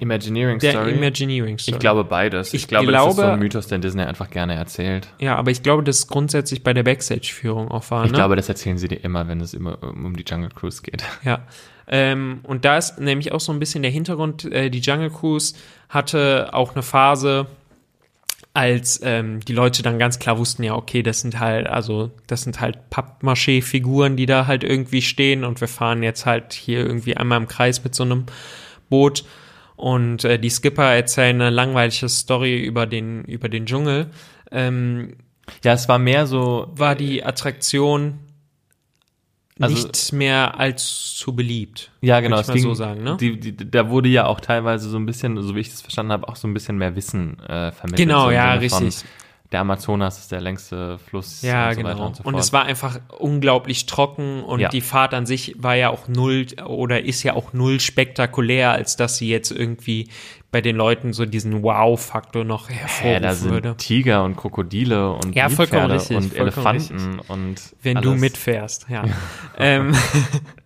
Imagineering 0.00 0.58
der 0.58 0.72
Story? 0.72 0.92
Imagineering 0.92 1.58
Story? 1.58 1.74
ich 1.76 1.80
glaube 1.80 2.04
beides. 2.04 2.48
Ich, 2.54 2.62
Ich 2.62 2.68
glaube, 2.68 2.92
das 2.92 3.02
ist 3.02 3.08
so 3.10 3.14
glaube- 3.22 3.32
ein 3.34 3.38
Mythos, 3.38 3.66
den 3.66 3.80
Disney 3.80 4.02
einfach 4.02 4.30
gerne 4.30 4.54
erzählt. 4.54 5.08
Ja, 5.18 5.36
aber 5.36 5.50
ich 5.50 5.62
glaube, 5.62 5.82
dass 5.82 5.98
es 5.98 6.06
grundsätzlich 6.06 6.62
bei 6.62 6.72
der 6.72 6.82
Backstage-Führung 6.82 7.70
auch 7.70 7.90
war. 7.90 8.04
Ich 8.04 8.12
ne? 8.12 8.16
glaube, 8.16 8.36
das 8.36 8.48
erzählen 8.48 8.78
sie 8.78 8.88
dir 8.88 9.02
immer, 9.04 9.26
wenn 9.28 9.40
es 9.40 9.54
immer 9.54 9.82
um 9.82 10.04
um 10.06 10.16
die 10.16 10.24
Jungle 10.26 10.50
Cruise 10.54 10.82
geht. 10.82 11.02
Ja. 11.24 11.40
Ähm, 11.88 12.40
und 12.42 12.64
da 12.64 12.78
ist 12.78 12.98
nämlich 12.98 13.32
auch 13.32 13.40
so 13.40 13.52
ein 13.52 13.58
bisschen 13.60 13.82
der 13.82 13.92
Hintergrund, 13.92 14.44
äh, 14.52 14.70
die 14.70 14.80
Jungle 14.80 15.10
Cruise 15.10 15.54
hatte 15.88 16.50
auch 16.52 16.72
eine 16.74 16.82
Phase, 16.82 17.46
als 18.56 19.00
ähm, 19.02 19.40
die 19.40 19.52
Leute 19.52 19.82
dann 19.82 19.98
ganz 19.98 20.18
klar 20.18 20.38
wussten, 20.38 20.62
ja, 20.62 20.74
okay, 20.74 21.02
das 21.02 21.20
sind 21.20 21.38
halt, 21.38 21.66
also 21.66 22.10
das 22.26 22.42
sind 22.42 22.60
halt 22.60 22.90
Pappmaché-Figuren, 22.90 24.16
die 24.16 24.26
da 24.26 24.46
halt 24.46 24.64
irgendwie 24.64 25.02
stehen 25.02 25.44
und 25.44 25.60
wir 25.60 25.68
fahren 25.68 26.02
jetzt 26.02 26.24
halt 26.24 26.54
hier 26.54 26.80
irgendwie 26.80 27.16
einmal 27.16 27.38
im 27.38 27.48
Kreis 27.48 27.84
mit 27.84 27.94
so 27.94 28.02
einem 28.04 28.24
Boot 28.88 29.24
und 29.76 30.24
äh, 30.24 30.38
die 30.38 30.50
Skipper 30.50 30.94
erzählen 30.94 31.40
eine 31.40 31.50
langweilige 31.50 32.08
Story 32.08 32.58
über 32.62 32.86
den, 32.86 33.24
über 33.24 33.48
den 33.48 33.66
Dschungel. 33.66 34.06
Ähm, 34.50 35.16
Ja, 35.62 35.74
es 35.74 35.88
war 35.88 35.98
mehr 35.98 36.26
so, 36.26 36.68
war 36.74 36.94
die 36.94 37.22
Attraktion 37.24 38.18
Also- 39.58 39.86
nicht 39.86 40.12
mehr 40.12 40.58
als 40.58 41.14
zu 41.14 41.34
beliebt. 41.34 41.90
ja 42.02 42.20
genau, 42.20 42.38
es 42.40 42.46
ging, 42.48 42.62
so 42.62 42.74
sagen, 42.74 43.02
ne? 43.02 43.16
die, 43.18 43.40
die, 43.40 43.70
da 43.70 43.88
wurde 43.88 44.08
ja 44.08 44.26
auch 44.26 44.40
teilweise 44.40 44.88
so 44.90 44.98
ein 44.98 45.06
bisschen, 45.06 45.40
so 45.42 45.54
wie 45.54 45.60
ich 45.60 45.70
das 45.70 45.80
verstanden 45.80 46.12
habe, 46.12 46.28
auch 46.28 46.36
so 46.36 46.46
ein 46.46 46.52
bisschen 46.52 46.76
mehr 46.76 46.94
Wissen 46.94 47.38
äh, 47.40 47.72
vermittelt. 47.72 48.08
Genau, 48.08 48.30
ja, 48.30 48.54
richtig. 48.54 49.04
Der 49.52 49.60
Amazonas 49.60 50.18
ist 50.18 50.32
der 50.32 50.40
längste 50.40 50.98
Fluss 50.98 51.42
Ja, 51.42 51.68
und 51.68 51.74
so 51.74 51.80
genau. 51.82 52.06
und 52.06 52.16
so 52.16 52.22
und 52.24 52.34
es 52.36 52.52
war 52.52 52.64
einfach 52.64 52.98
unglaublich 53.18 53.86
trocken 53.86 54.42
und 54.42 54.58
Ja. 54.60 54.68
die 54.68 54.80
Fahrt 54.80 55.14
an 55.14 55.24
sich 55.26 55.54
war 55.58 55.74
ja 55.76 55.90
auch 55.90 56.08
null 56.08 56.46
oder 56.66 57.04
ist 57.04 57.22
ja 57.22 57.34
auch 57.34 57.52
null 57.52 57.78
spektakulär, 57.80 58.72
als 58.72 58.96
dass 58.96 59.18
sie 59.18 59.28
jetzt 59.28 59.52
irgendwie 59.52 60.08
bei 60.50 60.60
den 60.60 60.74
Leuten 60.76 61.12
so 61.12 61.26
diesen 61.26 61.62
Wow-Faktor 61.62 62.44
noch 62.44 62.70
hervorrufen 62.70 63.22
da 63.22 63.34
sind 63.34 63.50
würde. 63.50 63.76
Tiger 63.76 64.24
und 64.24 64.36
Krokodile 64.36 65.12
und 65.12 65.34
Ja, 65.36 65.48
vollkommen 65.48 65.88
Nilpferde 65.88 65.94
richtig, 65.94 66.16
und 66.16 66.34
vollkommen 66.54 66.76
Elefanten 66.76 67.18
und 67.28 67.60
Wenn 67.82 68.00
du 68.02 68.10
alles. 68.10 68.20
mitfährst, 68.20 68.86
ja. 68.88 69.04
ähm, 69.58 69.94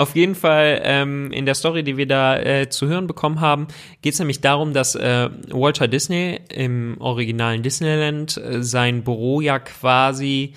auf 0.00 0.16
jeden 0.16 0.34
Fall 0.34 0.80
ähm, 0.82 1.30
in 1.30 1.44
der 1.44 1.54
Story, 1.54 1.82
die 1.82 1.98
wir 1.98 2.06
da 2.06 2.38
äh, 2.38 2.70
zu 2.70 2.86
hören 2.86 3.06
bekommen 3.06 3.40
haben, 3.40 3.68
geht 4.00 4.14
es 4.14 4.18
nämlich 4.18 4.40
darum, 4.40 4.72
dass 4.72 4.94
äh, 4.94 5.28
Walter 5.50 5.88
Disney 5.88 6.40
im 6.48 6.96
originalen 7.00 7.62
Disneyland 7.62 8.38
äh, 8.38 8.62
sein 8.62 9.04
Büro 9.04 9.42
ja 9.42 9.58
quasi 9.58 10.54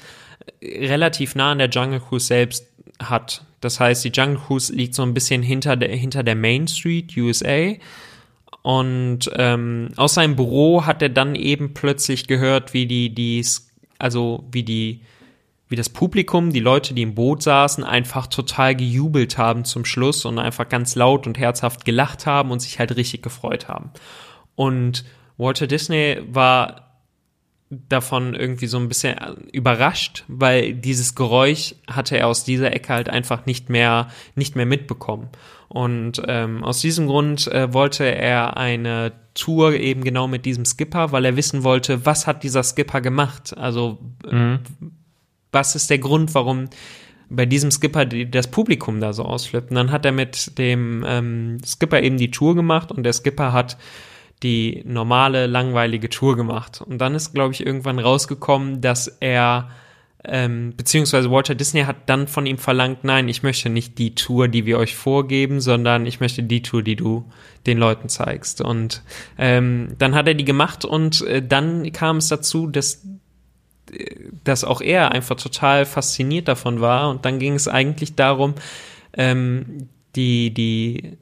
äh, 0.62 0.88
relativ 0.88 1.36
nah 1.36 1.52
an 1.52 1.58
der 1.58 1.70
Jungle 1.70 2.00
Cruise 2.00 2.26
selbst 2.26 2.68
hat. 3.02 3.44
Das 3.60 3.82
heißt, 3.82 4.06
die 4.06 4.12
Jungle 4.16 4.40
Cruise 4.40 4.74
liegt 4.74 4.96
so 4.96 5.04
ein 5.04 5.14
bisschen 5.14 5.44
hinter 5.44 5.76
der, 5.76 5.94
hinter 5.94 6.24
der 6.24 6.36
Main 6.36 6.70
Street, 6.70 7.18
USA. 7.18 7.74
Und 8.62 9.30
ähm, 9.36 9.90
aus 9.98 10.14
seinem 10.14 10.38
Büro 10.38 10.86
hat 10.86 11.02
er 11.02 11.10
dann 11.10 11.36
eben 11.36 11.74
plötzlich 11.74 12.28
gehört, 12.28 12.74
wie 12.74 12.86
die, 12.86 13.14
die, 13.14 13.46
also 14.00 14.46
wie 14.54 14.64
die, 14.64 15.02
wie 15.74 15.76
das 15.76 15.90
Publikum, 15.90 16.54
die 16.54 16.60
Leute, 16.60 16.94
die 16.94 17.02
im 17.02 17.16
Boot 17.16 17.42
saßen, 17.42 17.84
einfach 17.84 18.28
total 18.28 18.76
gejubelt 18.76 19.40
haben 19.40 19.66
zum 19.66 19.86
Schluss 19.86 20.24
und 20.24 20.38
einfach 20.38 20.70
ganz 20.70 20.94
laut 20.94 21.26
und 21.26 21.40
herzhaft 21.40 21.84
gelacht 21.84 22.28
haben 22.28 22.52
und 22.52 22.62
sich 22.62 22.78
halt 22.78 22.96
richtig 22.96 23.24
gefreut 23.24 23.68
haben. 23.70 23.90
Und 24.54 25.04
Walter 25.36 25.66
Disney 25.66 26.20
war 26.30 27.00
davon 27.90 28.36
irgendwie 28.36 28.68
so 28.68 28.78
ein 28.78 28.88
bisschen 28.88 29.16
überrascht, 29.52 30.26
weil 30.28 30.76
dieses 30.76 31.16
Geräusch 31.16 31.74
hatte 31.90 32.20
er 32.20 32.28
aus 32.28 32.44
dieser 32.44 32.72
Ecke 32.72 32.94
halt 32.94 33.10
einfach 33.10 33.48
nicht 33.48 33.72
mehr, 33.72 34.10
nicht 34.36 34.56
mehr 34.56 34.68
mitbekommen. 34.68 35.30
Und 35.70 36.22
ähm, 36.28 36.64
aus 36.64 36.82
diesem 36.82 37.08
Grund 37.08 37.48
äh, 37.48 37.74
wollte 37.74 38.04
er 38.04 38.58
eine 38.58 39.12
Tour 39.34 39.74
eben 39.74 40.04
genau 40.04 40.28
mit 40.28 40.46
diesem 40.46 40.66
Skipper, 40.66 41.12
weil 41.12 41.26
er 41.26 41.36
wissen 41.36 41.64
wollte, 41.64 42.06
was 42.06 42.28
hat 42.28 42.44
dieser 42.44 42.62
Skipper 42.62 43.02
gemacht? 43.02 43.58
Also 43.58 43.98
äh, 44.30 44.60
was 45.54 45.76
ist 45.76 45.90
der 45.90 46.00
Grund, 46.00 46.36
warum 46.36 46.70
bei 47.30 47.46
diesem 47.46 47.72
Skipper 47.72 48.06
das 48.06 48.52
Publikum 48.52 49.00
da 49.00 49.14
so 49.14 49.24
ausflippt? 49.24 49.70
Und 49.70 49.76
dann 49.76 49.92
hat 49.92 50.06
er 50.06 50.12
mit 50.12 50.58
dem 50.58 51.06
ähm, 51.08 51.58
Skipper 51.66 52.02
eben 52.02 52.18
die 52.18 52.32
Tour 52.32 52.56
gemacht 52.56 52.92
und 52.92 53.04
der 53.04 53.14
Skipper 53.14 53.54
hat 53.54 53.78
die 54.44 54.84
normale, 54.86 55.48
langweilige 55.48 56.10
Tour 56.10 56.36
gemacht. 56.36 56.82
Und 56.82 57.00
dann 57.00 57.16
ist, 57.16 57.34
glaube 57.34 57.54
ich, 57.54 57.66
irgendwann 57.66 57.98
rausgekommen, 57.98 58.82
dass 58.82 59.08
er, 59.08 59.70
ähm, 60.26 60.74
beziehungsweise 60.76 61.32
Walter 61.32 61.56
Disney 61.56 61.84
hat 61.84 62.10
dann 62.10 62.28
von 62.28 62.46
ihm 62.46 62.58
verlangt, 62.58 63.04
nein, 63.04 63.30
ich 63.30 63.42
möchte 63.42 63.70
nicht 63.70 63.98
die 63.98 64.16
Tour, 64.16 64.50
die 64.50 64.66
wir 64.66 64.78
euch 64.78 64.96
vorgeben, 64.96 65.62
sondern 65.62 66.06
ich 66.06 66.20
möchte 66.20 66.44
die 66.44 66.62
Tour, 66.62 66.84
die 66.84 66.98
du 66.98 67.32
den 67.66 67.78
Leuten 67.78 68.10
zeigst. 68.10 68.60
Und 68.60 69.02
ähm, 69.38 69.96
dann 69.98 70.14
hat 70.14 70.28
er 70.28 70.34
die 70.34 70.46
gemacht 70.46 70.84
und 70.84 71.22
äh, 71.22 71.42
dann 71.42 71.90
kam 71.94 72.18
es 72.18 72.28
dazu, 72.28 72.68
dass 72.68 73.06
dass 74.44 74.64
auch 74.64 74.82
er 74.82 75.12
einfach 75.12 75.36
total 75.36 75.86
fasziniert 75.86 76.48
davon 76.48 76.82
war. 76.82 77.10
Und 77.10 77.26
dann 77.26 77.40
ging 77.40 77.54
es 77.54 77.68
eigentlich 77.68 78.16
darum, 78.16 78.56
ähm, 79.14 79.90
die, 80.16 80.54
die, 80.54 81.18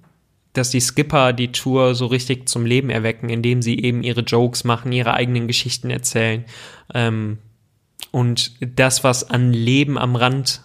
dass 0.54 0.69
die 0.69 0.82
Skipper 0.82 1.34
die 1.34 1.52
Tour 1.52 1.95
so 1.95 2.06
richtig 2.06 2.47
zum 2.47 2.65
Leben 2.65 2.89
erwecken, 2.89 3.30
indem 3.30 3.62
sie 3.62 3.80
eben 3.80 4.04
ihre 4.04 4.21
Jokes 4.21 4.63
machen, 4.63 4.91
ihre 4.91 5.13
eigenen 5.13 5.47
Geschichten 5.47 5.89
erzählen. 5.89 6.45
Ähm, 6.93 7.39
und 8.12 8.54
das, 8.60 9.04
was 9.04 9.30
an 9.30 9.54
Leben 9.54 9.97
am 9.97 10.15
Rand 10.15 10.62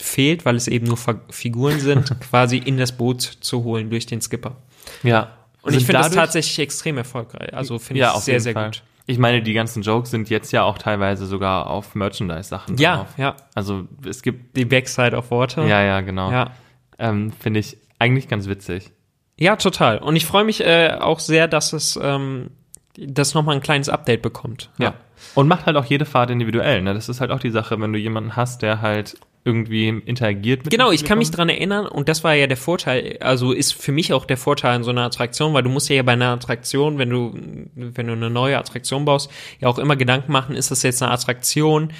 fehlt, 0.00 0.44
weil 0.44 0.56
es 0.56 0.68
eben 0.68 0.86
nur 0.86 0.98
Figuren 1.30 1.80
sind, 1.80 2.20
quasi 2.30 2.58
in 2.58 2.78
das 2.78 2.92
Boot 2.92 3.20
zu 3.22 3.64
holen 3.64 3.90
durch 3.90 4.06
den 4.06 4.20
Skipper. 4.20 4.56
Ja. 5.02 5.36
Und 5.62 5.74
ich 5.74 5.84
finde 5.84 6.02
das 6.02 6.12
tatsächlich 6.12 6.58
extrem 6.60 6.96
erfolgreich. 6.96 7.52
Also 7.52 7.78
finde 7.78 8.00
ja, 8.00 8.14
ich 8.16 8.22
sehr, 8.22 8.40
sehr 8.40 8.52
Fall. 8.52 8.66
gut. 8.66 8.82
Ich 9.10 9.18
meine, 9.18 9.40
die 9.42 9.54
ganzen 9.54 9.82
Jokes 9.82 10.10
sind 10.10 10.28
jetzt 10.28 10.52
ja 10.52 10.64
auch 10.64 10.76
teilweise 10.76 11.24
sogar 11.24 11.68
auf 11.68 11.94
Merchandise-Sachen 11.94 12.76
Ja, 12.76 12.96
drauf. 12.96 13.14
ja. 13.16 13.36
Also 13.54 13.88
es 14.06 14.20
gibt, 14.20 14.54
Die 14.54 14.66
Backside 14.66 15.16
of 15.16 15.30
Water. 15.30 15.64
ja, 15.66 15.82
ja, 15.82 16.02
genau. 16.02 16.30
ja. 16.30 16.50
Ähm, 16.98 17.32
Finde 17.32 17.60
ich 17.60 17.78
eigentlich 17.98 18.28
ganz 18.28 18.48
witzig. 18.48 18.90
Ja, 19.38 19.56
total. 19.56 19.98
Und 19.98 20.14
ich 20.16 20.26
freue 20.26 20.44
mich 20.44 20.60
äh, 20.62 20.90
auch 21.00 21.20
sehr, 21.20 21.48
dass 21.48 21.72
es 21.72 21.98
ähm, 22.02 22.50
das 22.98 23.32
nochmal 23.32 23.54
ein 23.54 23.62
kleines 23.62 23.88
Update 23.88 24.20
bekommt. 24.20 24.70
Ja. 24.76 24.92
Und 25.34 25.48
macht 25.48 25.64
halt 25.64 25.76
auch 25.78 25.86
jede 25.86 26.04
Fahrt 26.04 26.28
individuell. 26.30 26.82
Ne? 26.82 26.92
Das 26.92 27.08
ist 27.08 27.22
halt 27.22 27.30
auch 27.30 27.40
die 27.40 27.50
Sache, 27.50 27.80
wenn 27.80 27.92
du 27.94 27.98
jemanden 27.98 28.36
hast, 28.36 28.60
der 28.60 28.82
halt 28.82 29.16
irgendwie 29.48 29.88
interagiert 29.88 30.64
mit 30.64 30.70
Genau, 30.70 30.90
ich 30.90 31.06
kann 31.06 31.16
mich 31.16 31.30
dran 31.30 31.48
erinnern 31.48 31.86
und 31.86 32.06
das 32.08 32.22
war 32.22 32.34
ja 32.34 32.46
der 32.46 32.58
Vorteil, 32.58 33.16
also 33.20 33.52
ist 33.52 33.72
für 33.72 33.92
mich 33.92 34.12
auch 34.12 34.26
der 34.26 34.36
Vorteil 34.36 34.76
in 34.76 34.84
so 34.84 34.90
einer 34.90 35.04
Attraktion, 35.04 35.54
weil 35.54 35.62
du 35.62 35.70
musst 35.70 35.88
ja 35.88 36.02
bei 36.02 36.12
einer 36.12 36.32
Attraktion, 36.32 36.98
wenn 36.98 37.08
du, 37.08 37.32
wenn 37.74 38.06
du 38.06 38.12
eine 38.12 38.28
neue 38.28 38.58
Attraktion 38.58 39.06
baust, 39.06 39.30
ja 39.58 39.68
auch 39.68 39.78
immer 39.78 39.96
Gedanken 39.96 40.32
machen, 40.32 40.54
ist 40.54 40.70
das 40.70 40.82
jetzt 40.82 41.02
eine 41.02 41.10
Attraktion, 41.10 41.94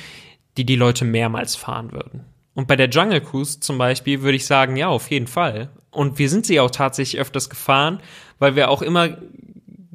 die 0.59 0.67
die 0.67 0.77
Leute 0.77 1.07
mehrmals 1.07 1.57
fahren 1.57 1.93
würden. 1.93 2.27
Und 2.53 2.69
bei 2.69 2.77
der 2.77 2.91
Jungle 2.91 3.23
Cruise 3.23 3.61
zum 3.61 3.79
Beispiel 3.79 4.21
würde 4.21 4.37
ich 4.37 4.45
sagen, 4.45 4.77
ja, 4.77 4.89
auf 4.89 5.11
jeden 5.11 5.29
Fall. 5.29 5.71
Und 5.91 6.19
wir 6.19 6.29
sind 6.29 6.45
sie 6.45 6.61
auch 6.61 6.71
tatsächlich 6.71 7.19
öfters 7.19 7.49
gefahren, 7.49 8.01
weil 8.39 8.57
wir 8.57 8.69
auch 8.69 8.83
immer 8.83 9.17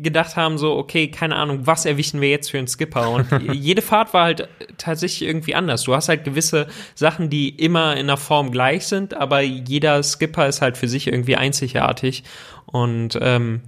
gedacht 0.03 0.35
haben, 0.35 0.57
so, 0.57 0.75
okay, 0.75 1.09
keine 1.09 1.35
Ahnung, 1.35 1.65
was 1.65 1.85
erwischen 1.85 2.21
wir 2.21 2.29
jetzt 2.29 2.51
für 2.51 2.57
einen 2.57 2.67
Skipper? 2.67 3.09
Und 3.09 3.27
jede 3.53 3.81
Fahrt 3.81 4.13
war 4.13 4.25
halt 4.25 4.47
tatsächlich 4.77 5.27
irgendwie 5.27 5.55
anders. 5.55 5.83
Du 5.83 5.95
hast 5.95 6.09
halt 6.09 6.23
gewisse 6.23 6.67
Sachen, 6.95 7.29
die 7.29 7.49
immer 7.49 7.97
in 7.97 8.07
der 8.07 8.17
Form 8.17 8.51
gleich 8.51 8.85
sind, 8.85 9.15
aber 9.15 9.41
jeder 9.41 10.03
Skipper 10.03 10.47
ist 10.47 10.61
halt 10.61 10.77
für 10.77 10.87
sich 10.87 11.07
irgendwie 11.07 11.35
einzigartig. 11.35 12.23
Und 12.65 13.17
ähm, 13.21 13.61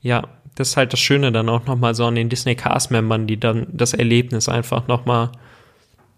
ja, 0.00 0.22
das 0.56 0.70
ist 0.70 0.76
halt 0.76 0.92
das 0.92 1.00
Schöne 1.00 1.32
dann 1.32 1.48
auch 1.48 1.66
nochmal 1.66 1.94
so 1.94 2.06
an 2.06 2.14
den 2.14 2.28
Disney 2.28 2.54
Cast-Membern, 2.54 3.26
die 3.26 3.38
dann 3.38 3.66
das 3.70 3.92
Erlebnis 3.92 4.48
einfach 4.48 4.88
nochmal 4.88 5.30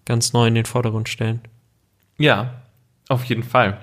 ganz 0.05 0.33
neu 0.33 0.47
in 0.47 0.55
den 0.55 0.65
Vordergrund 0.65 1.09
stellen. 1.09 1.41
Ja, 2.19 2.63
auf 3.09 3.25
jeden 3.25 3.43
Fall. 3.43 3.79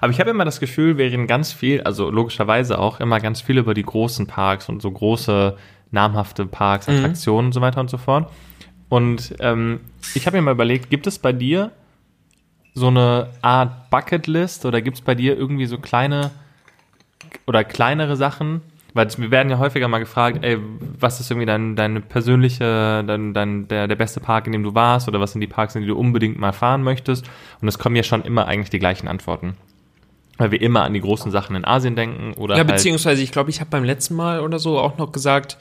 Aber 0.00 0.10
ich 0.10 0.20
habe 0.20 0.30
immer 0.30 0.44
das 0.44 0.60
Gefühl, 0.60 0.98
wir 0.98 1.06
reden 1.06 1.26
ganz 1.26 1.52
viel, 1.52 1.82
also 1.82 2.10
logischerweise 2.10 2.78
auch 2.78 3.00
immer 3.00 3.20
ganz 3.20 3.40
viel 3.40 3.58
über 3.58 3.74
die 3.74 3.82
großen 3.82 4.26
Parks 4.26 4.68
und 4.68 4.82
so 4.82 4.90
große, 4.90 5.56
namhafte 5.90 6.46
Parks, 6.46 6.86
Mhm. 6.86 6.96
Attraktionen 6.96 7.46
und 7.46 7.52
so 7.52 7.60
weiter 7.60 7.80
und 7.80 7.90
so 7.90 7.98
fort. 7.98 8.30
Und 8.88 9.34
ähm, 9.40 9.80
ich 10.14 10.26
habe 10.26 10.36
mir 10.36 10.42
mal 10.42 10.52
überlegt, 10.52 10.90
gibt 10.90 11.06
es 11.06 11.18
bei 11.18 11.32
dir 11.32 11.70
so 12.74 12.88
eine 12.88 13.28
Art 13.42 13.90
Bucketlist 13.90 14.64
oder 14.64 14.80
gibt 14.80 14.96
es 14.98 15.02
bei 15.02 15.14
dir 15.14 15.36
irgendwie 15.36 15.66
so 15.66 15.78
kleine 15.78 16.30
oder 17.46 17.64
kleinere 17.64 18.16
Sachen? 18.16 18.62
Weil 18.92 19.08
wir 19.18 19.30
werden 19.30 19.50
ja 19.50 19.58
häufiger 19.58 19.86
mal 19.86 19.98
gefragt, 19.98 20.40
ey, 20.42 20.58
was 20.98 21.20
ist 21.20 21.30
irgendwie 21.30 21.46
dein, 21.46 21.76
deine 21.76 22.00
persönliche, 22.00 23.04
dein, 23.06 23.34
dein, 23.34 23.68
der, 23.68 23.86
der 23.86 23.94
beste 23.94 24.18
Park, 24.18 24.46
in 24.46 24.52
dem 24.52 24.64
du 24.64 24.74
warst 24.74 25.06
oder 25.06 25.20
was 25.20 25.30
sind 25.32 25.40
die 25.40 25.46
Parks, 25.46 25.76
in 25.76 25.82
die 25.82 25.86
du 25.86 25.96
unbedingt 25.96 26.38
mal 26.40 26.52
fahren 26.52 26.82
möchtest? 26.82 27.30
Und 27.60 27.68
es 27.68 27.78
kommen 27.78 27.94
ja 27.94 28.02
schon 28.02 28.22
immer 28.22 28.48
eigentlich 28.48 28.70
die 28.70 28.80
gleichen 28.80 29.06
Antworten. 29.06 29.54
Weil 30.40 30.50
wir 30.50 30.60
immer 30.60 30.82
an 30.82 30.94
die 30.94 31.00
großen 31.00 31.30
Sachen 31.30 31.54
in 31.54 31.64
Asien 31.64 31.94
denken 31.94 32.32
oder 32.36 32.56
Ja, 32.56 32.64
halt, 32.64 32.68
beziehungsweise 32.68 33.22
ich 33.22 33.30
glaube, 33.30 33.50
ich 33.50 33.60
habe 33.60 33.70
beim 33.70 33.84
letzten 33.84 34.14
Mal 34.16 34.40
oder 34.40 34.58
so 34.58 34.78
auch 34.78 34.98
noch 34.98 35.12
gesagt, 35.12 35.58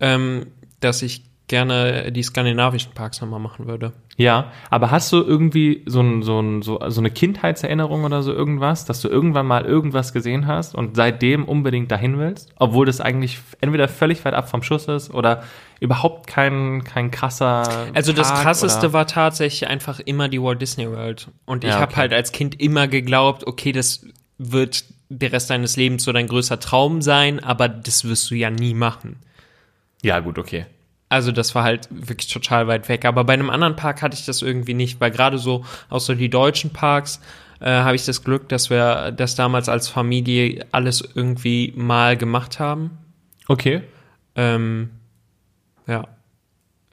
ähm, 0.00 0.46
dass 0.80 1.02
ich 1.02 1.24
gerne 1.48 2.12
die 2.12 2.22
skandinavischen 2.22 2.92
Parks 2.94 3.20
nochmal 3.20 3.40
machen 3.40 3.66
würde. 3.66 3.92
ja, 4.16 4.52
aber 4.70 4.92
hast 4.92 5.12
du 5.12 5.16
irgendwie 5.20 5.82
so, 5.84 6.00
ein, 6.00 6.22
so, 6.22 6.38
ein, 6.38 6.62
so, 6.62 6.78
so 6.88 7.00
eine 7.00 7.10
Kindheitserinnerung 7.10 8.04
oder 8.04 8.22
so 8.22 8.32
irgendwas, 8.32 8.84
dass 8.84 9.00
du 9.00 9.08
irgendwann 9.08 9.46
mal 9.46 9.64
irgendwas 9.64 10.12
gesehen 10.12 10.46
hast 10.46 10.76
und 10.76 10.94
seitdem 10.94 11.44
unbedingt 11.46 11.90
dahin 11.90 12.20
willst, 12.20 12.50
obwohl 12.56 12.86
das 12.86 13.00
eigentlich 13.00 13.40
entweder 13.60 13.88
völlig 13.88 14.24
weit 14.24 14.34
ab 14.34 14.48
vom 14.48 14.62
Schuss 14.62 14.86
ist 14.86 15.12
oder 15.12 15.42
überhaupt 15.80 16.28
kein, 16.28 16.84
kein 16.84 17.10
krasser 17.10 17.86
Also 17.94 18.12
das 18.12 18.28
Park 18.28 18.42
krasseste 18.42 18.86
oder? 18.86 18.92
war 18.92 19.06
tatsächlich 19.08 19.68
einfach 19.68 19.98
immer 19.98 20.28
die 20.28 20.40
Walt 20.40 20.62
Disney 20.62 20.88
World. 20.88 21.30
Und 21.46 21.64
ich 21.64 21.70
Ja, 21.70 21.80
habe 21.80 21.90
okay. 21.90 22.00
halt 22.02 22.12
als 22.12 22.30
Kind 22.30 22.60
immer 22.60 22.86
geglaubt, 22.86 23.44
okay, 23.44 23.72
das 23.72 24.06
wird 24.42 24.84
der 25.10 25.32
Rest 25.32 25.50
deines 25.50 25.76
Lebens 25.76 26.04
so 26.04 26.12
dein 26.12 26.28
größter 26.28 26.60
Traum 26.60 27.02
sein, 27.02 27.40
aber 27.40 27.68
das 27.68 28.04
wirst 28.04 28.30
du 28.30 28.34
ja 28.34 28.48
nie 28.48 28.74
machen. 28.74 29.16
Ja, 30.02 30.20
gut, 30.20 30.38
okay. 30.38 30.66
Also 31.10 31.32
das 31.32 31.54
war 31.54 31.64
halt 31.64 31.88
wirklich 31.90 32.32
total 32.32 32.68
weit 32.68 32.88
weg. 32.88 33.04
Aber 33.04 33.24
bei 33.24 33.34
einem 33.34 33.50
anderen 33.50 33.76
Park 33.76 34.00
hatte 34.00 34.16
ich 34.16 34.24
das 34.24 34.42
irgendwie 34.42 34.74
nicht, 34.74 35.00
weil 35.00 35.10
gerade 35.10 35.38
so 35.38 35.64
so 35.90 36.14
die 36.14 36.30
deutschen 36.30 36.70
Parks 36.70 37.20
äh, 37.60 37.66
habe 37.66 37.96
ich 37.96 38.06
das 38.06 38.24
Glück, 38.24 38.48
dass 38.48 38.70
wir 38.70 39.10
das 39.10 39.34
damals 39.34 39.68
als 39.68 39.88
Familie 39.88 40.64
alles 40.70 41.06
irgendwie 41.14 41.74
mal 41.76 42.16
gemacht 42.16 42.60
haben. 42.60 42.92
Okay. 43.48 43.82
Ähm, 44.36 44.90
ja. 45.86 46.06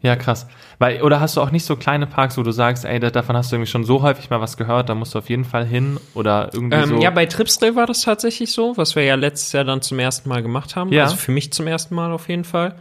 Ja, 0.08 0.16
krass. 0.16 0.48
Weil, 0.80 1.02
oder 1.02 1.20
hast 1.20 1.36
du 1.36 1.42
auch 1.42 1.52
nicht 1.52 1.66
so 1.66 1.76
kleine 1.76 2.08
Parks, 2.08 2.38
wo 2.38 2.44
du 2.44 2.52
sagst, 2.52 2.86
ey, 2.86 2.98
da- 3.00 3.10
davon 3.10 3.36
hast 3.36 3.52
du 3.52 3.58
irgendwie 3.58 3.70
schon 3.70 3.84
so 3.84 4.02
häufig 4.02 4.30
mal 4.30 4.40
was 4.40 4.56
gehört, 4.56 4.88
da 4.88 4.96
musst 4.96 5.14
du 5.16 5.20
auf 5.20 5.30
jeden 5.30 5.44
Fall 5.44 5.66
hin 5.66 6.00
oder 6.14 6.50
irgendwie 6.54 6.78
Ähm, 6.78 6.88
so. 6.90 7.02
Ja, 7.02 7.10
bei 7.10 7.26
Tripsdrill 7.26 7.76
war 7.76 7.86
das 7.88 8.02
tatsächlich 8.04 8.54
so, 8.54 8.78
was 8.78 8.96
wir 8.96 9.04
ja 9.04 9.16
letztes 9.16 9.52
Jahr 9.52 9.66
dann 9.66 9.82
zum 9.82 10.00
ersten 10.00 10.30
Mal 10.30 10.42
gemacht 10.42 10.76
haben. 10.78 10.94
Ja. 10.94 11.04
Also 11.04 11.18
für 11.18 11.32
mich 11.34 11.52
zum 11.52 11.68
ersten 11.68 11.94
Mal 11.94 12.12
auf 12.14 12.30
jeden 12.30 12.46
Fall. 12.46 12.76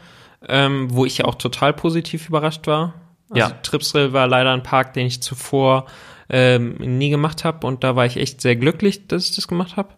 Ähm, 0.49 0.89
wo 0.93 1.05
ich 1.05 1.19
ja 1.19 1.25
auch 1.25 1.35
total 1.35 1.73
positiv 1.73 2.29
überrascht 2.29 2.67
war. 2.69 2.95
Also 3.31 3.51
Ja. 3.51 3.59
Tripsdrill 3.63 4.13
war 4.13 4.29
leider 4.29 4.53
ein 4.53 4.63
Park, 4.63 4.93
den 4.93 5.07
ich 5.09 5.21
zuvor 5.21 5.87
ähm, 6.29 6.75
nie 6.79 7.11
gemacht 7.11 7.45
habe 7.45 7.67
und 7.67 7.83
da 7.83 7.97
war 7.97 8.07
ich 8.07 8.17
echt 8.19 8.41
sehr 8.41 8.55
glücklich, 8.55 9.09
dass 9.09 9.29
ich 9.29 9.35
das 9.35 9.49
gemacht 9.49 9.77
habe. 9.77 9.89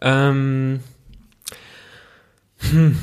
Ähm, 0.00 0.80
hm. 2.70 2.98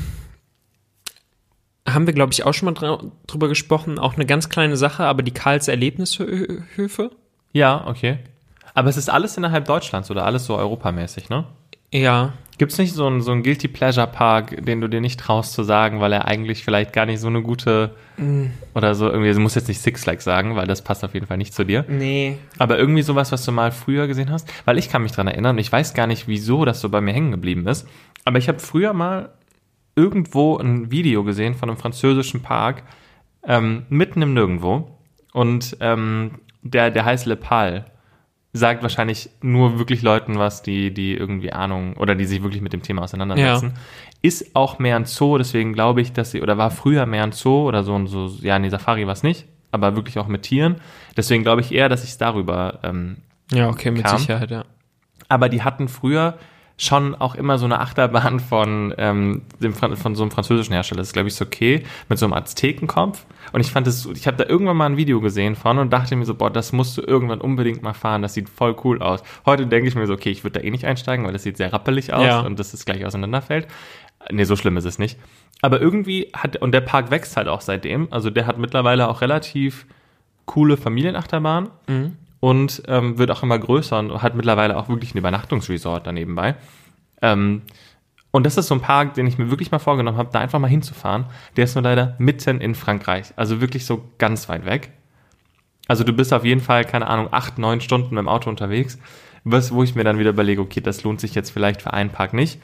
Haben 1.94 2.06
wir, 2.06 2.14
glaube 2.14 2.32
ich, 2.32 2.44
auch 2.44 2.52
schon 2.52 2.72
mal 2.72 2.98
drüber 3.26 3.48
gesprochen. 3.48 3.98
Auch 3.98 4.14
eine 4.14 4.26
ganz 4.26 4.48
kleine 4.48 4.76
Sache, 4.76 5.04
aber 5.04 5.22
die 5.22 5.32
Karls 5.32 5.68
Erlebnishöfe. 5.68 7.10
ja, 7.52 7.86
okay. 7.86 8.18
Aber 8.76 8.88
es 8.88 8.96
ist 8.96 9.08
alles 9.08 9.36
innerhalb 9.36 9.66
Deutschlands 9.66 10.10
oder 10.10 10.24
alles 10.26 10.46
so 10.46 10.56
europamäßig, 10.56 11.28
ne? 11.28 11.44
Ja, 11.92 12.32
Gibt 12.56 12.70
es 12.70 12.78
nicht 12.78 12.94
so 12.94 13.06
einen, 13.06 13.20
so 13.20 13.32
einen 13.32 13.42
Guilty 13.42 13.66
Pleasure 13.66 14.06
Park, 14.06 14.64
den 14.64 14.80
du 14.80 14.88
dir 14.88 15.00
nicht 15.00 15.18
traust 15.18 15.54
zu 15.54 15.64
sagen, 15.64 16.00
weil 16.00 16.12
er 16.12 16.26
eigentlich 16.26 16.62
vielleicht 16.62 16.92
gar 16.92 17.04
nicht 17.04 17.18
so 17.18 17.26
eine 17.26 17.42
gute 17.42 17.90
oder 18.74 18.94
so 18.94 19.10
irgendwie, 19.10 19.32
du 19.32 19.40
musst 19.40 19.56
jetzt 19.56 19.66
nicht 19.66 19.80
Six 19.80 20.04
Flags 20.04 20.22
sagen, 20.22 20.54
weil 20.54 20.68
das 20.68 20.82
passt 20.82 21.02
auf 21.04 21.14
jeden 21.14 21.26
Fall 21.26 21.36
nicht 21.36 21.52
zu 21.52 21.64
dir. 21.64 21.84
nee. 21.88 22.36
Aber 22.58 22.78
irgendwie 22.78 23.02
sowas, 23.02 23.32
was 23.32 23.44
du 23.44 23.50
mal 23.50 23.72
früher 23.72 24.06
gesehen 24.06 24.30
hast, 24.30 24.48
weil 24.66 24.78
ich 24.78 24.88
kann 24.88 25.02
mich 25.02 25.10
dran 25.10 25.26
erinnern, 25.26 25.56
und 25.56 25.60
ich 25.60 25.72
weiß 25.72 25.94
gar 25.94 26.06
nicht, 26.06 26.28
wieso 26.28 26.64
das 26.64 26.80
so 26.80 26.88
bei 26.88 27.00
mir 27.00 27.12
hängen 27.12 27.32
geblieben 27.32 27.66
ist, 27.66 27.88
aber 28.24 28.38
ich 28.38 28.46
habe 28.46 28.60
früher 28.60 28.92
mal 28.92 29.30
irgendwo 29.96 30.56
ein 30.56 30.90
Video 30.90 31.24
gesehen 31.24 31.54
von 31.54 31.68
einem 31.68 31.78
französischen 31.78 32.42
Park, 32.42 32.82
ähm, 33.46 33.86
mitten 33.88 34.22
im 34.22 34.34
Nirgendwo 34.34 34.98
und 35.32 35.76
ähm, 35.80 36.40
der, 36.62 36.90
der 36.90 37.04
heißt 37.04 37.26
Le 37.26 37.36
Pal 37.36 37.86
sagt 38.56 38.82
wahrscheinlich 38.82 39.30
nur 39.42 39.80
wirklich 39.80 40.02
Leuten 40.02 40.38
was, 40.38 40.62
die, 40.62 40.94
die 40.94 41.14
irgendwie 41.14 41.52
Ahnung 41.52 41.96
oder 41.96 42.14
die 42.14 42.24
sich 42.24 42.42
wirklich 42.44 42.62
mit 42.62 42.72
dem 42.72 42.82
Thema 42.82 43.02
auseinandersetzen. 43.02 43.74
Ist 44.22 44.54
auch 44.54 44.78
mehr 44.78 44.94
ein 44.94 45.06
Zoo, 45.06 45.38
deswegen 45.38 45.72
glaube 45.72 46.00
ich, 46.00 46.12
dass 46.12 46.30
sie, 46.30 46.40
oder 46.40 46.56
war 46.56 46.70
früher 46.70 47.04
mehr 47.04 47.24
ein 47.24 47.32
Zoo 47.32 47.66
oder 47.66 47.82
so, 47.82 47.94
und 47.94 48.06
so 48.06 48.28
ja, 48.40 48.58
nee, 48.60 48.68
Safari 48.68 49.06
war 49.06 49.12
es 49.12 49.24
nicht, 49.24 49.46
aber 49.72 49.96
wirklich 49.96 50.20
auch 50.20 50.28
mit 50.28 50.42
Tieren. 50.42 50.76
Deswegen 51.16 51.42
glaube 51.42 51.62
ich 51.62 51.72
eher, 51.72 51.88
dass 51.88 52.04
ich 52.04 52.10
es 52.10 52.18
darüber 52.18 52.78
ähm, 52.84 53.16
Ja, 53.50 53.68
okay, 53.68 53.90
mit 53.90 54.04
kam. 54.04 54.18
Sicherheit, 54.18 54.52
ja. 54.52 54.64
aber 55.28 55.48
die 55.48 55.62
hatten 55.62 55.88
früher 55.88 56.38
schon 56.76 57.14
auch 57.14 57.36
immer 57.36 57.56
so 57.58 57.66
eine 57.66 57.78
Achterbahn 57.80 58.40
von, 58.40 58.92
ähm, 58.98 59.42
dem, 59.60 59.74
von 59.74 60.14
so 60.16 60.22
einem 60.24 60.30
französischen 60.32 60.72
Hersteller. 60.72 60.98
Das 61.00 61.08
ist, 61.08 61.12
glaube 61.12 61.28
ich, 61.28 61.34
so 61.36 61.44
okay, 61.44 61.84
mit 62.08 62.18
so 62.18 62.26
einem 62.26 62.32
Aztekenkopf. 62.32 63.24
Und 63.52 63.60
ich 63.60 63.70
fand 63.70 63.86
das, 63.86 64.06
ich 64.06 64.26
habe 64.26 64.36
da 64.36 64.44
irgendwann 64.44 64.76
mal 64.76 64.86
ein 64.86 64.96
Video 64.96 65.20
gesehen 65.20 65.54
von 65.54 65.78
und 65.78 65.92
dachte 65.92 66.16
mir 66.16 66.24
so, 66.24 66.34
boah, 66.34 66.50
das 66.50 66.72
musst 66.72 66.96
du 66.98 67.02
irgendwann 67.02 67.40
unbedingt 67.40 67.82
mal 67.82 67.92
fahren. 67.92 68.22
Das 68.22 68.34
sieht 68.34 68.48
voll 68.48 68.74
cool 68.82 69.00
aus. 69.02 69.22
Heute 69.46 69.66
denke 69.68 69.88
ich 69.88 69.94
mir 69.94 70.06
so, 70.08 70.14
okay, 70.14 70.30
ich 70.30 70.42
würde 70.42 70.58
da 70.58 70.66
eh 70.66 70.70
nicht 70.70 70.84
einsteigen, 70.84 71.24
weil 71.24 71.32
das 71.32 71.44
sieht 71.44 71.56
sehr 71.56 71.72
rappelig 71.72 72.12
aus 72.12 72.24
Ja. 72.26 72.40
und 72.40 72.58
dass 72.58 72.74
es 72.74 72.84
gleich 72.84 73.06
auseinanderfällt. 73.06 73.68
Nee, 74.32 74.44
so 74.44 74.56
schlimm 74.56 74.76
ist 74.76 74.84
es 74.86 74.98
nicht. 74.98 75.18
Aber 75.62 75.80
irgendwie 75.80 76.30
hat, 76.34 76.56
und 76.56 76.72
der 76.72 76.80
Park 76.80 77.10
wächst 77.12 77.36
halt 77.36 77.46
auch 77.46 77.60
seitdem. 77.60 78.08
Also 78.10 78.30
der 78.30 78.46
hat 78.46 78.58
mittlerweile 78.58 79.08
auch 79.08 79.20
relativ 79.20 79.86
coole 80.46 80.76
Familienachterbahnen 80.76 81.70
und 82.44 82.82
ähm, 82.88 83.16
wird 83.16 83.30
auch 83.30 83.42
immer 83.42 83.58
größer 83.58 83.98
und 83.98 84.20
hat 84.20 84.34
mittlerweile 84.34 84.76
auch 84.76 84.90
wirklich 84.90 85.14
ein 85.14 85.18
Übernachtungsresort 85.18 86.06
daneben 86.06 86.34
bei. 86.34 86.56
Ähm, 87.22 87.62
und 88.32 88.44
das 88.44 88.58
ist 88.58 88.66
so 88.66 88.74
ein 88.74 88.82
Park, 88.82 89.14
den 89.14 89.26
ich 89.26 89.38
mir 89.38 89.48
wirklich 89.48 89.70
mal 89.70 89.78
vorgenommen 89.78 90.18
habe, 90.18 90.28
da 90.30 90.40
einfach 90.40 90.58
mal 90.58 90.68
hinzufahren. 90.68 91.24
Der 91.56 91.64
ist 91.64 91.74
nur 91.74 91.82
leider 91.84 92.16
mitten 92.18 92.60
in 92.60 92.74
Frankreich, 92.74 93.32
also 93.36 93.62
wirklich 93.62 93.86
so 93.86 94.10
ganz 94.18 94.46
weit 94.50 94.66
weg. 94.66 94.92
Also 95.88 96.04
du 96.04 96.12
bist 96.12 96.34
auf 96.34 96.44
jeden 96.44 96.60
Fall, 96.60 96.84
keine 96.84 97.06
Ahnung, 97.06 97.28
acht, 97.30 97.56
neun 97.56 97.80
Stunden 97.80 98.14
mit 98.14 98.18
dem 98.18 98.28
Auto 98.28 98.50
unterwegs, 98.50 98.98
was, 99.44 99.72
wo 99.72 99.82
ich 99.82 99.94
mir 99.94 100.04
dann 100.04 100.18
wieder 100.18 100.28
überlege, 100.28 100.60
okay, 100.60 100.82
das 100.82 101.02
lohnt 101.02 101.20
sich 101.20 101.34
jetzt 101.34 101.48
vielleicht 101.48 101.80
für 101.80 101.94
einen 101.94 102.10
Park 102.10 102.34
nicht. 102.34 102.60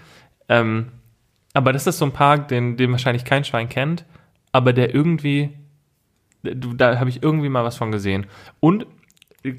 Ähm, 0.51 0.93
aber 1.55 1.73
das 1.73 1.87
ist 1.87 1.97
so 1.97 2.05
ein 2.05 2.13
Park, 2.13 2.49
den, 2.49 2.77
den 2.77 2.91
wahrscheinlich 2.91 3.25
kein 3.25 3.45
Schwein 3.45 3.71
kennt, 3.71 4.05
aber 4.53 4.75
der 4.75 4.95
irgendwie, 4.95 5.57
da 6.43 7.01
habe 7.01 7.09
ich 7.09 7.23
irgendwie 7.23 7.49
mal 7.49 7.65
was 7.65 7.79
von 7.79 7.91
gesehen. 7.91 8.27
Und 8.61 8.85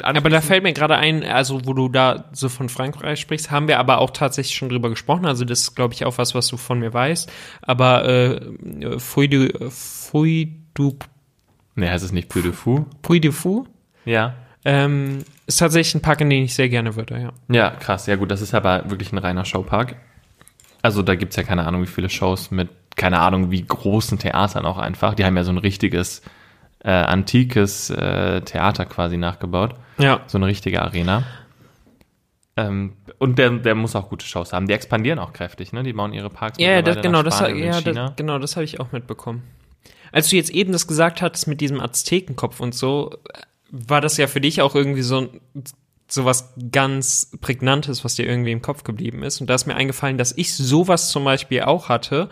Aber 0.03 0.29
da 0.29 0.41
fällt 0.41 0.61
mir 0.63 0.73
gerade 0.73 0.95
ein, 0.95 1.23
also 1.23 1.65
wo 1.65 1.73
du 1.73 1.89
da 1.89 2.25
so 2.33 2.49
von 2.49 2.69
Frankreich 2.69 3.19
sprichst, 3.19 3.49
haben 3.49 3.67
wir 3.67 3.79
aber 3.79 3.97
auch 3.99 4.11
tatsächlich 4.11 4.55
schon 4.55 4.69
drüber 4.69 4.89
gesprochen. 4.89 5.25
Also 5.25 5.43
das 5.43 5.61
ist, 5.61 5.75
glaube 5.75 5.93
ich, 5.95 6.05
auch 6.05 6.17
was, 6.19 6.35
was 6.35 6.47
du 6.47 6.57
von 6.57 6.79
mir 6.79 6.93
weißt. 6.93 7.31
Aber 7.63 8.05
äh, 8.05 8.99
Fouille 8.99 9.29
du, 9.49 9.69
Fouille 9.71 10.49
du, 10.75 10.97
Nee, 11.75 11.89
heißt 11.89 12.03
es 12.03 12.11
nicht 12.11 12.29
Puy 12.29 12.41
de 12.43 12.51
Fou? 12.51 12.85
Puy 13.01 13.19
de 13.19 13.31
Fou 13.31 13.65
Ja. 14.05 14.35
ähm, 14.65 15.23
ist 15.47 15.57
tatsächlich 15.57 15.95
ein 15.95 16.01
Park, 16.01 16.21
in 16.21 16.29
den 16.29 16.43
ich 16.43 16.53
sehr 16.53 16.69
gerne 16.69 16.95
würde, 16.95 17.19
ja. 17.19 17.31
Ja, 17.49 17.71
krass. 17.71 18.05
Ja 18.07 18.17
gut, 18.17 18.29
das 18.29 18.41
ist 18.41 18.53
aber 18.53 18.89
wirklich 18.89 19.11
ein 19.13 19.17
reiner 19.17 19.45
Showpark. 19.45 19.95
Also 20.83 21.01
da 21.01 21.15
gibt's 21.15 21.35
ja 21.37 21.43
keine 21.43 21.65
Ahnung, 21.65 21.81
wie 21.81 21.87
viele 21.87 22.09
Shows 22.09 22.51
mit, 22.51 22.69
keine 22.95 23.19
Ahnung, 23.19 23.49
wie 23.51 23.63
großen 23.63 24.19
Theatern 24.19 24.65
auch 24.65 24.77
einfach. 24.77 25.13
Die 25.15 25.25
haben 25.25 25.37
ja 25.37 25.43
so 25.43 25.51
ein 25.51 25.57
richtiges, 25.57 26.21
äh, 26.83 26.89
antikes 26.89 27.89
äh, 27.89 28.41
Theater 28.41 28.85
quasi 28.85 29.17
nachgebaut. 29.17 29.75
Ja. 29.97 30.21
So 30.27 30.37
eine 30.37 30.47
richtige 30.47 30.81
Arena. 30.81 31.23
Ähm, 32.57 32.93
und 33.17 33.37
der, 33.37 33.51
der 33.51 33.75
muss 33.75 33.95
auch 33.95 34.09
gute 34.09 34.25
Shows 34.25 34.51
haben. 34.51 34.67
Die 34.67 34.73
expandieren 34.73 35.19
auch 35.19 35.33
kräftig, 35.33 35.73
ne? 35.73 35.83
Die 35.83 35.93
bauen 35.93 36.13
ihre 36.13 36.29
Parks 36.29 36.57
Ja, 36.59 36.81
das, 36.81 37.01
genau, 37.01 37.23
das, 37.23 37.39
ja, 37.39 37.81
das, 37.81 38.15
genau, 38.15 38.39
das 38.39 38.55
habe 38.55 38.63
ich 38.63 38.79
auch 38.79 38.91
mitbekommen. 38.91 39.43
Als 40.11 40.29
du 40.29 40.35
jetzt 40.35 40.49
eben 40.49 40.73
das 40.73 40.87
gesagt 40.87 41.21
hattest 41.21 41.47
mit 41.47 41.61
diesem 41.61 41.79
Aztekenkopf 41.79 42.59
und 42.59 42.75
so, 42.75 43.11
war 43.69 44.01
das 44.01 44.17
ja 44.17 44.27
für 44.27 44.41
dich 44.41 44.61
auch 44.61 44.75
irgendwie 44.75 45.03
so, 45.03 45.29
so 46.07 46.25
was 46.25 46.53
ganz 46.71 47.31
Prägnantes, 47.39 48.03
was 48.03 48.15
dir 48.15 48.27
irgendwie 48.27 48.51
im 48.51 48.61
Kopf 48.61 48.83
geblieben 48.83 49.23
ist. 49.23 49.39
Und 49.39 49.49
da 49.49 49.55
ist 49.55 49.67
mir 49.67 49.75
eingefallen, 49.75 50.17
dass 50.17 50.35
ich 50.35 50.53
sowas 50.53 51.09
zum 51.09 51.23
Beispiel 51.23 51.61
auch 51.61 51.87
hatte, 51.87 52.27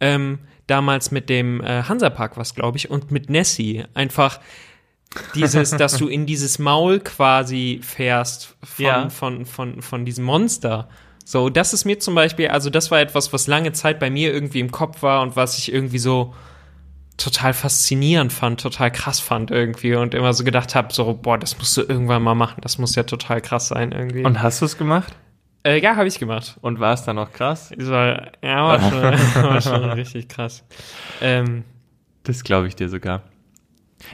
ähm, 0.00 0.38
damals 0.68 1.10
mit 1.10 1.28
dem 1.28 1.60
äh, 1.60 1.82
Hansapark 1.82 2.36
was, 2.36 2.54
glaube 2.54 2.76
ich, 2.78 2.90
und 2.90 3.10
mit 3.10 3.28
Nessie. 3.30 3.84
Einfach 3.94 4.38
dieses, 5.34 5.70
dass 5.70 5.96
du 5.96 6.06
in 6.08 6.26
dieses 6.26 6.58
Maul 6.58 7.00
quasi 7.00 7.80
fährst 7.82 8.56
von, 8.62 8.84
Ja. 8.84 9.08
von, 9.08 9.46
von, 9.46 9.82
von 9.82 10.04
diesem 10.04 10.24
Monster. 10.24 10.88
So, 11.24 11.50
das 11.50 11.72
ist 11.74 11.84
mir 11.84 11.98
zum 11.98 12.14
Beispiel, 12.14 12.48
also 12.48 12.70
das 12.70 12.90
war 12.90 13.00
etwas, 13.00 13.32
was 13.32 13.46
lange 13.46 13.72
Zeit 13.72 13.98
bei 14.00 14.10
mir 14.10 14.32
irgendwie 14.32 14.60
im 14.60 14.70
Kopf 14.70 15.02
war 15.02 15.22
und 15.22 15.36
was 15.36 15.58
ich 15.58 15.72
irgendwie 15.72 15.98
so 15.98 16.34
total 17.16 17.52
faszinierend 17.52 18.32
fand, 18.32 18.60
total 18.60 18.92
krass 18.92 19.18
fand 19.18 19.50
irgendwie 19.50 19.94
und 19.94 20.14
immer 20.14 20.32
so 20.32 20.44
gedacht 20.44 20.74
habe, 20.74 20.92
so, 20.92 21.12
boah, 21.14 21.36
das 21.36 21.58
musst 21.58 21.76
du 21.76 21.82
irgendwann 21.82 22.22
mal 22.22 22.34
machen, 22.34 22.60
das 22.62 22.78
muss 22.78 22.94
ja 22.94 23.02
total 23.02 23.40
krass 23.40 23.68
sein 23.68 23.92
irgendwie. 23.92 24.24
Und 24.24 24.40
hast 24.40 24.60
du 24.60 24.66
es 24.66 24.78
gemacht? 24.78 25.14
Äh, 25.64 25.80
ja, 25.80 25.96
habe 25.96 26.08
ich 26.08 26.18
gemacht. 26.18 26.56
Und 26.60 26.80
war 26.80 26.94
es 26.94 27.04
dann 27.04 27.16
noch 27.16 27.32
krass? 27.32 27.72
Das 27.76 27.88
war, 27.90 28.30
ja, 28.42 28.64
war 28.64 28.80
schon, 28.80 29.02
war 29.44 29.60
schon 29.60 29.84
richtig 29.90 30.28
krass. 30.28 30.64
Ähm, 31.20 31.64
Das 32.24 32.44
glaube 32.44 32.68
ich 32.68 32.76
dir 32.76 32.88
sogar. 32.88 33.22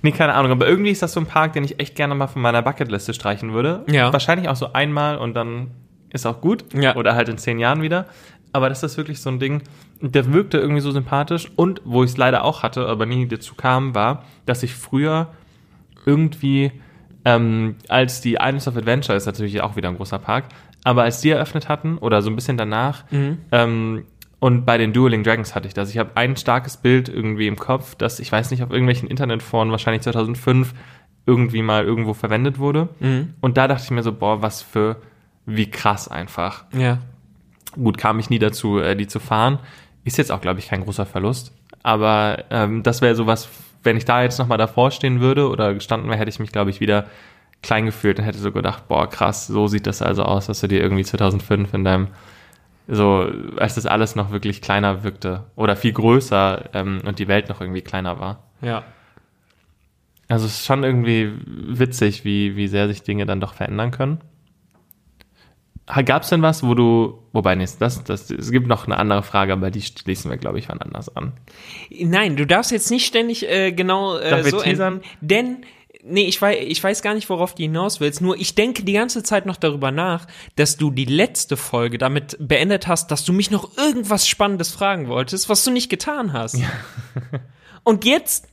Nee, 0.03 0.13
keine 0.13 0.35
Ahnung, 0.35 0.51
aber 0.53 0.67
irgendwie 0.67 0.91
ist 0.91 1.03
das 1.03 1.13
so 1.13 1.21
ein 1.21 1.27
Park, 1.27 1.53
den 1.53 1.65
ich 1.65 1.79
echt 1.79 1.95
gerne 1.95 2.15
mal 2.15 2.27
von 2.27 2.41
meiner 2.41 2.63
Bucketliste 2.63 3.13
streichen 3.13 3.53
würde. 3.53 3.85
Ja. 3.89 4.13
Wahrscheinlich 4.13 4.49
auch 4.49 4.57
so 4.57 4.73
einmal 4.73 5.19
und 5.19 5.35
dann 5.35 5.73
ist 6.11 6.27
auch 6.27 6.41
gut. 6.41 6.65
Ja. 6.75 6.97
Oder 6.97 7.15
halt 7.15 7.29
in 7.29 7.39
zehn 7.39 7.59
Jahren 7.59 7.83
wieder. 7.83 8.07
Aber 8.53 8.69
das 8.69 8.83
ist 8.83 8.97
wirklich 8.97 9.21
so 9.21 9.31
ein 9.31 9.41
Ding, 9.41 9.63
der 10.01 10.33
wirkte 10.33 10.59
irgendwie 10.59 10.81
so 10.81 10.91
sympathisch. 10.91 11.51
Und 11.57 11.83
wo 11.85 12.03
ich 12.05 12.11
es 12.11 12.17
leider 12.17 12.45
auch 12.45 12.63
hatte, 12.63 12.87
aber 12.87 13.05
nie 13.05 13.27
dazu 13.27 13.55
kam, 13.55 13.95
war, 13.95 14.25
dass 14.47 14.63
ich 14.63 14.75
früher 14.75 15.29
irgendwie, 16.07 16.73
ähm, 17.25 17.77
als 17.89 18.21
die 18.21 18.35
Islands 18.35 18.69
of 18.69 18.77
Adventure 18.77 19.17
ist 19.17 19.27
natürlich 19.27 19.61
auch 19.61 19.77
wieder 19.77 19.89
ein 19.89 19.97
großer 19.97 20.19
Park, 20.19 20.45
aber 20.85 21.03
als 21.03 21.21
die 21.21 21.31
eröffnet 21.31 21.69
hatten 21.69 21.99
oder 21.99 22.23
so 22.23 22.31
ein 22.31 22.37
bisschen 22.37 22.57
danach, 22.57 23.05
Mhm. 23.11 23.39
ähm, 23.51 24.05
und 24.41 24.67
bei 24.67 24.77
den 24.77 24.93
Dueling 24.93 25.23
Dragons 25.25 25.55
hatte 25.55 25.67
ich 25.69 25.73
das. 25.75 25.89
Ich 25.91 25.97
habe 25.97 26.11
ein 26.17 26.37
starkes 26.37 26.77
Bild 26.77 27.09
irgendwie 27.09 27.47
im 27.47 27.57
Kopf, 27.57 27.95
das 27.95 28.21
ich 28.21 28.31
weiß 28.31 28.51
nicht 28.51 28.63
auf 28.63 28.71
irgendwelchen 28.71 29.09
Internetforen 29.09 29.71
wahrscheinlich 29.71 30.03
2005 30.03 30.75
irgendwie 31.25 31.63
mal 31.63 31.85
irgendwo 31.85 32.13
verwendet 32.13 32.59
wurde. 32.59 32.91
Mhm. 33.01 33.33
Und 33.41 33.57
da 33.57 33.67
dachte 33.69 33.85
ich 33.85 33.91
mir 33.91 34.03
so, 34.03 34.13
boah, 34.13 34.43
was 34.43 34.61
für 34.61 34.97
wie 35.47 35.71
krass 35.71 36.09
einfach. 36.09 36.65
Ja. 36.77 36.99
Gut, 37.75 37.97
kam 37.97 38.19
ich 38.19 38.29
nie 38.29 38.39
dazu, 38.39 38.79
äh, 38.79 38.95
die 38.97 39.07
zu 39.07 39.19
fahren. 39.19 39.59
Ist 40.05 40.19
jetzt 40.19 40.31
auch, 40.31 40.43
glaube 40.43 40.59
ich, 40.61 40.69
kein 40.69 40.83
großer 40.85 41.07
Verlust. 41.07 41.53
Aber 41.83 42.45
ähm, 42.51 42.83
das 42.83 43.01
wäre 43.01 43.15
sowas, 43.15 43.49
wenn 43.83 43.97
ich 43.97 44.05
da 44.05 44.23
jetzt 44.23 44.39
nochmal 44.39 44.59
davor 44.59 44.91
stehen 44.91 45.21
würde 45.21 45.49
oder 45.49 45.73
gestanden 45.73 46.09
wäre, 46.11 46.19
hätte 46.19 46.31
ich 46.31 46.39
mich, 46.39 46.53
glaube 46.53 46.69
ich, 46.71 46.81
wieder 46.81 47.07
klein 47.65 47.87
gefühlt 47.87 48.19
und 48.19 48.25
hätte 48.25 48.39
so 48.39 48.53
gedacht, 48.53 48.87
boah, 48.89 49.09
krass, 49.09 49.47
so 49.47 49.67
sieht 49.67 49.87
das 49.87 50.03
also 50.03 50.23
aus, 50.23 50.47
dass 50.47 50.61
du 50.61 50.69
dir 50.69 50.81
irgendwie 50.81 51.05
2005 51.05 51.75
in 51.75 51.85
deinem, 51.85 52.09
so, 52.87 53.27
als 53.57 53.75
das 53.75 53.87
alles 53.87 54.15
noch 54.15 54.31
wirklich 54.31 54.61
kleiner 54.61 55.03
wirkte 55.03 55.45
oder 55.57 55.75
viel 55.75 55.93
größer 55.93 56.71
ähm, 56.75 57.01
und 57.05 57.19
die 57.19 57.29
Welt 57.29 57.49
noch 57.49 57.61
irgendwie 57.61 57.81
kleiner 57.83 58.21
war. 58.21 58.45
Ja. 58.61 58.85
Also 60.29 60.47
es 60.47 60.61
ist 60.61 60.67
schon 60.67 60.85
irgendwie 60.85 61.33
witzig, 61.47 62.25
wie, 62.25 62.57
wie 62.57 62.69
sehr 62.69 62.89
sich 62.89 63.03
Dinge 63.03 63.27
dann 63.27 63.41
doch 63.41 63.55
verändern 63.55 63.91
können. 63.91 64.21
Gab 65.87 66.23
es 66.23 66.31
denn 66.31 66.41
was, 66.41 66.63
wo 66.63 66.75
du, 66.75 67.19
wobei, 67.33 67.55
nee, 67.57 67.67
das, 67.79 68.05
das, 68.05 68.31
es 68.31 68.51
gibt 68.51 68.67
noch 68.67 68.87
eine 68.87 68.97
andere 68.97 69.23
Frage, 69.23 69.53
aber 69.53 69.71
die 69.71 69.83
schließen 69.83 70.31
wir, 70.31 70.39
glaube 70.39 70.59
ich, 70.59 70.71
wann 70.71 70.81
anders 70.81 71.15
an. 71.15 71.35
Nein, 71.91 72.37
du 72.37 72.47
darfst 72.47 72.73
jetzt 72.73 72.91
nicht 72.91 73.05
ständig 73.05 73.47
äh, 73.51 73.73
genau 73.73 74.17
äh, 74.17 74.31
Darf 74.31 74.45
wir 74.45 74.51
so 74.51 74.61
teasern? 74.63 74.95
enden, 74.95 75.07
denn 75.21 75.57
nee, 76.05 76.27
ich 76.27 76.41
weiß, 76.41 76.59
ich 76.61 76.83
weiß 76.83 77.03
gar 77.03 77.15
nicht, 77.15 77.29
worauf 77.31 77.55
du 77.55 77.63
hinaus 77.63 78.01
willst. 78.01 78.21
Nur 78.21 78.37
ich 78.37 78.55
denke 78.55 78.85
die 78.85 78.93
ganze 78.93 79.23
Zeit 79.23 79.47
noch 79.47 79.57
darüber 79.57 79.91
nach, 79.91 80.27
dass 80.57 80.77
du 80.77 80.91
die 80.91 81.05
letzte 81.05 81.57
Folge 81.57 81.99
damit 81.99 82.37
beendet 82.39 82.87
hast, 82.87 83.11
dass 83.11 83.25
du 83.25 83.33
mich 83.33 83.51
noch 83.51 83.77
irgendwas 83.77 84.29
Spannendes 84.29 84.71
fragen 84.71 85.09
wolltest, 85.09 85.49
was 85.49 85.65
du 85.65 85.71
nicht 85.71 85.89
getan 85.89 86.33
hast. 86.33 86.59
Und 87.85 88.05
jetzt 88.05 88.49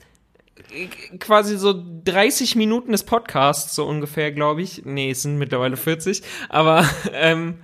äh, 0.73 0.87
quasi 1.17 1.57
so 1.57 1.73
30 2.05 2.55
Minuten 2.55 2.91
des 2.91 3.03
Podcasts, 3.03 3.75
so 3.75 3.85
ungefähr, 3.85 4.31
glaube 4.31 4.61
ich. 4.61 4.83
Nee, 4.85 5.11
es 5.11 5.21
sind 5.21 5.37
mittlerweile 5.37 5.77
40, 5.77 6.21
aber 6.49 6.89
ähm, 7.13 7.59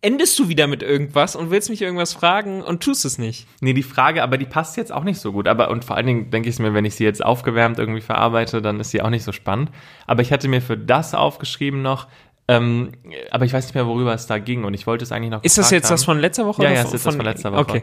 endest 0.00 0.38
du 0.38 0.48
wieder 0.48 0.66
mit 0.66 0.82
irgendwas 0.82 1.34
und 1.34 1.50
willst 1.50 1.70
mich 1.70 1.82
irgendwas 1.82 2.12
fragen 2.12 2.62
und 2.62 2.82
tust 2.82 3.04
es 3.04 3.18
nicht. 3.18 3.46
Nee, 3.60 3.72
die 3.72 3.82
Frage, 3.82 4.22
aber 4.22 4.38
die 4.38 4.46
passt 4.46 4.76
jetzt 4.76 4.92
auch 4.92 5.04
nicht 5.04 5.20
so 5.20 5.32
gut. 5.32 5.48
Aber 5.48 5.70
und 5.70 5.84
vor 5.84 5.96
allen 5.96 6.06
Dingen 6.06 6.30
denke 6.30 6.48
ich 6.48 6.58
mir, 6.58 6.74
wenn 6.74 6.84
ich 6.84 6.94
sie 6.94 7.04
jetzt 7.04 7.24
aufgewärmt 7.24 7.78
irgendwie 7.78 8.00
verarbeite, 8.00 8.62
dann 8.62 8.78
ist 8.80 8.90
sie 8.90 9.02
auch 9.02 9.10
nicht 9.10 9.24
so 9.24 9.32
spannend. 9.32 9.70
Aber 10.06 10.22
ich 10.22 10.32
hatte 10.32 10.48
mir 10.48 10.62
für 10.62 10.76
das 10.76 11.14
aufgeschrieben 11.14 11.82
noch, 11.82 12.06
ähm, 12.46 12.92
aber 13.30 13.44
ich 13.44 13.52
weiß 13.52 13.66
nicht 13.66 13.74
mehr, 13.74 13.86
worüber 13.86 14.14
es 14.14 14.26
da 14.26 14.38
ging 14.38 14.64
und 14.64 14.74
ich 14.74 14.86
wollte 14.86 15.04
es 15.04 15.12
eigentlich 15.12 15.30
noch. 15.30 15.44
Ist 15.44 15.58
das 15.58 15.70
jetzt 15.70 15.90
das 15.90 16.02
haben. 16.02 16.06
von 16.06 16.18
letzter 16.18 16.46
Woche? 16.46 16.62
Ja, 16.62 16.70
ja, 16.70 16.76
von, 16.76 16.88
es 16.88 16.94
ist 16.94 17.06
das 17.06 17.16
von 17.16 17.24
letzter 17.24 17.52
Woche. 17.52 17.60
Okay. 17.60 17.82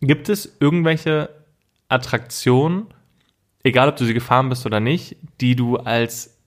Gibt 0.00 0.28
es 0.28 0.56
irgendwelche 0.60 1.28
Attraktionen, 1.88 2.86
egal 3.62 3.88
ob 3.88 3.96
du 3.96 4.04
sie 4.04 4.14
gefahren 4.14 4.48
bist 4.48 4.66
oder 4.66 4.80
nicht, 4.80 5.16
die 5.40 5.54
du 5.54 5.76
als 5.76 6.38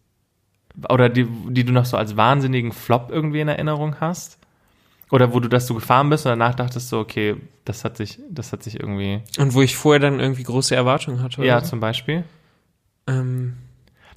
oder 0.90 1.08
die, 1.08 1.28
die 1.50 1.64
du 1.64 1.72
noch 1.72 1.86
so 1.86 1.98
als 1.98 2.18
wahnsinnigen 2.18 2.72
Flop 2.72 3.10
irgendwie 3.12 3.42
in 3.42 3.48
Erinnerung 3.48 4.00
hast? 4.00 4.40
Oder 5.14 5.32
wo 5.32 5.40
du 5.40 5.48
das 5.48 5.68
so 5.68 5.76
gefahren 5.76 6.10
bist 6.10 6.26
und 6.26 6.32
danach 6.32 6.56
dachtest 6.56 6.90
so, 6.90 6.98
okay, 6.98 7.36
das 7.66 7.86
hat 7.86 7.98
sich, 7.98 8.18
das 8.32 8.52
hat 8.52 8.64
sich 8.64 8.80
irgendwie. 8.80 9.22
Und 9.38 9.54
wo 9.54 9.62
ich 9.62 9.78
vorher 9.78 10.00
dann 10.00 10.20
irgendwie 10.20 10.42
große 10.42 10.76
Erwartungen 10.76 11.22
hatte. 11.22 11.42
oder 11.42 11.48
Ja, 11.48 11.64
zum 11.64 11.80
Beispiel. 11.80 12.24
ähm, 13.06 13.54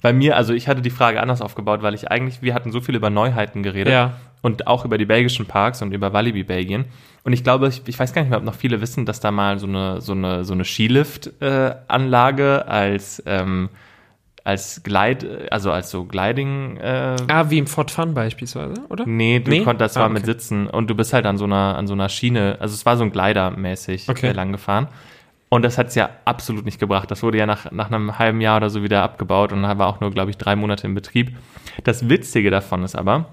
Bei 0.01 0.11
mir, 0.11 0.35
also 0.35 0.53
ich 0.53 0.67
hatte 0.67 0.81
die 0.81 0.89
Frage 0.89 1.21
anders 1.21 1.39
aufgebaut, 1.39 1.83
weil 1.83 1.93
ich 1.93 2.09
eigentlich, 2.09 2.41
wir 2.41 2.55
hatten 2.55 2.71
so 2.71 2.81
viel 2.81 2.95
über 2.95 3.11
Neuheiten 3.11 3.61
geredet 3.61 3.93
ja. 3.93 4.17
und 4.41 4.65
auch 4.65 4.85
über 4.85 4.97
die 4.97 5.05
belgischen 5.05 5.45
Parks 5.45 5.83
und 5.83 5.93
über 5.93 6.13
Walibi 6.13 6.41
Belgien. 6.41 6.85
Und 7.23 7.33
ich 7.33 7.43
glaube, 7.43 7.67
ich, 7.67 7.83
ich 7.85 7.99
weiß 7.99 8.11
gar 8.13 8.23
nicht 8.23 8.31
mehr, 8.31 8.39
ob 8.39 8.43
noch 8.43 8.55
viele 8.55 8.81
wissen, 8.81 9.05
dass 9.05 9.19
da 9.19 9.29
mal 9.29 9.59
so 9.59 9.67
eine, 9.67 10.01
so 10.01 10.13
eine, 10.13 10.45
so 10.45 10.53
eine 10.53 10.65
Skilift-Anlage 10.65 12.67
als, 12.67 13.21
ähm, 13.27 13.69
als 14.47 14.81
Glide, 14.83 15.47
also 15.51 15.71
als 15.71 15.91
so 15.91 16.05
Gliding, 16.05 16.77
äh, 16.77 17.17
Ah, 17.27 17.49
wie 17.49 17.57
im 17.57 17.67
Fort 17.67 17.91
Fun 17.91 18.13
beispielsweise, 18.13 18.75
oder? 18.89 19.05
Nee, 19.05 19.39
du 19.41 19.51
Nee? 19.51 19.63
konntest, 19.63 19.95
das 19.95 19.97
Ah, 19.97 20.01
war 20.03 20.09
mit 20.09 20.23
okay. 20.23 20.31
Sitzen 20.31 20.67
und 20.67 20.87
du 20.89 20.95
bist 20.95 21.11
halt 21.13 21.25
an 21.25 21.37
so 21.37 21.43
einer, 21.45 21.75
an 21.77 21.85
so 21.85 21.93
einer 21.93 22.07
Schiene, 22.09 22.55
also 22.59 22.73
es 22.73 22.85
war 22.85 22.95
so 22.97 23.03
ein 23.03 23.11
Glider 23.11 23.51
mäßig 23.51 24.07
Okay. 24.09 24.31
lang 24.31 24.51
gefahren. 24.53 24.87
Und 25.49 25.63
das 25.63 25.77
hat 25.77 25.87
es 25.87 25.95
ja 25.95 26.09
absolut 26.25 26.65
nicht 26.65 26.79
gebracht. 26.79 27.09
Das 27.11 27.23
wurde 27.23 27.37
ja 27.37 27.45
nach, 27.45 27.71
nach 27.71 27.87
einem 27.91 28.19
halben 28.19 28.41
Jahr 28.41 28.57
oder 28.57 28.69
so 28.69 28.83
wieder 28.83 29.01
abgebaut 29.03 29.51
und 29.53 29.63
war 29.63 29.87
auch 29.87 29.99
nur, 30.01 30.11
glaube 30.11 30.29
ich, 30.31 30.37
drei 30.37 30.55
Monate 30.55 30.87
in 30.87 30.93
Betrieb. 30.93 31.37
Das 31.85 32.09
Witzige 32.09 32.49
davon 32.49 32.83
ist 32.83 32.95
aber, 32.95 33.25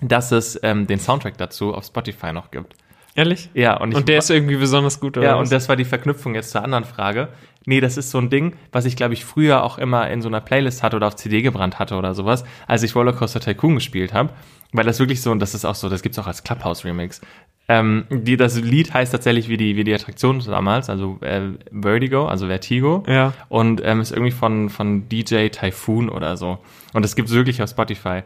dass 0.00 0.32
es 0.32 0.58
ähm, 0.62 0.86
den 0.86 0.98
Soundtrack 0.98 1.36
dazu 1.38 1.74
auf 1.74 1.84
Spotify 1.84 2.32
noch 2.32 2.50
gibt. 2.50 2.74
Ehrlich? 3.14 3.48
Ja, 3.54 3.78
und 3.78 3.92
ich 3.92 3.96
Und 3.96 4.08
der 4.08 4.18
ist 4.18 4.28
irgendwie 4.30 4.56
besonders 4.56 5.00
gut, 5.00 5.16
oder? 5.16 5.26
ja, 5.26 5.34
was? 5.34 5.40
und 5.44 5.52
das 5.52 5.68
war 5.70 5.76
die 5.76 5.84
Verknüpfung 5.86 6.34
jetzt 6.34 6.50
zur 6.50 6.62
anderen 6.62 6.84
Frage. 6.84 7.28
Nee, 7.66 7.80
das 7.80 7.96
ist 7.96 8.10
so 8.10 8.18
ein 8.18 8.30
Ding, 8.30 8.54
was 8.72 8.84
ich, 8.84 8.96
glaube 8.96 9.14
ich, 9.14 9.24
früher 9.24 9.62
auch 9.64 9.76
immer 9.76 10.08
in 10.08 10.22
so 10.22 10.28
einer 10.28 10.40
Playlist 10.40 10.82
hatte 10.82 10.96
oder 10.96 11.08
auf 11.08 11.16
CD 11.16 11.42
gebrannt 11.42 11.78
hatte 11.78 11.96
oder 11.96 12.14
sowas, 12.14 12.44
als 12.66 12.84
ich 12.84 12.94
Rollercoaster 12.94 13.40
Tycoon 13.40 13.74
gespielt 13.74 14.14
habe. 14.14 14.30
Weil 14.72 14.84
das 14.84 14.98
wirklich 14.98 15.20
so, 15.20 15.30
und 15.32 15.40
das 15.40 15.54
ist 15.54 15.64
auch 15.64 15.74
so, 15.74 15.88
das 15.88 16.02
gibt's 16.02 16.18
auch 16.18 16.26
als 16.26 16.44
Clubhouse-Remix. 16.44 17.20
Ähm, 17.68 18.04
die, 18.10 18.36
das 18.36 18.60
Lied 18.60 18.94
heißt 18.94 19.12
tatsächlich 19.12 19.48
wie 19.48 19.56
die, 19.56 19.76
wie 19.76 19.82
die 19.82 19.94
Attraktion 19.94 20.40
damals, 20.40 20.88
also 20.88 21.18
äh, 21.22 21.50
Vertigo, 21.72 22.26
also 22.26 22.46
Vertigo. 22.46 23.02
Ja. 23.08 23.32
Und 23.48 23.82
ähm, 23.84 24.00
ist 24.00 24.12
irgendwie 24.12 24.30
von, 24.30 24.70
von 24.70 25.08
DJ 25.08 25.48
Typhoon 25.48 26.08
oder 26.08 26.36
so. 26.36 26.58
Und 26.92 27.04
das 27.04 27.16
gibt's 27.16 27.32
wirklich 27.32 27.62
auf 27.62 27.70
Spotify. 27.70 28.22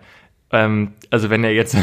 Ähm, 0.52 0.92
also 1.10 1.30
wenn 1.30 1.44
er 1.44 1.54
jetzt 1.54 1.76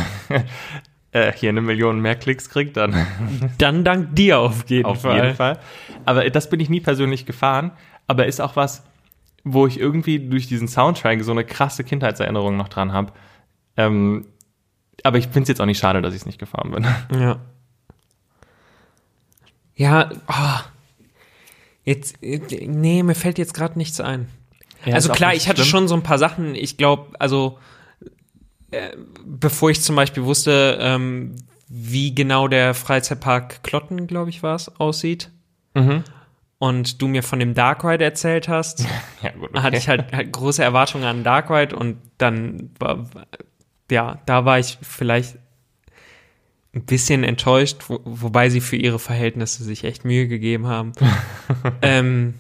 äh, 1.12 1.32
hier 1.32 1.50
eine 1.50 1.62
Million 1.62 2.00
mehr 2.00 2.16
Klicks 2.16 2.50
kriegt, 2.50 2.78
dann 2.78 3.08
Dann 3.58 3.84
dank 3.84 4.16
dir 4.16 4.40
auf 4.40 4.70
jeden 4.70 4.86
auf 4.86 5.02
Fall. 5.02 5.16
jeden 5.16 5.36
Fall. 5.36 5.60
Aber 6.06 6.30
das 6.30 6.50
bin 6.50 6.60
ich 6.60 6.70
nie 6.70 6.82
persönlich 6.82 7.26
gefahren. 7.26 7.72
Aber 8.08 8.26
ist 8.26 8.40
auch 8.40 8.56
was, 8.56 8.84
wo 9.44 9.68
ich 9.68 9.80
irgendwie 9.80 10.20
durch 10.20 10.48
diesen 10.48 10.68
Soundtrack 10.68 11.24
so 11.24 11.32
eine 11.32 11.44
krasse 11.44 11.84
Kindheitserinnerung 11.84 12.58
noch 12.58 12.70
dran 12.70 12.94
habe. 12.94 13.12
Ähm, 13.76 14.26
aber 15.04 15.18
ich 15.18 15.26
finde 15.26 15.44
es 15.44 15.48
jetzt 15.50 15.62
auch 15.62 15.66
nicht 15.66 15.80
schade, 15.80 16.02
dass 16.02 16.14
ich 16.14 16.22
es 16.22 16.26
nicht 16.26 16.40
gefahren 16.40 16.72
bin. 16.72 16.88
Ja. 17.20 17.40
Ja, 19.76 20.10
oh. 20.28 20.60
Jetzt, 21.84 22.18
nee, 22.22 23.04
mir 23.04 23.14
fällt 23.14 23.38
jetzt 23.38 23.54
gerade 23.54 23.78
nichts 23.78 24.02
ein. 24.02 24.28
also 24.86 25.12
klar, 25.12 25.36
ich 25.36 25.48
hatte 25.48 25.64
schon 25.64 25.88
so 25.88 25.94
ein 25.94 26.02
paar 26.02 26.18
Sachen, 26.18 26.56
ich 26.56 26.78
glaube, 26.78 27.12
also 27.20 27.60
äh, 28.72 28.96
bevor 29.26 29.70
ich 29.70 29.82
zum 29.82 29.96
Beispiel 29.96 30.24
wusste, 30.24 30.78
ähm, 30.82 31.36
wie 31.70 32.16
genau 32.16 32.48
der 32.48 32.74
Freizeitpark 32.74 33.64
Klotten, 33.64 34.08
glaube 34.08 34.30
ich, 34.30 34.44
war 34.44 34.56
es, 34.56 34.80
aussieht. 34.80 35.32
Mhm. 35.74 36.04
Und 36.60 37.02
du 37.02 37.08
mir 37.08 37.22
von 37.22 37.40
dem 37.40 37.54
Dark 37.54 37.84
Ride 37.84 38.04
erzählt 38.04 38.48
hast, 38.48 38.86
Ja, 39.22 39.32
gut, 39.32 39.50
okay. 39.50 39.60
hatte 39.62 39.78
ich 39.78 39.88
halt, 39.88 40.12
halt 40.12 40.32
große 40.32 40.64
Erwartungen 40.64 41.06
an 41.06 41.24
Dark 41.24 41.50
Ride 41.50 41.76
und 41.76 41.98
dann 42.18 42.72
war, 42.80 43.06
ja, 43.92 44.20
da 44.26 44.46
war 44.46 44.60
ich 44.60 44.78
vielleicht 44.82 45.38
ein 46.74 46.86
bisschen 46.86 47.24
enttäuscht, 47.24 47.86
wo, 47.88 48.00
wobei 48.04 48.50
sie 48.50 48.62
für 48.62 48.76
ihre 48.76 49.00
Verhältnisse 49.00 49.64
sich 49.64 49.84
echt 49.84 50.06
Mühe 50.06 50.28
gegeben 50.28 50.68
haben. 50.68 50.92
ähm, 51.82 52.36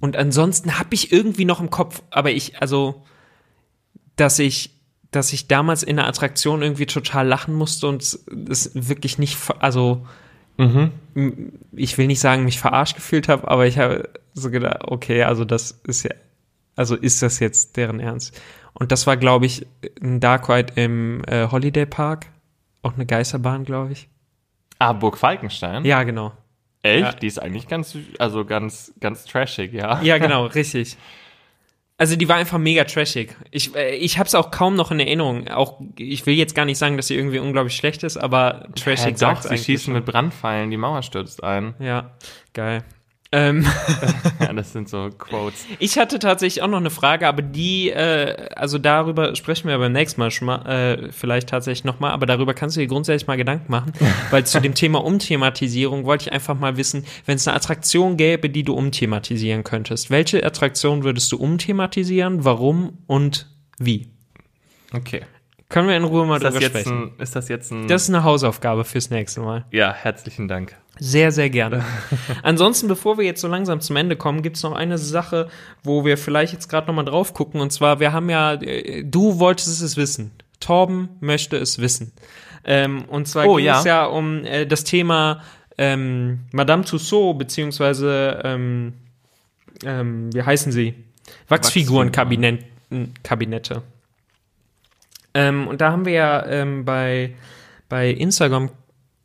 und 0.00 0.16
ansonsten 0.16 0.78
habe 0.78 0.94
ich 0.94 1.12
irgendwie 1.12 1.44
noch 1.44 1.60
im 1.60 1.70
Kopf, 1.70 2.02
aber 2.10 2.30
ich, 2.30 2.60
also, 2.60 3.04
dass 4.16 4.38
ich, 4.38 4.75
dass 5.10 5.32
ich 5.32 5.48
damals 5.48 5.82
in 5.82 5.96
der 5.96 6.06
Attraktion 6.06 6.62
irgendwie 6.62 6.86
total 6.86 7.26
lachen 7.26 7.54
musste 7.54 7.86
und 7.86 8.02
es 8.02 8.70
wirklich 8.74 9.18
nicht, 9.18 9.38
also, 9.60 10.06
Mhm. 10.58 10.90
ich 11.72 11.98
will 11.98 12.06
nicht 12.06 12.20
sagen, 12.20 12.44
mich 12.44 12.58
verarscht 12.58 12.96
gefühlt 12.96 13.28
habe, 13.28 13.46
aber 13.48 13.66
ich 13.66 13.78
habe 13.78 14.08
so 14.32 14.50
gedacht, 14.50 14.78
okay, 14.84 15.22
also 15.24 15.44
das 15.44 15.72
ist 15.86 16.02
ja, 16.04 16.10
also 16.76 16.96
ist 16.96 17.20
das 17.22 17.40
jetzt 17.40 17.76
deren 17.76 18.00
Ernst? 18.00 18.40
Und 18.72 18.90
das 18.90 19.06
war, 19.06 19.16
glaube 19.18 19.44
ich, 19.46 19.66
ein 20.00 20.18
Dark 20.20 20.48
Ride 20.48 20.72
im 20.76 21.22
äh, 21.26 21.46
Holiday 21.50 21.84
Park, 21.84 22.26
auch 22.82 22.94
eine 22.94 23.04
Geisterbahn, 23.04 23.64
glaube 23.64 23.92
ich. 23.92 24.08
Ah, 24.78 24.92
Burg 24.94 25.18
Falkenstein? 25.18 25.84
Ja, 25.84 26.02
genau. 26.04 26.32
Echt? 26.82 27.02
Ja. 27.04 27.12
Die 27.12 27.26
ist 27.26 27.38
eigentlich 27.38 27.68
ganz, 27.68 27.96
also 28.18 28.44
ganz, 28.44 28.92
ganz 29.00 29.24
trashig, 29.24 29.72
ja. 29.72 30.00
Ja, 30.02 30.18
genau, 30.18 30.46
richtig. 30.54 30.96
Also 31.98 32.16
die 32.16 32.28
war 32.28 32.36
einfach 32.36 32.58
mega 32.58 32.84
trashig. 32.84 33.34
Ich, 33.50 33.74
äh, 33.74 33.94
ich 33.94 34.18
habe 34.18 34.26
es 34.26 34.34
auch 34.34 34.50
kaum 34.50 34.76
noch 34.76 34.90
in 34.90 35.00
Erinnerung. 35.00 35.48
Auch 35.48 35.80
ich 35.96 36.26
will 36.26 36.34
jetzt 36.34 36.54
gar 36.54 36.66
nicht 36.66 36.76
sagen, 36.76 36.98
dass 36.98 37.06
sie 37.06 37.14
irgendwie 37.14 37.38
unglaublich 37.38 37.74
schlecht 37.74 38.02
ist, 38.02 38.18
aber 38.18 38.68
trashig 38.74 39.12
Ja, 39.12 39.16
sagt 39.16 39.44
doch, 39.44 39.50
sie 39.50 39.58
schießen 39.58 39.94
mit 39.94 40.04
Brandpfeilen, 40.04 40.70
die 40.70 40.76
Mauer 40.76 41.02
stürzt 41.02 41.42
ein. 41.42 41.74
Ja, 41.78 42.10
geil. 42.52 42.84
Ähm, 43.36 43.66
Ja, 44.40 44.52
das 44.52 44.72
sind 44.72 44.88
so 44.88 45.10
Quotes. 45.16 45.66
Ich 45.78 45.98
hatte 45.98 46.18
tatsächlich 46.18 46.62
auch 46.62 46.68
noch 46.68 46.78
eine 46.78 46.90
Frage, 46.90 47.26
aber 47.28 47.42
die, 47.42 47.90
äh, 47.90 48.48
also 48.56 48.78
darüber 48.78 49.34
sprechen 49.36 49.68
wir 49.68 49.76
beim 49.78 49.92
nächsten 49.92 50.20
Mal 50.20 50.30
schon 50.30 50.46
mal, 50.46 50.66
äh, 50.66 51.12
vielleicht 51.12 51.48
tatsächlich 51.48 51.84
nochmal, 51.84 52.12
aber 52.12 52.26
darüber 52.26 52.54
kannst 52.54 52.76
du 52.76 52.80
dir 52.80 52.86
grundsätzlich 52.86 53.26
mal 53.26 53.36
Gedanken 53.36 53.70
machen, 53.70 53.92
weil 54.30 54.46
zu 54.46 54.60
dem 54.60 54.74
Thema 54.74 55.04
Umthematisierung 55.04 56.04
wollte 56.04 56.26
ich 56.28 56.32
einfach 56.32 56.58
mal 56.58 56.76
wissen, 56.76 57.04
wenn 57.26 57.36
es 57.36 57.46
eine 57.46 57.56
Attraktion 57.56 58.16
gäbe, 58.16 58.48
die 58.48 58.62
du 58.62 58.74
umthematisieren 58.74 59.64
könntest, 59.64 60.10
welche 60.10 60.44
Attraktion 60.44 61.04
würdest 61.04 61.30
du 61.32 61.36
umthematisieren, 61.36 62.44
warum 62.44 62.98
und 63.06 63.50
wie? 63.78 64.08
Okay. 64.94 65.22
Können 65.68 65.88
wir 65.88 65.96
in 65.96 66.04
Ruhe 66.04 66.24
mal 66.26 66.36
Ist 66.36 66.44
drüber 66.44 66.62
sprechen. 66.62 67.12
ein, 67.16 67.20
ist 67.20 67.34
das 67.34 67.48
jetzt 67.48 67.72
ein. 67.72 67.88
Das 67.88 68.04
ist 68.04 68.08
eine 68.08 68.22
Hausaufgabe 68.22 68.84
fürs 68.84 69.10
nächste 69.10 69.40
Mal. 69.40 69.64
ja, 69.72 69.92
herzlichen 69.92 70.46
Dank. 70.48 70.76
Sehr, 70.98 71.30
sehr 71.30 71.50
gerne. 71.50 71.84
Ansonsten, 72.42 72.88
bevor 72.88 73.18
wir 73.18 73.24
jetzt 73.24 73.40
so 73.40 73.48
langsam 73.48 73.80
zum 73.80 73.96
Ende 73.96 74.16
kommen, 74.16 74.42
gibt's 74.42 74.62
noch 74.62 74.72
eine 74.72 74.98
Sache, 74.98 75.48
wo 75.82 76.04
wir 76.04 76.16
vielleicht 76.16 76.54
jetzt 76.54 76.68
gerade 76.68 76.86
nochmal 76.86 77.04
drauf 77.04 77.34
gucken. 77.34 77.60
Und 77.60 77.70
zwar, 77.70 78.00
wir 78.00 78.12
haben 78.12 78.30
ja, 78.30 78.54
äh, 78.54 79.04
du 79.04 79.38
wolltest 79.38 79.82
es 79.82 79.96
wissen. 79.96 80.32
Torben 80.60 81.10
möchte 81.20 81.56
es 81.58 81.78
wissen. 81.78 82.12
Ähm, 82.64 83.04
und 83.04 83.28
zwar 83.28 83.46
Oh, 83.46 83.56
ging 83.56 83.66
ja. 83.66 83.78
es 83.78 83.84
ja 83.84 84.06
um 84.06 84.44
äh, 84.44 84.66
das 84.66 84.84
Thema 84.84 85.42
ähm, 85.78 86.40
Madame 86.52 86.84
Tussauds, 86.84 87.38
beziehungsweise, 87.38 88.40
ähm, 88.44 88.94
ähm, 89.84 90.34
wie 90.34 90.42
heißen 90.42 90.72
sie? 90.72 90.94
Wachsfigurenkabinette. 91.48 93.82
Ähm, 95.34 95.68
und 95.68 95.82
da 95.82 95.92
haben 95.92 96.06
wir 96.06 96.14
ja 96.14 96.46
ähm, 96.46 96.86
bei, 96.86 97.34
bei 97.90 98.08
Instagram 98.10 98.70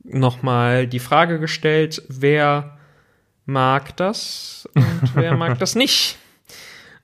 nochmal 0.03 0.87
die 0.87 0.99
Frage 0.99 1.39
gestellt, 1.39 2.01
wer 2.07 2.77
mag 3.45 3.95
das 3.97 4.67
und 4.73 5.15
wer 5.15 5.35
mag 5.35 5.59
das 5.59 5.75
nicht. 5.75 6.17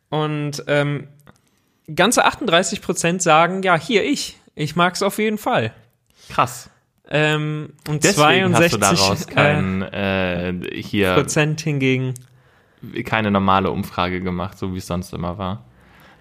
Und 0.09 0.63
ähm, 0.67 1.07
ganze 1.93 2.25
38 2.25 2.81
Prozent 2.81 3.21
sagen, 3.21 3.63
ja, 3.63 3.77
hier 3.77 4.03
ich. 4.03 4.37
Ich 4.55 4.75
mag 4.75 4.95
es 4.95 5.03
auf 5.03 5.19
jeden 5.19 5.37
Fall. 5.37 5.73
Krass. 6.29 6.69
Ähm, 7.09 7.73
und 7.87 8.03
Deswegen 8.03 8.53
62 8.53 8.63
hast 8.63 8.73
du 8.73 8.77
daraus 8.77 9.25
äh, 9.25 9.33
kein, 9.33 9.81
äh, 9.81 10.53
hier 10.81 11.13
Prozent 11.13 11.61
hingegen. 11.61 12.13
keine 13.05 13.31
normale 13.31 13.71
Umfrage 13.71 14.19
gemacht, 14.19 14.57
so 14.57 14.73
wie 14.73 14.79
es 14.79 14.87
sonst 14.87 15.13
immer 15.13 15.37
war. 15.37 15.66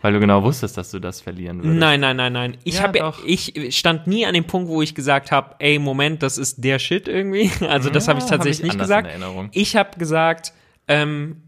Weil 0.06 0.12
du 0.12 0.20
genau 0.20 0.44
wusstest, 0.44 0.76
dass 0.76 0.92
du 0.92 1.00
das 1.00 1.20
verlieren 1.20 1.58
würdest. 1.64 1.80
Nein, 1.80 1.98
nein, 1.98 2.16
nein, 2.16 2.32
nein. 2.32 2.56
Ich 2.62 2.76
Ja, 2.76 2.82
habe 2.84 3.00
doch. 3.00 3.24
ich 3.24 3.76
stand 3.76 4.06
nie 4.06 4.24
an 4.24 4.34
dem 4.34 4.44
Punkt, 4.44 4.68
wo 4.68 4.80
ich 4.80 4.94
gesagt 4.94 5.32
habe, 5.32 5.56
ey, 5.58 5.80
Moment, 5.80 6.22
das 6.22 6.38
ist 6.38 6.62
der 6.62 6.78
Shit 6.78 7.08
irgendwie. 7.08 7.50
Also 7.66 7.90
das 7.90 8.06
habe 8.06 8.20
ich 8.20 8.24
Ja, 8.26 8.30
tatsächlich 8.30 8.60
hab 8.60 8.66
ich 8.66 8.72
nicht 8.74 8.80
gesagt. 8.80 9.50
Ich 9.50 9.74
habe 9.74 9.98
gesagt, 9.98 10.52
ähm, 10.86 11.42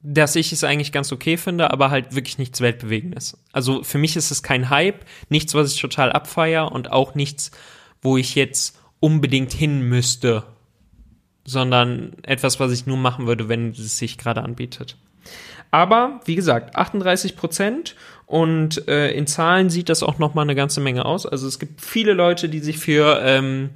dass 0.00 0.36
ich 0.36 0.52
es 0.52 0.62
eigentlich 0.62 0.92
ganz 0.92 1.10
okay 1.10 1.36
finde, 1.36 1.72
aber 1.72 1.90
halt 1.90 2.14
wirklich 2.14 2.38
nichts 2.38 2.60
Weltbewegendes. 2.60 3.36
Also 3.50 3.82
für 3.82 3.98
mich 3.98 4.14
ist 4.14 4.30
es 4.30 4.44
kein 4.44 4.70
Hype, 4.70 5.04
nichts, 5.28 5.52
was 5.56 5.74
ich 5.74 5.80
total 5.80 6.12
abfeier 6.12 6.70
und 6.70 6.92
auch 6.92 7.16
nichts, 7.16 7.50
wo 8.00 8.16
ich 8.16 8.36
jetzt 8.36 8.78
unbedingt 9.00 9.52
hin 9.52 9.80
müsste, 9.82 10.44
sondern 11.44 12.12
etwas, 12.22 12.60
was 12.60 12.70
ich 12.70 12.86
nur 12.86 12.96
machen 12.96 13.26
würde, 13.26 13.48
wenn 13.48 13.70
es 13.70 13.98
sich 13.98 14.18
gerade 14.18 14.44
anbietet. 14.44 14.96
Aber 15.76 16.20
wie 16.24 16.36
gesagt, 16.36 16.74
38 16.74 17.36
Prozent 17.36 17.96
und 18.24 18.88
äh, 18.88 19.10
in 19.10 19.26
Zahlen 19.26 19.68
sieht 19.68 19.90
das 19.90 20.02
auch 20.02 20.18
noch 20.18 20.32
mal 20.32 20.40
eine 20.40 20.54
ganze 20.54 20.80
Menge 20.80 21.04
aus. 21.04 21.26
Also 21.26 21.46
es 21.46 21.58
gibt 21.58 21.82
viele 21.82 22.14
Leute, 22.14 22.48
die 22.48 22.60
sich 22.60 22.78
für 22.78 23.20
ähm, 23.22 23.68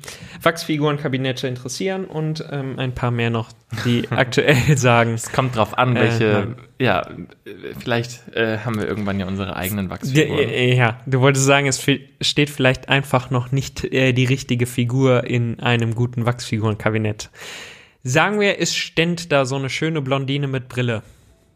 Wachsfigurenkabinette 0.43 1.47
interessieren 1.47 2.07
und 2.07 2.43
ähm, 2.51 2.79
ein 2.79 2.95
paar 2.95 3.11
mehr 3.11 3.29
noch, 3.29 3.51
die 3.85 4.09
aktuell 4.11 4.79
sagen, 4.79 5.13
Es 5.13 5.31
kommt 5.31 5.57
drauf 5.57 5.77
an, 5.77 5.95
Äh, 5.95 6.01
welche. 6.01 6.25
nein. 6.33 6.57
ja, 6.79 7.03
äh, 7.03 7.51
vielleicht 7.79 8.35
äh, 8.35 8.57
haben 8.65 8.79
wir 8.81 8.89
irgendwann 8.89 9.21
ja 9.21 9.27
unsere 9.27 9.55
eigenen 9.55 9.91
Wachsfiguren. 9.91 10.39
äh, 10.49 10.75
ja, 10.75 11.01
du 11.05 11.21
wolltest 11.21 11.45
sagen, 11.45 11.67
es 11.67 11.85
steht 12.23 12.49
vielleicht 12.49 12.89
einfach 12.89 13.29
noch 13.29 13.53
nicht 13.53 13.85
äh, 13.85 14.15
die 14.15 14.25
richtige 14.25 14.65
Figur 14.65 15.25
in 15.25 15.61
einem 15.61 15.95
guten 15.95 16.25
Wachsfigurenkabinett. 16.25 17.29
Sagen 18.03 18.41
wir, 18.41 18.59
es 18.59 18.75
ständ 18.75 19.31
da 19.33 19.45
so 19.45 19.57
eine 19.57 19.69
schöne 19.69 20.01
Blondine 20.01 20.47
mit 20.49 20.71
Brille 20.71 21.03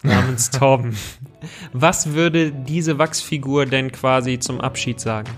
namens 0.05 0.51
Torben. 0.51 0.97
Was 1.73 2.13
würde 2.13 2.53
diese 2.53 2.99
Wachsfigur 2.99 3.67
denn 3.67 3.93
quasi 3.93 4.39
zum 4.39 4.61
Abschied 4.61 5.01
sagen? 5.01 5.31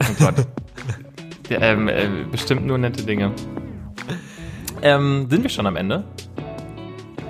Oh 0.00 0.14
Gott. 0.18 0.46
ähm, 1.50 1.88
äh, 1.88 2.08
bestimmt 2.30 2.66
nur 2.66 2.78
nette 2.78 3.02
Dinge. 3.02 3.32
Ähm, 4.82 5.26
sind 5.30 5.42
wir 5.42 5.50
schon 5.50 5.66
am 5.66 5.76
Ende? 5.76 6.04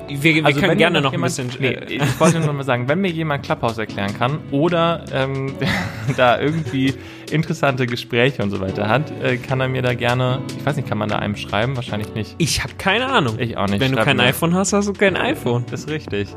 Wir, 0.09 0.35
wir 0.37 0.47
Also 0.47 0.61
können 0.61 0.79
gerne 0.79 1.01
noch 1.01 1.13
ein 1.13 1.19
jemand, 1.19 1.37
bisschen. 1.37 1.51
Nee, 1.61 1.97
ich 1.97 2.21
wollte 2.21 2.41
nur 2.41 2.53
mal 2.53 2.63
sagen, 2.63 2.89
wenn 2.89 3.01
mir 3.01 3.11
jemand 3.11 3.45
Clubhouse 3.45 3.79
erklären 3.79 4.17
kann 4.17 4.39
oder 4.51 5.05
ähm, 5.13 5.55
da 6.17 6.41
irgendwie 6.41 6.95
interessante 7.31 7.87
Gespräche 7.87 8.43
und 8.43 8.51
so 8.51 8.61
weiter 8.61 8.89
hat, 8.89 9.11
äh, 9.23 9.37
kann 9.37 9.61
er 9.61 9.69
mir 9.69 9.83
da 9.83 9.95
gerne, 9.95 10.41
ich 10.59 10.65
weiß 10.65 10.77
nicht, 10.77 10.89
kann 10.89 10.99
man 10.99 11.09
da 11.09 11.19
einem 11.19 11.37
schreiben? 11.37 11.75
Wahrscheinlich 11.77 12.15
nicht. 12.15 12.35
ich 12.39 12.63
habe 12.63 12.75
keine 12.79 13.07
Ahnung. 13.07 13.39
Ich 13.39 13.57
auch 13.57 13.67
nicht. 13.67 13.81
Wenn 13.81 13.93
du 13.93 14.03
kein 14.03 14.17
mir. 14.19 14.25
iPhone 14.25 14.55
hast, 14.55 14.73
hast 14.73 14.89
du 14.89 14.93
kein 14.93 15.17
iPhone. 15.17 15.65
Das 15.71 15.81
ist 15.81 15.91
richtig. 15.91 16.29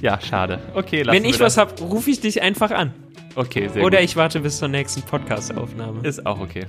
Ja, 0.00 0.20
schade. 0.20 0.58
Okay, 0.74 1.02
lassen 1.02 1.16
Wenn 1.16 1.24
ich 1.24 1.38
wir 1.38 1.46
was 1.46 1.54
das. 1.54 1.66
habe, 1.66 1.82
rufe 1.82 2.10
ich 2.10 2.20
dich 2.20 2.42
einfach 2.42 2.70
an. 2.70 2.92
Okay, 3.36 3.68
sehr 3.68 3.82
Oder 3.82 3.98
gut. 3.98 4.04
ich 4.04 4.16
warte 4.16 4.40
bis 4.40 4.58
zur 4.58 4.68
nächsten 4.68 5.02
Podcast-Aufnahme. 5.02 6.06
Ist 6.06 6.24
auch 6.26 6.40
okay. 6.40 6.66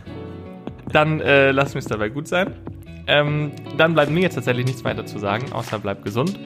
Dann 0.92 1.20
äh, 1.20 1.52
wir 1.52 1.80
es 1.80 1.86
dabei 1.86 2.10
gut 2.10 2.28
sein. 2.28 2.54
Ähm, 3.08 3.52
dann 3.78 3.94
bleibt 3.94 4.12
mir 4.12 4.22
jetzt 4.22 4.36
tatsächlich 4.36 4.66
nichts 4.66 4.84
weiter 4.84 5.06
zu 5.06 5.20
sagen, 5.20 5.52
außer 5.54 5.80
bleib 5.80 6.04
gesund. 6.04 6.40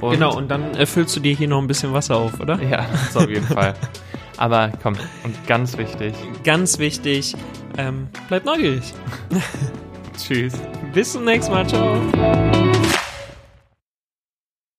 Und 0.00 0.12
Genau, 0.12 0.36
und 0.36 0.50
dann 0.50 0.74
äh, 0.74 0.86
füllst 0.86 1.14
du 1.16 1.20
dir 1.20 1.34
hier 1.34 1.48
noch 1.48 1.60
ein 1.60 1.66
bisschen 1.66 1.92
Wasser 1.92 2.16
auf, 2.16 2.40
oder? 2.40 2.60
Ja, 2.62 2.86
das 2.90 3.16
auf 3.16 3.28
jeden 3.28 3.46
Fall. 3.46 3.74
Aber 4.36 4.72
komm, 4.82 4.94
und 5.24 5.46
ganz 5.46 5.76
wichtig, 5.78 6.14
Ganz 6.42 6.78
wichtig, 6.78 7.34
ähm, 7.78 8.08
bleib 8.28 8.44
neugierig. 8.44 8.92
tschüss. 10.16 10.54
Bis 10.92 11.12
zum 11.12 11.24
nächsten 11.24 11.52
Mal. 11.52 11.66
Ciao. 11.66 12.61